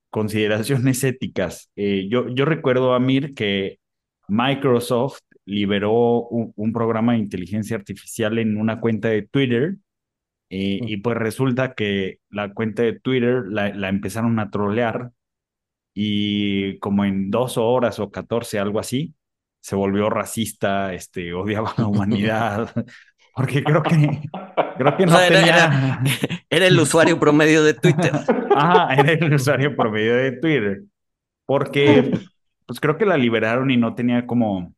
consideraciones 0.09 1.03
éticas, 1.03 1.71
eh, 1.75 2.07
yo, 2.09 2.27
yo 2.29 2.45
recuerdo, 2.45 2.93
Amir, 2.93 3.33
que 3.33 3.79
Microsoft 4.27 5.19
liberó 5.45 6.21
un, 6.27 6.73
programa 6.73 7.13
de 7.13 7.19
inteligencia 7.19 7.75
artificial 7.77 8.39
en 8.39 8.57
una 8.57 8.79
cuenta 8.79 9.09
de 9.09 9.23
Twitter 9.23 9.77
eh, 10.49 10.79
y 10.81 10.97
pues 10.97 11.17
resulta 11.17 11.73
que 11.73 12.19
la 12.29 12.53
cuenta 12.53 12.83
de 12.83 12.99
Twitter 12.99 13.43
la, 13.47 13.69
la, 13.69 13.89
empezaron 13.89 14.39
a 14.39 14.49
trolear 14.49 15.11
y 15.93 16.77
como 16.79 17.05
en 17.05 17.31
dos 17.31 17.57
horas 17.57 17.99
o 17.99 18.11
catorce, 18.11 18.59
algo 18.59 18.79
así, 18.79 19.15
se 19.61 19.75
volvió 19.75 20.09
racista, 20.11 20.93
este, 20.93 21.33
odiaba 21.35 21.71
a 21.71 21.81
la 21.81 21.87
humanidad, 21.87 22.71
porque 23.35 23.63
creo 23.63 23.83
que, 23.83 24.21
creo 24.77 24.97
que 24.97 25.05
no 25.05 25.17
tenía... 25.17 25.99
Era, 26.49 26.67
el 26.67 26.79
usuario 26.79 27.19
promedio 27.19 27.63
de 27.63 27.73
Twitter. 27.73 28.13
Ajá, 28.55 28.93
era 28.93 29.11
el 29.11 29.33
usuario 29.33 29.75
promedio 29.75 30.15
de 30.15 30.31
Twitter. 30.31 30.83
Porque, 31.45 32.17
pues 32.65 32.79
creo 32.79 32.97
que 32.97 33.05
la 33.05 33.17
liberaron 33.17 33.71
y 33.71 33.77
no 33.77 33.93
tenía 33.93 34.25
como 34.25 34.73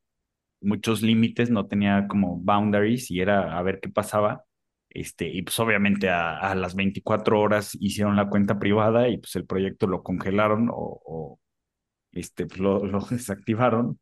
muchos 0.60 1.04
límites, 1.04 1.52
no 1.52 1.68
tenía 1.68 2.08
como 2.08 2.40
boundaries 2.40 3.12
y 3.12 3.20
era 3.20 3.58
a 3.58 3.62
ver 3.62 3.80
qué 3.80 3.90
pasaba. 3.90 4.44
Este, 4.90 5.28
y 5.28 5.44
pues 5.44 5.60
obviamente 5.60 6.10
a, 6.10 6.56
las 6.56 6.74
24 6.74 7.40
horas 7.40 7.78
hicieron 7.80 8.16
la 8.16 8.28
cuenta 8.28 8.58
privada 8.58 9.08
y 9.08 9.20
pues 9.20 9.36
el 9.36 9.46
proyecto 9.46 9.86
lo 9.86 10.02
congelaron 10.02 10.70
o, 10.72 11.40
este, 12.12 12.48
pues 12.48 12.60
lo, 12.60 12.84
lo, 12.84 13.02
desactivaron. 13.02 14.00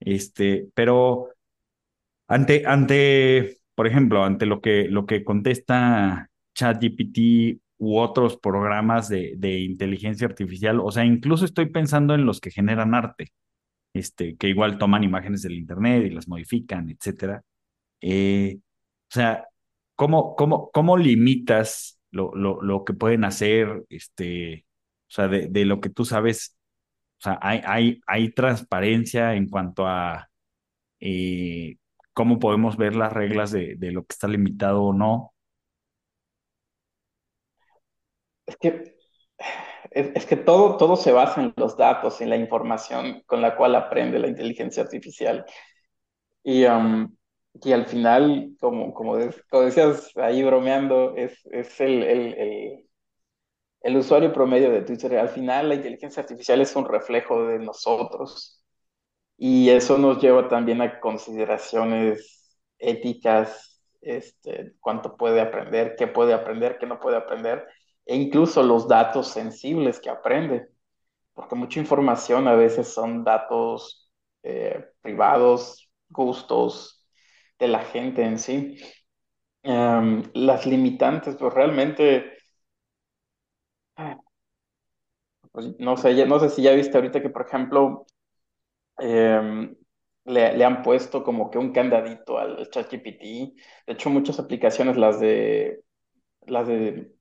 Este, 0.00 0.68
pero 0.74 1.30
ante, 2.28 2.64
ante, 2.66 3.58
por 3.76 3.86
ejemplo, 3.86 4.24
ante 4.24 4.46
lo 4.46 4.60
que, 4.60 4.88
lo 4.88 5.06
que 5.06 5.22
contesta 5.24 6.30
ChatGPT 6.54 7.60
u 7.78 7.98
otros 7.98 8.38
programas 8.38 9.08
de, 9.08 9.34
de 9.36 9.60
inteligencia 9.60 10.26
artificial, 10.26 10.80
o 10.80 10.90
sea, 10.90 11.04
incluso 11.04 11.44
estoy 11.44 11.66
pensando 11.66 12.14
en 12.14 12.26
los 12.26 12.40
que 12.40 12.50
generan 12.50 12.94
arte, 12.94 13.32
este, 13.94 14.36
que 14.36 14.48
igual 14.48 14.78
toman 14.78 15.04
imágenes 15.04 15.42
del 15.42 15.54
internet 15.54 16.06
y 16.06 16.10
las 16.10 16.28
modifican, 16.28 16.90
etcétera. 16.90 17.42
Eh, 18.00 18.58
o 19.10 19.14
sea, 19.14 19.46
¿cómo, 19.94 20.36
cómo, 20.36 20.70
cómo 20.72 20.96
limitas 20.96 22.00
lo, 22.10 22.34
lo, 22.34 22.62
lo, 22.62 22.84
que 22.84 22.94
pueden 22.94 23.24
hacer, 23.24 23.84
este, 23.90 24.66
o 25.08 25.12
sea, 25.12 25.28
de, 25.28 25.48
de, 25.48 25.64
lo 25.66 25.80
que 25.80 25.90
tú 25.90 26.04
sabes? 26.04 26.56
O 27.20 27.22
sea, 27.24 27.38
hay, 27.42 27.60
hay, 27.66 28.00
hay 28.06 28.30
transparencia 28.32 29.34
en 29.34 29.48
cuanto 29.48 29.86
a 29.86 30.30
eh, 31.00 31.76
cómo 32.16 32.38
podemos 32.38 32.78
ver 32.78 32.96
las 32.96 33.12
reglas 33.12 33.50
de, 33.50 33.74
de, 33.76 33.92
lo 33.92 34.00
que 34.06 34.14
está 34.14 34.26
limitado 34.26 34.82
o 34.84 34.94
no. 34.94 35.34
Es 38.46 38.56
que, 38.56 38.96
es, 39.90 40.24
que 40.24 40.36
todo, 40.36 40.78
todo 40.78 40.96
se 40.96 41.12
basa 41.12 41.42
en 41.42 41.52
los 41.56 41.76
datos, 41.76 42.22
en 42.22 42.30
la 42.30 42.36
información 42.38 43.22
con 43.26 43.42
la 43.42 43.54
cual 43.54 43.74
aprende 43.74 44.18
la 44.18 44.28
inteligencia 44.28 44.82
artificial. 44.82 45.44
Y, 46.42 46.64
um, 46.64 47.14
y 47.62 47.72
al 47.72 47.84
final, 47.84 48.56
como, 48.60 48.94
como, 48.94 49.18
decías 49.18 50.10
ahí 50.16 50.42
bromeando, 50.42 51.14
es, 51.16 51.44
es 51.52 51.78
el, 51.82 52.02
el, 52.02 52.88
el, 53.82 53.96
usuario 53.98 54.32
promedio 54.32 54.70
de 54.70 54.82
Twitter. 54.82 55.18
Al 55.18 55.28
final, 55.28 55.68
la 55.68 55.74
inteligencia 55.74 56.22
artificial 56.22 56.62
es 56.62 56.74
un 56.76 56.88
reflejo 56.88 57.46
de 57.46 57.58
nosotros. 57.58 58.64
Y 59.38 59.70
eso 59.70 59.98
nos 59.98 60.20
lleva 60.22 60.48
también 60.48 60.80
a 60.82 61.00
consideraciones 61.00 62.58
éticas, 62.78 63.82
este, 64.00 64.74
cuánto 64.80 65.16
puede 65.16 65.40
aprender, 65.40 65.96
qué 65.96 66.06
puede 66.06 66.32
aprender, 66.34 66.78
qué 66.78 66.86
no 66.86 67.00
puede 67.00 67.16
aprender 67.16 67.66
e 68.06 68.14
incluso 68.16 68.62
los 68.62 68.86
datos 68.88 69.28
sensibles 69.28 70.00
que 70.00 70.10
aprende, 70.10 70.68
porque 71.34 71.54
mucha 71.56 71.80
información 71.80 72.48
a 72.48 72.54
veces 72.54 72.88
son 72.88 73.24
datos 73.24 74.10
eh, 74.42 74.86
privados, 75.02 75.90
gustos 76.08 77.06
de 77.58 77.68
la 77.68 77.80
gente 77.84 78.22
en 78.24 78.38
sí. 78.38 78.78
Em, 79.62 80.22
las 80.34 80.66
limitantes, 80.66 81.36
pues 81.36 81.52
realmente, 81.54 82.32
pues, 85.52 85.74
no 85.78 85.96
sé, 85.96 86.26
no 86.26 86.38
sé 86.40 86.50
si 86.50 86.62
ya 86.62 86.72
viste 86.72 86.96
ahorita 86.96 87.22
que, 87.22 87.30
por 87.30 87.46
ejemplo, 87.46 88.06
em, 88.98 89.76
le, 90.24 90.56
le, 90.56 90.64
han 90.64 90.82
puesto 90.82 91.22
como 91.24 91.50
que 91.50 91.58
un 91.58 91.72
candadito 91.72 92.38
al 92.38 92.68
ChatGPT. 92.70 93.22
De 93.86 93.92
hecho, 93.94 94.10
muchas 94.10 94.38
aplicaciones, 94.38 94.96
las 94.96 95.20
de 95.20 95.80
las 96.46 96.68
de 96.68 97.12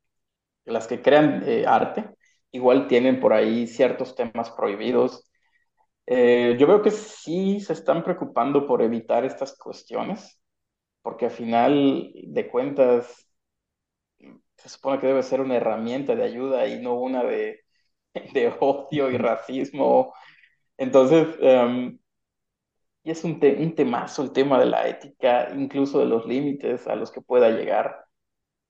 las 0.65 0.87
que 0.87 1.01
crean 1.01 1.43
eh, 1.47 1.65
arte, 1.67 2.09
igual 2.51 2.87
tienen 2.87 3.19
por 3.19 3.33
ahí 3.33 3.67
ciertos 3.67 4.15
temas 4.15 4.51
prohibidos. 4.51 5.29
Eh, 6.07 6.57
yo 6.59 6.67
veo 6.67 6.81
que 6.83 6.91
sí 6.91 7.59
se 7.61 7.73
están 7.73 8.03
preocupando 8.03 8.67
por 8.67 8.81
evitar 8.81 9.25
estas 9.25 9.57
cuestiones, 9.57 10.39
porque 11.03 11.25
al 11.27 11.31
final 11.31 12.11
de 12.15 12.49
cuentas 12.49 13.27
se 14.57 14.69
supone 14.69 14.99
que 14.99 15.07
debe 15.07 15.23
ser 15.23 15.41
una 15.41 15.55
herramienta 15.57 16.15
de 16.15 16.23
ayuda 16.23 16.67
y 16.67 16.81
no 16.81 16.95
una 16.95 17.23
de, 17.23 17.59
de 18.33 18.53
odio 18.59 19.11
y 19.11 19.17
racismo. 19.17 20.13
Entonces, 20.77 21.27
um, 21.41 21.97
y 23.05 23.11
es 23.11 23.23
un, 23.23 23.39
un 23.59 23.75
temazo 23.75 24.23
el 24.23 24.31
tema 24.31 24.59
de 24.59 24.65
la 24.65 24.87
ética, 24.87 25.49
incluso 25.55 25.99
de 25.99 26.05
los 26.05 26.25
límites 26.25 26.87
a 26.87 26.95
los 26.95 27.11
que 27.11 27.21
pueda 27.21 27.49
llegar. 27.51 28.05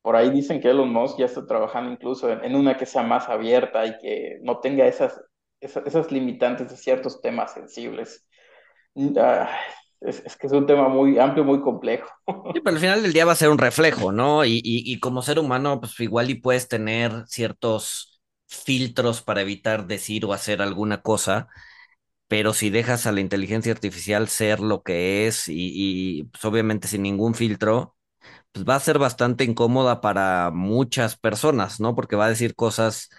Por 0.02 0.16
ahí 0.16 0.30
dicen 0.30 0.60
que 0.60 0.70
Elon 0.70 0.92
Musk 0.92 1.18
ya 1.18 1.26
está 1.26 1.48
trabajando 1.48 1.92
incluso 1.92 2.30
en, 2.30 2.54
una 2.54 2.78
que 2.78 2.86
sea 2.86 3.02
más 3.02 3.30
abierta 3.30 3.86
y 3.86 3.98
que 3.98 4.40
no 4.44 4.60
tenga 4.60 4.86
esas, 4.86 5.20
esas, 5.62 6.12
limitantes 6.12 6.70
de 6.70 6.78
ciertos 6.78 7.22
temas 7.22 7.54
sensibles. 7.54 8.28
Ah, 9.18 9.50
es, 10.02 10.36
que 10.36 10.48
es 10.48 10.54
un 10.54 10.68
tema 10.68 10.90
muy 10.90 11.18
amplio, 11.18 11.44
muy 11.44 11.62
complejo. 11.62 12.08
Sí, 12.54 12.62
pero 12.62 12.76
al 12.76 12.82
final 12.82 13.02
del 13.02 13.14
día 13.14 13.26
va 13.26 13.32
a 13.32 13.36
ser 13.36 13.50
un 13.50 13.58
reflejo, 13.58 14.12
¿no? 14.12 14.46
Y, 14.46 14.62
y, 14.64 15.00
como 15.00 15.22
ser 15.22 15.40
humano, 15.40 15.80
pues 15.80 16.00
igual 16.00 16.30
y 16.30 16.36
puedes 16.36 16.68
tener 16.68 17.26
ciertos 17.28 18.22
filtros 18.48 19.22
para 19.22 19.42
evitar 19.42 19.88
decir 19.88 20.26
o 20.26 20.32
hacer 20.32 20.62
alguna 20.62 21.02
cosa, 21.02 21.48
pero 22.28 22.54
si 22.54 22.70
dejas 22.70 23.06
a 23.08 23.12
la 23.12 23.22
inteligencia 23.22 23.72
artificial 23.74 24.28
ser 24.30 24.60
lo 24.60 24.84
que 24.84 25.28
es 25.28 25.48
y, 25.48 25.54
y 26.20 26.24
pues 26.26 26.44
obviamente 26.46 26.88
sin 26.88 27.04
ningún 27.04 27.36
filtro, 27.36 27.96
pues 28.52 28.66
va 28.68 28.76
a 28.76 28.80
ser 28.80 29.00
bastante 29.00 29.44
incómoda 29.44 30.02
para 30.02 30.52
muchas 30.52 31.18
personas, 31.18 31.80
¿no? 31.80 31.96
Porque 31.96 32.16
va 32.16 32.26
a 32.28 32.30
decir 32.30 32.56
cosas, 32.56 33.10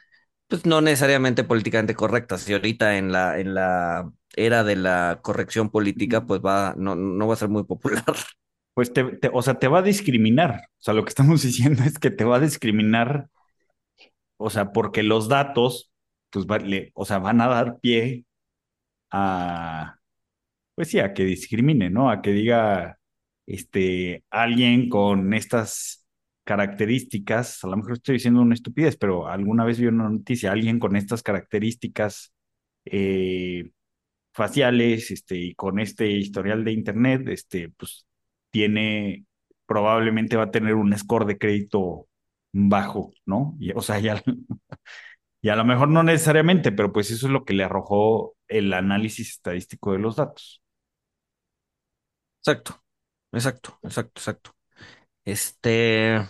pues 0.49 0.67
no 0.67 0.81
necesariamente 0.81 1.45
políticamente 1.45 1.95
correctas. 1.95 2.49
Y 2.49 2.53
ahorita 2.55 2.99
en 2.99 3.13
la, 3.13 3.39
en 3.41 3.55
la 3.55 4.11
era 4.37 4.65
de 4.65 4.77
la 4.77 5.21
corrección 5.23 5.71
política, 5.71 6.27
pues 6.27 6.41
va, 6.41 6.75
no, 6.77 6.95
no 6.97 7.27
va 7.29 7.35
a 7.35 7.37
ser 7.37 7.49
muy 7.49 7.65
popular. 7.65 8.05
Pues 8.75 8.93
te, 8.93 9.03
o 9.33 9.41
sea, 9.41 9.59
te 9.59 9.69
va 9.69 9.79
a 9.79 9.83
discriminar. 9.83 10.51
O 10.79 10.83
sea, 10.83 10.93
lo 10.93 11.03
que 11.05 11.09
estamos 11.09 11.43
diciendo 11.45 11.83
es 11.85 11.99
que 11.99 12.11
te 12.11 12.25
va 12.25 12.37
a 12.37 12.41
discriminar, 12.41 13.29
o 14.37 14.51
sea, 14.51 14.73
porque 14.73 15.03
los 15.03 15.29
datos, 15.29 15.91
pues, 16.31 16.47
o 16.95 17.05
sea, 17.05 17.19
van 17.19 17.41
a 17.41 17.49
dar 17.49 17.79
pie 17.81 18.25
a, 19.11 19.97
pues 20.75 20.89
sí, 20.89 20.99
a 21.01 21.15
que 21.15 21.25
discrimine, 21.25 21.91
¿no? 21.91 22.11
A 22.11 22.23
que 22.23 22.33
diga, 22.33 22.99
este, 23.47 24.25
alguien 24.31 24.89
con 24.89 25.35
estas 25.35 26.07
características, 26.45 27.65
a 27.65 27.69
lo 27.69 27.77
mejor 27.79 27.95
estoy 27.95 28.15
diciendo 28.15 28.41
una 28.43 28.55
estupidez, 28.55 28.97
pero 28.97 29.29
alguna 29.29 29.65
vez 29.65 29.79
vi 29.81 29.87
una 29.87 30.09
noticia, 30.09 30.53
alguien 30.53 30.79
con 30.79 30.97
estas 30.97 31.23
características 31.23 32.33
eh, 32.85 33.71
faciales, 34.33 35.11
este, 35.11 35.37
y 35.37 35.55
con 35.55 35.79
este 35.81 36.09
historial 36.11 36.65
de 36.65 36.73
internet, 36.73 37.29
este, 37.29 37.71
pues 37.71 38.07
tiene, 38.51 39.27
probablemente 39.67 40.37
va 40.37 40.45
a 40.45 40.51
tener 40.51 40.75
un 40.75 40.97
score 40.99 41.27
de 41.27 41.39
crédito 41.39 42.09
bajo, 42.53 43.13
¿no? 43.27 43.59
O 43.75 43.83
sea, 43.83 43.99
ya, 44.01 44.23
y 45.47 45.49
a 45.49 45.55
lo 45.55 45.65
mejor 45.65 45.89
no 45.89 46.03
necesariamente, 46.03 46.73
pero 46.73 46.93
pues 46.93 47.09
eso 47.13 47.27
es 47.27 47.33
lo 47.33 47.45
que 47.45 47.55
le 47.55 47.63
arrojó 47.63 48.35
el 48.49 48.73
análisis 48.73 49.31
estadístico 49.31 49.93
de 49.93 49.99
los 50.01 50.17
datos. 50.17 50.61
Exacto. 52.41 52.83
Exacto, 53.33 53.79
exacto, 53.85 54.21
exacto. 54.21 54.57
Este, 55.25 56.21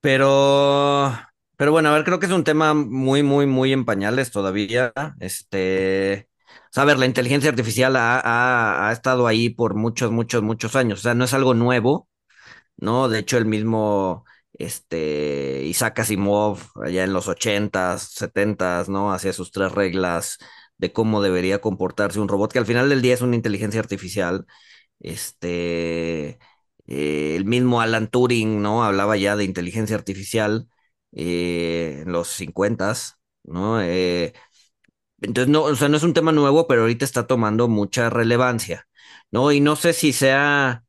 pero, 0.00 1.12
pero 1.56 1.72
bueno, 1.72 1.90
a 1.90 1.92
ver, 1.92 2.04
creo 2.04 2.18
que 2.18 2.26
es 2.26 2.32
un 2.32 2.44
tema 2.44 2.72
muy, 2.74 3.22
muy, 3.22 3.46
muy 3.46 3.72
en 3.74 3.84
pañales 3.84 4.30
todavía. 4.30 4.94
Este, 5.20 6.28
a 6.74 6.84
ver, 6.86 6.98
la 6.98 7.04
inteligencia 7.06 7.50
artificial 7.50 7.96
ha, 7.96 8.88
ha, 8.88 8.92
estado 8.92 9.26
ahí 9.26 9.50
por 9.50 9.74
muchos, 9.74 10.10
muchos, 10.10 10.42
muchos 10.42 10.74
años. 10.74 11.00
O 11.00 11.02
sea, 11.02 11.14
no 11.14 11.24
es 11.24 11.34
algo 11.34 11.52
nuevo, 11.52 12.08
¿no? 12.78 13.08
De 13.08 13.20
hecho, 13.20 13.38
el 13.38 13.46
mismo, 13.46 14.24
este, 14.58 15.62
Isaac 15.64 16.00
Asimov, 16.00 16.58
allá 16.84 17.04
en 17.04 17.12
los 17.12 17.28
ochentas, 17.28 18.02
setentas, 18.02 18.88
¿no? 18.88 19.12
Hacía 19.12 19.32
sus 19.32 19.52
tres 19.52 19.72
reglas 19.72 20.38
de 20.78 20.92
cómo 20.92 21.22
debería 21.22 21.60
comportarse 21.60 22.20
un 22.20 22.28
robot, 22.28 22.52
que 22.52 22.58
al 22.58 22.66
final 22.66 22.88
del 22.88 23.02
día 23.02 23.14
es 23.14 23.22
una 23.22 23.36
inteligencia 23.36 23.80
artificial 23.80 24.46
este, 25.00 26.38
eh, 26.86 27.36
el 27.36 27.44
mismo 27.44 27.80
Alan 27.80 28.08
Turing, 28.08 28.62
¿no? 28.62 28.84
Hablaba 28.84 29.16
ya 29.16 29.36
de 29.36 29.44
inteligencia 29.44 29.96
artificial 29.96 30.68
eh, 31.12 32.00
en 32.02 32.12
los 32.12 32.28
50, 32.28 32.94
¿no? 33.44 33.80
Eh, 33.82 34.32
entonces, 35.20 35.50
no, 35.50 35.62
o 35.64 35.74
sea, 35.76 35.88
no 35.88 35.96
es 35.96 36.02
un 36.04 36.14
tema 36.14 36.32
nuevo, 36.32 36.66
pero 36.68 36.82
ahorita 36.82 37.04
está 37.04 37.26
tomando 37.26 37.68
mucha 37.68 38.10
relevancia, 38.10 38.88
¿no? 39.30 39.52
Y 39.52 39.60
no 39.60 39.76
sé 39.76 39.92
si 39.92 40.12
sea, 40.12 40.84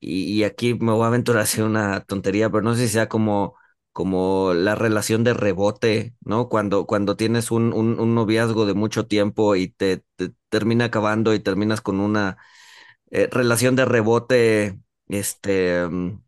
y, 0.00 0.44
aquí 0.44 0.74
me 0.74 0.92
voy 0.92 1.04
a 1.04 1.08
aventurar 1.08 1.40
a 1.40 1.44
hacer 1.44 1.64
una 1.64 2.00
tontería, 2.04 2.50
pero 2.50 2.62
no 2.62 2.74
sé 2.74 2.86
si 2.86 2.92
sea 2.94 3.08
como, 3.08 3.56
como 3.92 4.54
la 4.54 4.74
relación 4.74 5.24
de 5.24 5.34
rebote, 5.34 6.14
¿no? 6.20 6.48
Cuando, 6.48 6.86
cuando 6.86 7.16
tienes 7.16 7.50
un, 7.50 7.72
un, 7.72 8.14
noviazgo 8.14 8.66
de 8.66 8.74
mucho 8.74 9.06
tiempo 9.06 9.56
y 9.56 9.68
te 9.68 10.04
termina 10.48 10.86
acabando 10.86 11.34
y 11.34 11.40
terminas 11.40 11.80
con 11.80 12.00
una 12.00 12.38
eh, 13.10 13.28
relación 13.30 13.76
de 13.76 13.84
rebote, 13.86 14.80
este, 15.08 15.86
mm, 15.88 16.22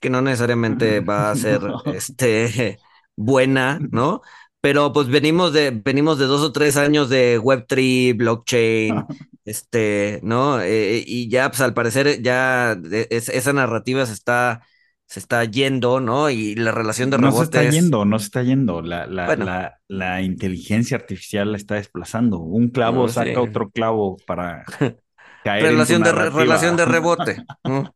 que 0.00 0.10
no 0.10 0.22
necesariamente 0.22 1.00
va 1.00 1.30
a 1.30 1.36
ser 1.36 1.62
este, 1.86 2.78
buena, 3.16 3.78
¿no? 3.90 4.22
pero 4.66 4.92
pues 4.92 5.06
venimos 5.06 5.52
de, 5.52 5.70
venimos 5.70 6.18
de 6.18 6.26
dos 6.26 6.42
o 6.42 6.50
tres 6.50 6.76
años 6.76 7.08
de 7.08 7.38
Web3, 7.38 8.16
blockchain, 8.16 9.04
este, 9.46 10.20
¿no? 10.22 10.60
Eh, 10.60 11.02
y 11.06 11.30
ya, 11.30 11.48
pues 11.50 11.60
al 11.62 11.72
parecer, 11.72 12.20
ya 12.20 12.76
esa 13.10 13.52
narrativa 13.52 14.04
se 14.04 14.12
está, 14.12 14.60
se 15.06 15.20
está 15.20 15.44
yendo, 15.44 16.00
¿no? 16.00 16.28
Y 16.30 16.56
la 16.56 16.72
relación 16.72 17.10
de 17.10 17.16
rebotes. 17.16 17.38
No 17.38 17.52
se 17.52 17.60
está 17.66 17.70
yendo, 17.70 18.04
no 18.04 18.18
se 18.18 18.24
está 18.26 18.42
yendo. 18.42 18.82
La, 18.82 19.06
la, 19.06 19.36
la, 19.36 19.80
la 19.88 20.20
inteligencia 20.22 20.96
artificial 20.96 21.52
la 21.52 21.58
está 21.58 21.76
desplazando. 21.76 22.40
Un 22.40 22.68
clavo 22.68 23.08
saca 23.08 23.40
otro 23.40 23.70
clavo 23.70 24.16
para 24.26 24.64
caer 25.44 25.62
relación 25.62 26.02
de 26.02 26.12
Relación 26.12 26.76
de 26.76 26.84
rebote. 26.84 27.44
¿no? 27.64 27.94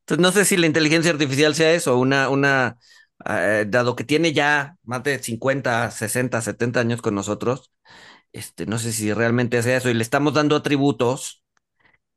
Entonces, 0.00 0.18
no 0.18 0.32
sé 0.32 0.46
si 0.46 0.56
la 0.56 0.66
inteligencia 0.66 1.12
artificial 1.12 1.54
sea 1.54 1.72
eso, 1.74 1.98
una, 1.98 2.30
una 2.30 2.76
eh, 3.28 3.66
dado 3.68 3.96
que 3.96 4.04
tiene 4.04 4.32
ya 4.32 4.76
más 4.84 5.02
de 5.02 5.18
50, 5.18 5.90
60, 5.90 6.40
70 6.40 6.80
años 6.80 7.02
con 7.02 7.14
nosotros, 7.14 7.70
este, 8.32 8.66
no 8.66 8.78
sé 8.78 8.92
si 8.92 9.12
realmente 9.12 9.58
es 9.58 9.66
eso, 9.66 9.90
y 9.90 9.94
le 9.94 10.02
estamos 10.02 10.34
dando 10.34 10.56
atributos 10.56 11.42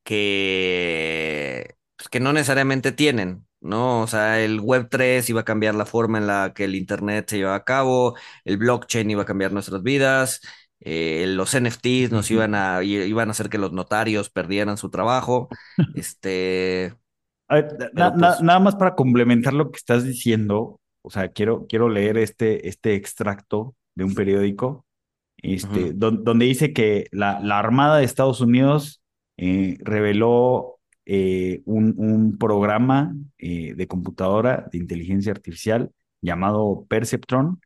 que, 0.03 1.75
pues, 1.97 2.09
que 2.09 2.19
no 2.19 2.33
necesariamente 2.33 2.91
tienen, 2.91 3.45
¿no? 3.61 4.01
O 4.01 4.07
sea, 4.07 4.41
el 4.41 4.59
Web 4.59 4.87
3 4.89 5.29
iba 5.29 5.41
a 5.41 5.45
cambiar 5.45 5.75
la 5.75 5.85
forma 5.85 6.17
en 6.17 6.27
la 6.27 6.53
que 6.55 6.65
el 6.65 6.75
Internet 6.75 7.29
se 7.29 7.37
lleva 7.37 7.55
a 7.55 7.63
cabo, 7.63 8.15
el 8.45 8.57
blockchain 8.57 9.11
iba 9.11 9.23
a 9.23 9.25
cambiar 9.25 9.51
nuestras 9.53 9.83
vidas, 9.83 10.41
eh, 10.81 11.25
los 11.27 11.53
NFTs 11.53 12.11
nos 12.11 12.31
iban 12.31 12.55
a, 12.55 12.83
iban 12.83 13.27
a 13.27 13.31
hacer 13.31 13.49
que 13.49 13.57
los 13.57 13.73
notarios 13.73 14.29
perdieran 14.29 14.77
su 14.77 14.89
trabajo, 14.89 15.49
este... 15.95 16.95
Pues 17.47 17.65
nada 18.43 18.59
más 18.59 18.75
para 18.75 18.93
complementar 18.93 19.53
lo 19.53 19.71
que 19.71 19.77
estás 19.77 20.03
diciendo, 20.03 20.79
o 21.01 21.09
sea, 21.09 21.29
quiero, 21.29 21.65
quiero 21.67 21.89
leer 21.89 22.19
este, 22.19 22.67
este 22.67 22.93
extracto 22.93 23.75
de 23.95 24.03
un 24.03 24.13
periódico, 24.13 24.85
este, 25.41 25.93
donde 25.93 26.45
dice 26.45 26.73
que 26.73 27.07
la, 27.11 27.39
la, 27.39 27.59
Armada 27.59 27.97
de 27.97 28.05
Estados 28.05 28.41
Unidos 28.41 29.01
eh, 29.37 29.77
reveló 29.81 30.79
eh, 31.05 31.61
un, 31.65 31.93
un, 31.97 32.37
programa 32.37 33.15
eh, 33.37 33.73
de 33.75 33.87
computadora 33.87 34.67
de 34.71 34.77
inteligencia 34.77 35.31
artificial 35.31 35.91
llamado 36.21 36.85
Perceptron, 36.89 37.61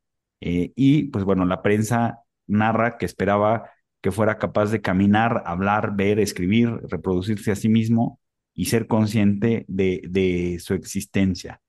y 0.46 1.04
pues 1.06 1.24
bueno, 1.24 1.46
la 1.46 1.62
prensa 1.62 2.20
narra 2.48 2.98
que 2.98 3.06
esperaba 3.06 3.70
que 4.02 4.12
fuera 4.12 4.38
capaz 4.38 4.72
de 4.72 4.82
caminar, 4.82 5.42
hablar, 5.46 5.96
ver, 5.96 6.20
escribir, 6.20 6.70
reproducirse 6.90 7.50
a 7.54 7.56
sí 7.56 7.70
mismo 7.70 8.20
y 8.54 8.66
ser 8.66 8.88
consciente 8.88 9.64
de, 9.70 10.02
de 10.10 10.60
su 10.60 10.74
existencia 10.74 11.63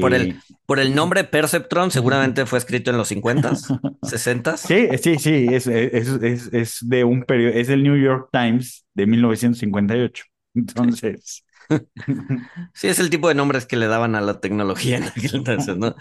por, 0.00 0.14
el, 0.14 0.38
por 0.66 0.78
el 0.78 0.94
nombre 0.94 1.24
Perceptron, 1.24 1.90
seguramente 1.90 2.44
fue 2.46 2.58
escrito 2.58 2.90
en 2.90 2.98
los 2.98 3.08
50 3.08 3.52
60 4.02 4.56
Sí, 4.56 4.88
sí, 5.02 5.16
sí, 5.18 5.46
es, 5.50 5.66
es, 5.66 6.08
es, 6.52 6.78
de 6.82 7.04
un 7.04 7.22
periodo, 7.22 7.54
es 7.54 7.68
el 7.70 7.82
New 7.82 7.96
York 7.96 8.28
Times 8.32 8.84
de 8.94 9.06
1958. 9.06 10.24
Entonces. 10.54 11.44
Sí, 12.74 12.88
es 12.88 12.98
el 12.98 13.10
tipo 13.10 13.28
de 13.28 13.36
nombres 13.36 13.64
que 13.64 13.76
le 13.76 13.86
daban 13.86 14.16
a 14.16 14.20
la 14.20 14.40
tecnología 14.40 14.96
en 14.96 15.04
aquel 15.04 15.36
entonces, 15.36 15.76
¿no? 15.76 15.94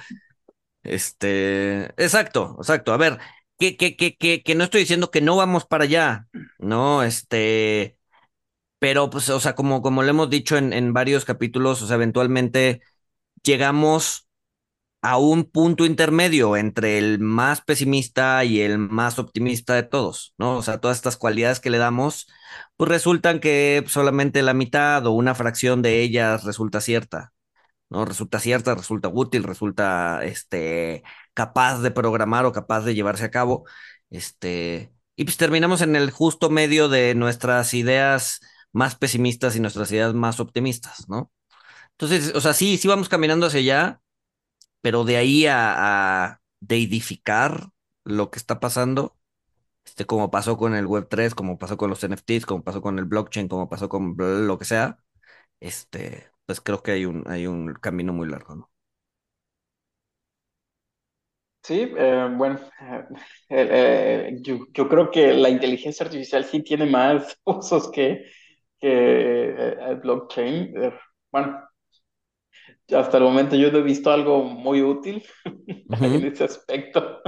Este, 0.83 1.85
exacto, 2.03 2.55
exacto. 2.57 2.93
A 2.93 2.97
ver, 2.97 3.19
que, 3.59 3.77
que, 3.77 3.95
que, 3.95 4.15
que, 4.15 4.41
que 4.41 4.55
no 4.55 4.63
estoy 4.63 4.81
diciendo 4.81 5.11
que 5.11 5.21
no 5.21 5.35
vamos 5.35 5.65
para 5.65 5.83
allá, 5.83 6.27
¿no? 6.57 7.03
Este, 7.03 7.97
pero 8.79 9.09
pues, 9.09 9.29
o 9.29 9.39
sea, 9.39 9.55
como, 9.55 9.81
como 9.81 10.03
lo 10.03 10.09
hemos 10.09 10.29
dicho 10.29 10.57
en, 10.57 10.73
en 10.73 10.93
varios 10.93 11.25
capítulos, 11.25 11.81
o 11.81 11.87
sea, 11.87 11.95
eventualmente 11.95 12.81
llegamos 13.43 14.27
a 15.01 15.17
un 15.17 15.45
punto 15.45 15.85
intermedio 15.85 16.57
entre 16.57 16.97
el 16.97 17.19
más 17.19 17.61
pesimista 17.61 18.43
y 18.43 18.61
el 18.61 18.77
más 18.79 19.17
optimista 19.19 19.75
de 19.75 19.83
todos, 19.83 20.33
¿no? 20.37 20.57
O 20.57 20.61
sea, 20.63 20.79
todas 20.79 20.97
estas 20.97 21.17
cualidades 21.17 21.59
que 21.61 21.69
le 21.69 21.77
damos, 21.77 22.27
pues 22.77 22.89
resultan 22.89 23.39
que 23.39 23.83
solamente 23.87 24.41
la 24.43 24.53
mitad 24.53 25.05
o 25.07 25.11
una 25.11 25.35
fracción 25.35 25.81
de 25.81 26.01
ellas 26.01 26.43
resulta 26.43 26.81
cierta, 26.81 27.33
¿no? 27.89 28.05
Resulta 28.05 28.39
cierta, 28.39 28.75
resulta 28.75 29.09
útil, 29.09 29.43
resulta, 29.43 30.23
este, 30.25 31.03
capaz 31.33 31.79
de 31.81 31.91
programar 31.91 32.45
o 32.45 32.51
capaz 32.53 32.81
de 32.81 32.95
llevarse 32.95 33.25
a 33.25 33.31
cabo, 33.31 33.65
este, 34.09 34.91
y 35.15 35.23
pues 35.25 35.37
terminamos 35.37 35.81
en 35.81 35.95
el 35.95 36.11
justo 36.11 36.49
medio 36.49 36.89
de 36.89 37.15
nuestras 37.15 37.73
ideas 37.73 38.39
más 38.73 38.95
pesimistas 38.95 39.55
y 39.55 39.59
nuestras 39.59 39.91
ideas 39.91 40.13
más 40.13 40.39
optimistas, 40.39 41.07
¿no? 41.09 41.31
Entonces, 41.99 42.33
o 42.35 42.41
sea, 42.41 42.53
sí, 42.53 42.77
sí 42.77 42.87
vamos 42.87 43.09
caminando 43.09 43.47
hacia 43.47 43.59
allá, 43.59 44.01
pero 44.81 45.05
de 45.05 45.17
ahí 45.17 45.47
a, 45.47 46.25
a 46.33 46.41
deidificar 46.61 47.69
lo 48.05 48.31
que 48.31 48.39
está 48.39 48.59
pasando, 48.59 49.17
este, 49.85 50.05
como 50.05 50.31
pasó 50.31 50.57
con 50.57 50.75
el 50.75 50.87
Web3, 50.87 51.35
como 51.35 51.57
pasó 51.59 51.77
con 51.77 51.89
los 51.91 52.03
NFTs, 52.03 52.45
como 52.45 52.63
pasó 52.63 52.81
con 52.81 52.99
el 52.99 53.05
blockchain, 53.05 53.47
como 53.49 53.69
pasó 53.69 53.89
con 53.89 54.15
lo 54.17 54.59
que 54.59 54.65
sea, 54.65 54.99
este, 55.61 56.31
pues 56.45 56.61
creo 56.61 56.83
que 56.83 56.91
hay 56.93 57.05
un, 57.05 57.23
hay 57.29 57.47
un 57.47 57.73
camino 57.75 58.13
muy 58.13 58.29
largo, 58.29 58.55
¿no? 58.55 58.71
Sí, 61.63 61.81
eh, 61.97 62.29
bueno, 62.35 62.59
eh, 62.81 63.05
eh, 63.49 64.37
yo, 64.41 64.65
yo, 64.73 64.89
creo 64.89 65.11
que 65.11 65.33
la 65.33 65.49
inteligencia 65.49 66.05
artificial 66.05 66.43
sí 66.45 66.63
tiene 66.63 66.85
más 66.85 67.37
usos 67.45 67.91
que, 67.91 68.25
que 68.79 69.49
el 69.89 69.97
blockchain. 69.97 70.73
Bueno, 71.31 71.68
hasta 72.95 73.17
el 73.17 73.23
momento 73.23 73.55
yo 73.55 73.71
no 73.71 73.79
he 73.79 73.83
visto 73.83 74.11
algo 74.11 74.43
muy 74.43 74.81
útil 74.81 75.23
en 76.01 76.25
ese 76.25 76.45
aspecto. 76.45 77.21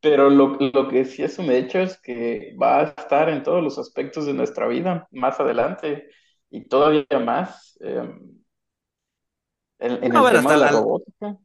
Pero 0.00 0.28
lo, 0.28 0.58
lo, 0.58 0.88
que 0.88 1.04
sí 1.04 1.22
es 1.22 1.38
un 1.38 1.50
hecho 1.50 1.78
es 1.78 1.98
que 2.00 2.54
va 2.60 2.80
a 2.80 2.82
estar 2.84 3.28
en 3.28 3.42
todos 3.42 3.62
los 3.62 3.78
aspectos 3.78 4.26
de 4.26 4.34
nuestra 4.34 4.66
vida 4.66 5.08
más 5.10 5.40
adelante 5.40 6.10
y 6.50 6.66
todavía 6.68 7.06
más 7.24 7.78
em, 7.80 8.42
en, 9.78 9.92
el 9.92 10.00
tema 10.00 10.30
de 10.30 10.56
la 10.58 10.70
robótica. 10.70 11.38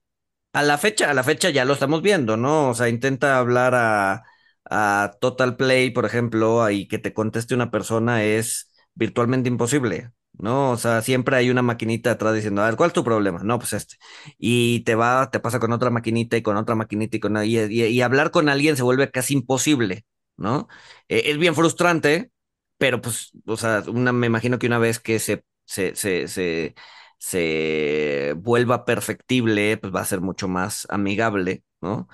A 0.54 0.64
la 0.64 0.78
fecha, 0.78 1.12
a 1.12 1.14
la 1.14 1.24
fecha 1.24 1.50
ya 1.50 1.66
lo 1.66 1.74
estamos 1.74 2.02
viendo, 2.02 2.36
¿no? 2.36 2.70
O 2.70 2.74
sea, 2.74 2.90
intenta 2.90 3.38
hablar 3.38 3.76
a, 3.76 4.24
a 4.70 5.18
Total 5.22 5.56
Play, 5.56 5.92
por 5.92 6.06
ejemplo, 6.06 6.70
y 6.70 6.88
que 6.88 7.00
te 7.00 7.14
conteste 7.14 7.56
una 7.56 7.72
persona 7.72 8.24
es 8.24 8.74
virtualmente 8.96 9.50
imposible. 9.50 10.12
¿No? 10.40 10.72
O 10.72 10.78
sea, 10.78 11.02
siempre 11.02 11.36
hay 11.38 11.50
una 11.50 11.62
maquinita 11.62 12.12
atrás 12.12 12.34
diciendo, 12.36 12.62
a 12.62 12.66
ver, 12.66 12.76
¿cuál 12.76 12.90
es 12.90 12.94
tu 12.94 13.04
problema? 13.04 13.40
No, 13.44 13.60
pues 13.60 13.74
este. 13.74 13.96
Y 14.38 14.82
te 14.82 14.96
va, 14.96 15.30
te 15.32 15.40
pasa 15.40 15.60
con 15.60 15.72
otra 15.72 15.90
maquinita 15.90 16.38
y 16.38 16.42
con 16.42 16.58
otra 16.58 16.76
maquinita 16.76 17.18
y 17.18 17.20
con 17.20 17.38
y, 17.44 17.58
y, 17.60 18.02
hablar 18.02 18.32
con 18.32 18.50
alguien 18.50 18.76
se 18.78 18.84
vuelve 18.84 19.12
casi 19.12 19.34
imposible, 19.36 20.06
¿no? 20.38 20.68
Eh, 21.10 21.24
es 21.26 21.38
bien 21.38 21.56
frustrante, 21.56 22.32
pero 22.78 23.02
pues, 23.02 23.32
o 23.46 23.58
sea, 23.58 23.84
una, 23.88 24.12
me 24.14 24.28
imagino 24.28 24.60
que 24.60 24.68
una 24.68 24.78
vez 24.80 25.00
que 25.00 25.20
se, 25.20 25.44
se, 25.66 25.96
se, 25.96 26.28
se, 26.28 26.76
se 27.18 28.34
vuelva 28.38 28.86
perfectible, 28.86 29.78
pues 29.78 29.94
va 29.94 30.02
a 30.02 30.06
ser 30.06 30.22
mucho 30.22 30.48
más 30.48 30.86
amigable, 30.90 31.64
¿no? 31.82 32.08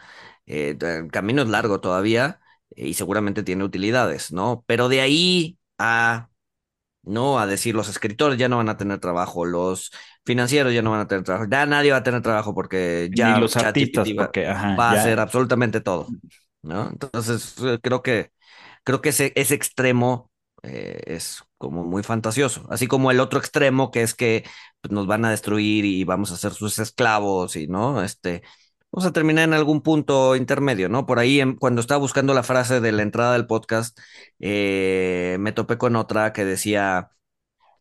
Eh, 0.45 0.77
el 0.79 1.11
camino 1.11 1.41
es 1.41 1.49
largo 1.49 1.79
todavía 1.81 2.39
y 2.75 2.93
seguramente 2.95 3.43
tiene 3.43 3.63
utilidades, 3.63 4.31
¿no? 4.31 4.63
Pero 4.67 4.89
de 4.89 5.01
ahí 5.01 5.57
a 5.77 6.29
¿no? 7.03 7.39
A 7.39 7.45
decir, 7.45 7.75
los 7.75 7.89
escritores 7.89 8.37
ya 8.37 8.49
no 8.49 8.57
van 8.57 8.69
a 8.69 8.77
tener 8.77 8.99
trabajo, 8.99 9.45
los 9.45 9.91
financieros 10.25 10.73
ya 10.73 10.81
no 10.81 10.91
van 10.91 11.01
a 11.01 11.07
tener 11.07 11.23
trabajo, 11.23 11.47
ya 11.49 11.65
nadie 11.65 11.91
va 11.91 11.97
a 11.97 12.03
tener 12.03 12.21
trabajo 12.21 12.55
porque 12.55 13.09
ya 13.13 13.37
los 13.37 13.55
artistas 13.57 14.07
va, 14.09 14.89
a 14.89 14.91
hacer 14.91 15.19
absolutamente 15.19 15.81
todo, 15.81 16.07
¿no? 16.61 16.89
Entonces, 16.89 17.55
eh, 17.63 17.79
creo 17.81 18.01
que, 18.01 18.31
creo 18.83 19.01
que 19.01 19.09
ese, 19.09 19.33
ese 19.35 19.55
extremo 19.55 20.31
eh, 20.63 21.01
es 21.05 21.43
como 21.57 21.83
muy 21.83 22.03
fantasioso, 22.03 22.65
así 22.69 22.87
como 22.87 23.11
el 23.11 23.19
otro 23.19 23.39
extremo 23.39 23.91
que 23.91 24.01
es 24.01 24.13
que 24.13 24.43
pues, 24.81 24.91
nos 24.91 25.07
van 25.07 25.25
a 25.25 25.31
destruir 25.31 25.85
y 25.85 26.03
vamos 26.05 26.31
a 26.31 26.37
ser 26.37 26.53
sus 26.53 26.79
esclavos 26.79 27.55
y, 27.55 27.67
¿no? 27.67 28.01
Este, 28.03 28.43
vamos 28.93 29.07
a 29.07 29.13
terminar 29.13 29.45
en 29.45 29.53
algún 29.55 29.81
punto 29.81 30.35
intermedio, 30.35 30.87
¿no? 30.87 31.05
Por 31.07 31.19
ahí, 31.19 31.41
cuando 31.59 31.81
estaba 31.81 31.99
buscando 31.99 32.33
la 32.35 32.43
frase 32.43 32.79
de 32.79 32.91
la 32.91 33.01
entrada 33.01 33.33
del 33.33 33.47
podcast, 33.47 33.99
eh, 34.39 35.37
me 35.39 35.51
topé 35.51 35.79
con 35.79 35.95
otra 35.95 36.31
que 36.31 36.45
decía, 36.45 37.09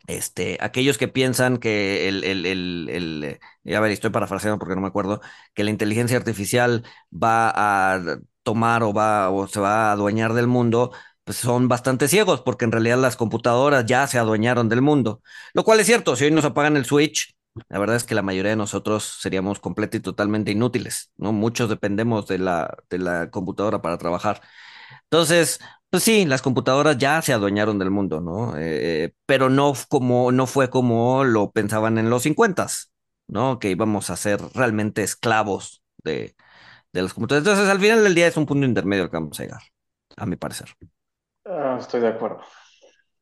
este, 0.06 0.58
aquellos 0.60 0.98
que 0.98 1.08
piensan 1.08 1.58
que 1.58 2.08
el, 2.08 2.24
el, 2.24 2.46
el, 2.46 2.88
el, 2.90 3.38
eh, 3.64 3.76
a 3.76 3.80
ver, 3.80 3.92
estoy 3.92 4.10
parafraseando 4.10 4.58
porque 4.58 4.74
no 4.74 4.80
me 4.82 4.88
acuerdo, 4.88 5.20
que 5.54 5.64
la 5.64 5.70
inteligencia 5.70 6.16
artificial 6.16 6.84
va 7.12 7.50
a 7.54 8.18
tomar 8.42 8.82
o 8.82 8.92
va 8.94 9.30
o 9.30 9.46
se 9.48 9.60
va 9.60 9.90
a 9.90 9.92
adueñar 9.92 10.32
del 10.34 10.46
mundo, 10.48 10.92
pues 11.24 11.38
son 11.38 11.68
bastante 11.68 12.08
ciegos, 12.08 12.40
porque 12.42 12.64
en 12.64 12.72
realidad 12.72 12.98
las 12.98 13.16
computadoras 13.16 13.86
ya 13.86 14.06
se 14.06 14.18
adueñaron 14.18 14.68
del 14.70 14.82
mundo. 14.82 15.22
Lo 15.54 15.64
cual 15.64 15.80
es 15.80 15.86
cierto, 15.86 16.16
si 16.16 16.24
hoy 16.24 16.30
nos 16.30 16.44
apagan 16.44 16.76
el 16.76 16.86
switch, 16.86 17.34
la 17.68 17.78
verdad 17.78 17.96
es 17.96 18.04
que 18.04 18.14
la 18.14 18.22
mayoría 18.22 18.50
de 18.52 18.56
nosotros 18.56 19.04
seríamos 19.20 19.58
completamente 19.60 19.98
y 19.98 20.00
totalmente 20.12 20.50
inútiles, 20.52 21.12
¿no? 21.16 21.32
Muchos 21.32 21.68
dependemos 21.68 22.26
de 22.26 22.38
la, 22.38 22.76
de 22.90 22.98
la 22.98 23.30
computadora 23.30 23.82
para 23.82 23.98
trabajar. 23.98 24.40
Entonces, 25.04 25.60
pues 25.90 26.02
sí, 26.02 26.24
las 26.26 26.42
computadoras 26.42 26.98
ya 26.98 27.20
se 27.22 27.32
adueñaron 27.32 27.78
del 27.78 27.90
mundo, 27.90 28.20
¿no? 28.20 28.54
Eh, 28.58 29.12
pero 29.26 29.50
no, 29.50 29.74
como, 29.88 30.32
no 30.32 30.46
fue 30.46 30.70
como 30.70 31.24
lo 31.24 31.52
pensaban 31.52 31.98
en 31.98 32.10
los 32.10 32.22
50, 32.24 32.66
¿no? 33.28 33.58
Que 33.58 33.70
íbamos 33.70 34.10
a 34.10 34.16
ser 34.16 34.40
realmente 34.54 35.02
esclavos 35.02 35.82
de, 36.04 36.34
de 36.92 37.02
las 37.02 37.14
computadoras. 37.14 37.46
Entonces, 37.48 37.70
al 37.72 37.80
final 37.80 38.04
del 38.04 38.14
día 38.14 38.28
es 38.28 38.36
un 38.36 38.46
punto 38.46 38.66
intermedio 38.66 39.04
al 39.04 39.10
que 39.10 39.16
vamos 39.18 39.40
a 39.40 39.44
llegar, 39.44 39.62
a 40.16 40.26
mi 40.26 40.36
parecer. 40.36 40.68
Ah, 41.44 41.76
estoy 41.80 42.00
de 42.00 42.08
acuerdo. 42.08 42.40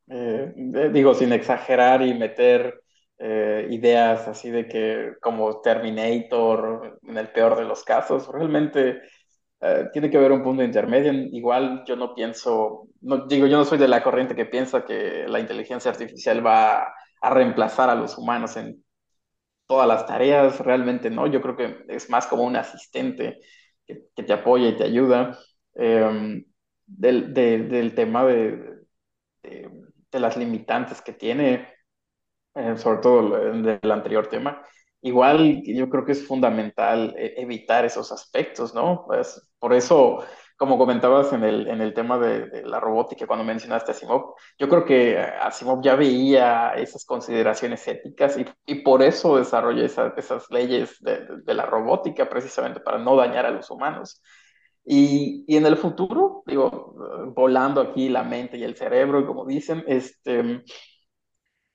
Eh, 0.08 0.52
digo, 0.92 1.14
sin 1.14 1.32
exagerar 1.32 2.02
y 2.02 2.14
meter 2.14 2.79
eh, 3.22 3.66
ideas 3.70 4.26
así 4.28 4.50
de 4.50 4.66
que 4.66 5.12
como 5.20 5.60
Terminator, 5.60 6.98
en 7.06 7.18
el 7.18 7.28
peor 7.28 7.56
de 7.56 7.64
los 7.64 7.84
casos, 7.84 8.26
realmente 8.28 9.02
eh, 9.60 9.88
tiene 9.92 10.10
que 10.10 10.16
haber 10.16 10.32
un 10.32 10.42
punto 10.42 10.62
intermedio. 10.62 11.12
Igual 11.12 11.84
yo 11.86 11.96
no 11.96 12.14
pienso, 12.14 12.88
no, 13.02 13.26
digo, 13.26 13.46
yo 13.46 13.58
no 13.58 13.64
soy 13.66 13.78
de 13.78 13.88
la 13.88 14.02
corriente 14.02 14.34
que 14.34 14.46
piensa 14.46 14.86
que 14.86 15.26
la 15.28 15.38
inteligencia 15.38 15.90
artificial 15.90 16.44
va 16.44 16.94
a 17.20 17.30
reemplazar 17.30 17.90
a 17.90 17.94
los 17.94 18.16
humanos 18.16 18.56
en 18.56 18.82
todas 19.66 19.86
las 19.86 20.06
tareas, 20.06 20.58
realmente 20.60 21.10
no, 21.10 21.26
yo 21.26 21.42
creo 21.42 21.56
que 21.56 21.84
es 21.88 22.10
más 22.10 22.26
como 22.26 22.44
un 22.44 22.56
asistente 22.56 23.40
que, 23.86 23.96
te 24.14 24.32
apoya 24.32 24.68
y 24.68 24.76
te 24.76 24.84
ayuda. 24.84 25.38
Em, 25.74 26.44
del, 26.86 27.94
tema 27.94 28.24
de, 28.24 28.80
de, 29.42 30.20
las 30.20 30.36
limitantes 30.36 31.00
que 31.02 31.12
tiene, 31.12 31.68
eh, 32.54 32.76
sobre 32.76 32.98
todo 33.00 33.52
del 33.62 33.90
anterior 33.90 34.26
tema, 34.26 34.62
igual 35.02 35.62
yo 35.64 35.88
creo 35.88 36.04
que 36.04 36.12
es 36.12 36.26
fundamental 36.26 37.14
eh, 37.16 37.34
evitar 37.36 37.84
esos 37.84 38.12
aspectos, 38.12 38.74
¿no? 38.74 39.04
Pues 39.06 39.40
por 39.58 39.72
eso 39.74 40.24
como 40.60 40.76
comentabas 40.76 41.32
en 41.32 41.42
el, 41.42 41.68
en 41.68 41.80
el 41.80 41.94
tema 41.94 42.18
de, 42.18 42.62
la 42.66 42.80
robótica, 42.80 43.26
cuando 43.26 43.46
mencionaste 43.46 43.92
a 43.92 43.94
Asimov, 43.94 44.34
yo 44.58 44.68
creo 44.68 44.84
que 44.84 45.18
Asimov 45.18 45.82
ya 45.82 45.94
veía 45.94 46.74
esas 46.76 47.06
consideraciones 47.06 47.88
éticas 47.88 48.36
y, 48.36 48.44
y 48.66 48.74
por 48.82 49.02
eso 49.02 49.38
desarrolla 49.38 49.86
esas 49.86 50.50
leyes 50.50 50.98
de, 51.00 51.26
de, 51.46 51.54
la 51.54 51.64
robótica, 51.64 52.28
precisamente 52.28 52.80
para 52.80 52.98
no 52.98 53.16
dañar 53.16 53.46
a 53.46 53.50
los 53.52 53.70
humanos. 53.70 54.22
Y, 54.84 55.46
y, 55.48 55.56
en 55.56 55.64
el 55.64 55.78
futuro, 55.78 56.42
digo, 56.44 56.94
volando 57.34 57.80
aquí 57.80 58.10
la 58.10 58.22
mente 58.22 58.58
y 58.58 58.64
el 58.64 58.76
cerebro, 58.76 59.26
como 59.26 59.46
dicen, 59.46 59.82
este, 59.86 60.62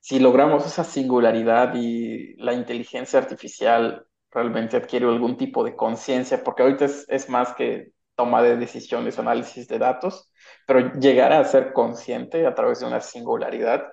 si 0.06 0.20
logramos 0.20 0.64
esa 0.68 0.84
singularidad 0.84 1.74
y 1.74 2.36
la 2.36 2.54
inteligencia 2.54 3.18
artificial 3.18 4.06
realmente 4.30 4.78
adquiere 4.78 5.08
algún 5.08 5.36
tipo 5.36 5.64
de 5.64 5.76
conciencia, 5.76 6.44
porque 6.44 6.62
ahorita 6.62 6.86
es, 6.86 7.08
es 7.10 7.28
más 7.28 7.56
que 7.56 7.92
toma 8.14 8.44
de 8.44 8.56
decisiones, 8.56 9.18
análisis 9.18 9.68
de 9.68 9.80
datos, 9.80 10.32
pero 10.68 10.94
llegar 11.00 11.34
a 11.34 11.44
ser 11.44 11.74
consciente 11.74 12.46
a 12.46 12.54
través 12.54 12.82
de 12.82 12.86
una 12.86 13.02
singularidad. 13.02 13.84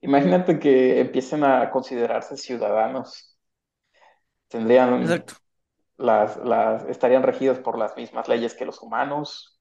Imagínate 0.00 0.58
que 0.58 0.98
empiecen 0.98 1.44
a 1.44 1.70
considerarse 1.70 2.36
ciudadanos. 2.36 3.38
Tendrían 4.48 5.04
Las, 5.96 6.38
las, 6.38 6.84
estarían 6.86 7.22
regidos 7.22 7.60
por 7.60 7.78
las 7.78 7.96
mismas 7.96 8.26
leyes 8.28 8.54
que 8.54 8.66
los 8.66 8.82
humanos, 8.82 9.60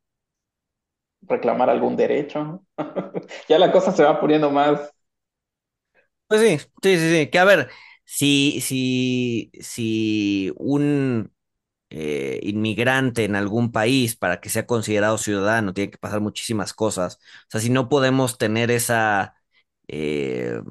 reclamar 1.22 1.70
algún 1.70 1.96
derecho. 1.96 2.64
ya 3.48 3.60
la 3.60 3.72
cosa 3.72 3.92
se 3.92 4.04
va 4.04 4.20
poniendo 4.20 4.50
más. 4.50 4.92
Pues 6.30 6.42
sí, 6.42 6.60
sí, 6.84 6.98
sí, 7.00 7.12
sí. 7.26 7.30
Que 7.32 7.40
a 7.40 7.46
ver, 7.46 7.70
si, 8.06 8.62
si, 8.62 9.52
si 9.62 10.54
un 10.58 11.34
eh, 11.92 12.40
inmigrante 12.44 13.26
en 13.26 13.36
algún 13.36 13.72
país 13.72 14.16
para 14.18 14.42
que 14.42 14.50
sea 14.50 14.68
considerado 14.68 15.18
ciudadano, 15.20 15.74
tiene 15.74 15.92
que 15.92 16.00
pasar 16.00 16.22
muchísimas 16.22 16.74
cosas. 16.74 17.18
O 17.50 17.52
sea, 17.52 17.62
si 17.62 17.70
no 17.72 17.90
podemos 17.90 18.38
tener 18.40 18.72
esa, 18.72 19.36
eh, 19.88 20.62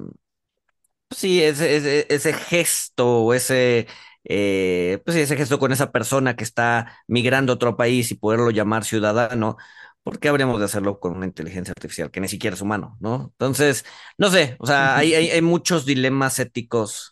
sí, 1.11 1.41
ese, 1.41 2.05
ese, 2.13 2.33
gesto 2.33 3.21
o 3.23 3.33
ese, 3.33 3.87
eh, 4.23 5.01
pues 5.05 5.15
sí, 5.15 5.21
ese 5.21 5.37
gesto 5.37 5.59
con 5.59 5.71
esa 5.71 5.91
persona 5.91 6.35
que 6.35 6.43
está 6.43 6.97
migrando 7.07 7.53
a 7.53 7.55
otro 7.55 7.77
país 7.77 8.11
y 8.11 8.15
poderlo 8.15 8.51
llamar 8.51 8.83
ciudadano, 8.85 9.57
¿por 10.03 10.19
qué 10.19 10.29
habríamos 10.29 10.59
de 10.59 10.65
hacerlo 10.65 10.99
con 10.99 11.15
una 11.15 11.25
inteligencia 11.25 11.71
artificial 11.71 12.11
que 12.11 12.21
ni 12.21 12.27
siquiera 12.27 12.55
es 12.55 12.61
humano, 12.61 12.97
¿no? 12.99 13.29
Entonces, 13.33 13.85
no 14.17 14.29
sé, 14.29 14.55
o 14.59 14.67
sea, 14.67 14.97
hay, 14.97 15.13
hay, 15.13 15.41
muchos 15.41 15.85
dilemas 15.85 16.39
éticos 16.39 17.11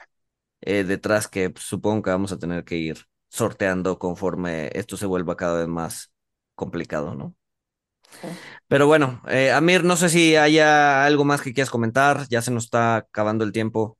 detrás 0.61 1.27
que 1.27 1.49
pues, 1.49 1.65
supongo 1.65 2.03
que 2.03 2.09
vamos 2.09 2.31
a 2.31 2.39
tener 2.39 2.63
que 2.63 2.77
ir 2.77 2.97
sorteando 3.29 3.99
conforme 3.99 4.69
esto 4.73 4.97
se 4.97 5.05
vuelva 5.05 5.37
cada 5.37 5.59
vez 5.59 5.67
más 5.67 6.11
complicado, 6.55 7.15
¿no? 7.15 7.35
Pero 8.67 8.87
bueno, 8.87 9.21
eh, 9.27 9.51
Amir, 9.51 9.83
no 9.83 9.95
sé 9.95 10.09
si 10.09 10.35
haya 10.35 11.05
algo 11.05 11.23
más 11.23 11.41
que 11.41 11.53
quieras 11.53 11.69
comentar, 11.69 12.27
ya 12.29 12.41
se 12.41 12.51
nos 12.51 12.65
está 12.65 12.97
acabando 12.97 13.43
el 13.43 13.51
tiempo. 13.51 13.97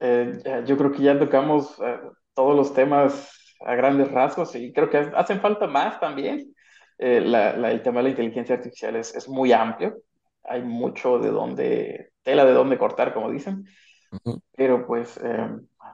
Eh, 0.00 0.40
yo 0.66 0.76
creo 0.76 0.92
que 0.92 1.02
ya 1.02 1.18
tocamos 1.18 1.78
eh, 1.80 1.98
todos 2.34 2.54
los 2.54 2.74
temas 2.74 3.30
a 3.64 3.74
grandes 3.74 4.10
rasgos 4.12 4.54
y 4.54 4.72
creo 4.72 4.90
que 4.90 4.98
hacen 4.98 5.40
falta 5.40 5.66
más 5.66 5.98
también. 6.00 6.54
El 6.98 7.82
tema 7.82 7.98
de 7.98 8.04
la 8.04 8.10
inteligencia 8.10 8.56
artificial 8.56 8.96
es, 8.96 9.28
muy 9.28 9.52
amplio, 9.52 9.98
hay 10.44 10.62
mucho 10.62 11.18
de 11.18 11.30
donde, 11.30 12.10
tela 12.22 12.44
de 12.44 12.52
dónde 12.52 12.78
cortar, 12.78 13.12
como 13.12 13.30
dicen, 13.30 13.66
pero 14.56 14.86
pues 14.86 15.18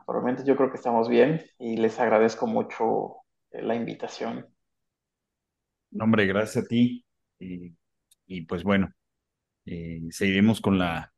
Probablemente 0.06 0.44
yo 0.44 0.56
creo 0.56 0.70
que 0.70 0.76
estamos 0.76 1.08
bien 1.08 1.42
y 1.58 1.76
les 1.76 1.98
agradezco 1.98 2.46
mucho 2.46 3.16
eh, 3.50 3.62
la 3.62 3.74
invitación. 3.74 4.46
hombre, 5.98 6.26
gracias 6.26 6.64
a 6.64 6.68
ti. 6.68 7.04
Y, 7.38 8.42
pues 8.42 8.62
bueno, 8.62 8.90
eh, 9.66 10.00
seguiremos 10.10 10.60
con 10.60 10.78
la, 10.78 11.12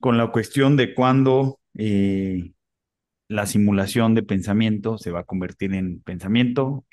con 0.00 0.16
la 0.16 0.30
cuestión 0.30 0.76
de 0.76 0.94
cuándo 0.94 1.58
eh, 1.74 2.52
la 3.28 3.46
simulación 3.46 4.14
de 4.14 4.22
pensamiento 4.22 4.96
se 4.96 5.10
va 5.10 5.20
a 5.20 5.24
convertir 5.24 5.74
en 5.74 6.00
pensamiento. 6.00 6.84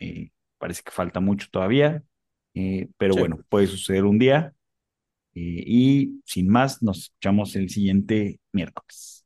Parece 0.62 0.84
que 0.84 0.92
falta 0.92 1.20
mucho 1.20 1.48
todavía, 1.52 2.04
pero 2.98 3.16
bueno, 3.16 3.40
puede 3.50 3.68
suceder 3.68 4.06
un 4.06 4.20
día. 4.20 4.54
y 5.34 6.22
sin 6.26 6.48
más, 6.48 6.82
nos 6.84 7.00
escuchamos 7.00 7.56
el 7.56 7.70
siguiente 7.70 8.40
miércoles. 8.54 9.21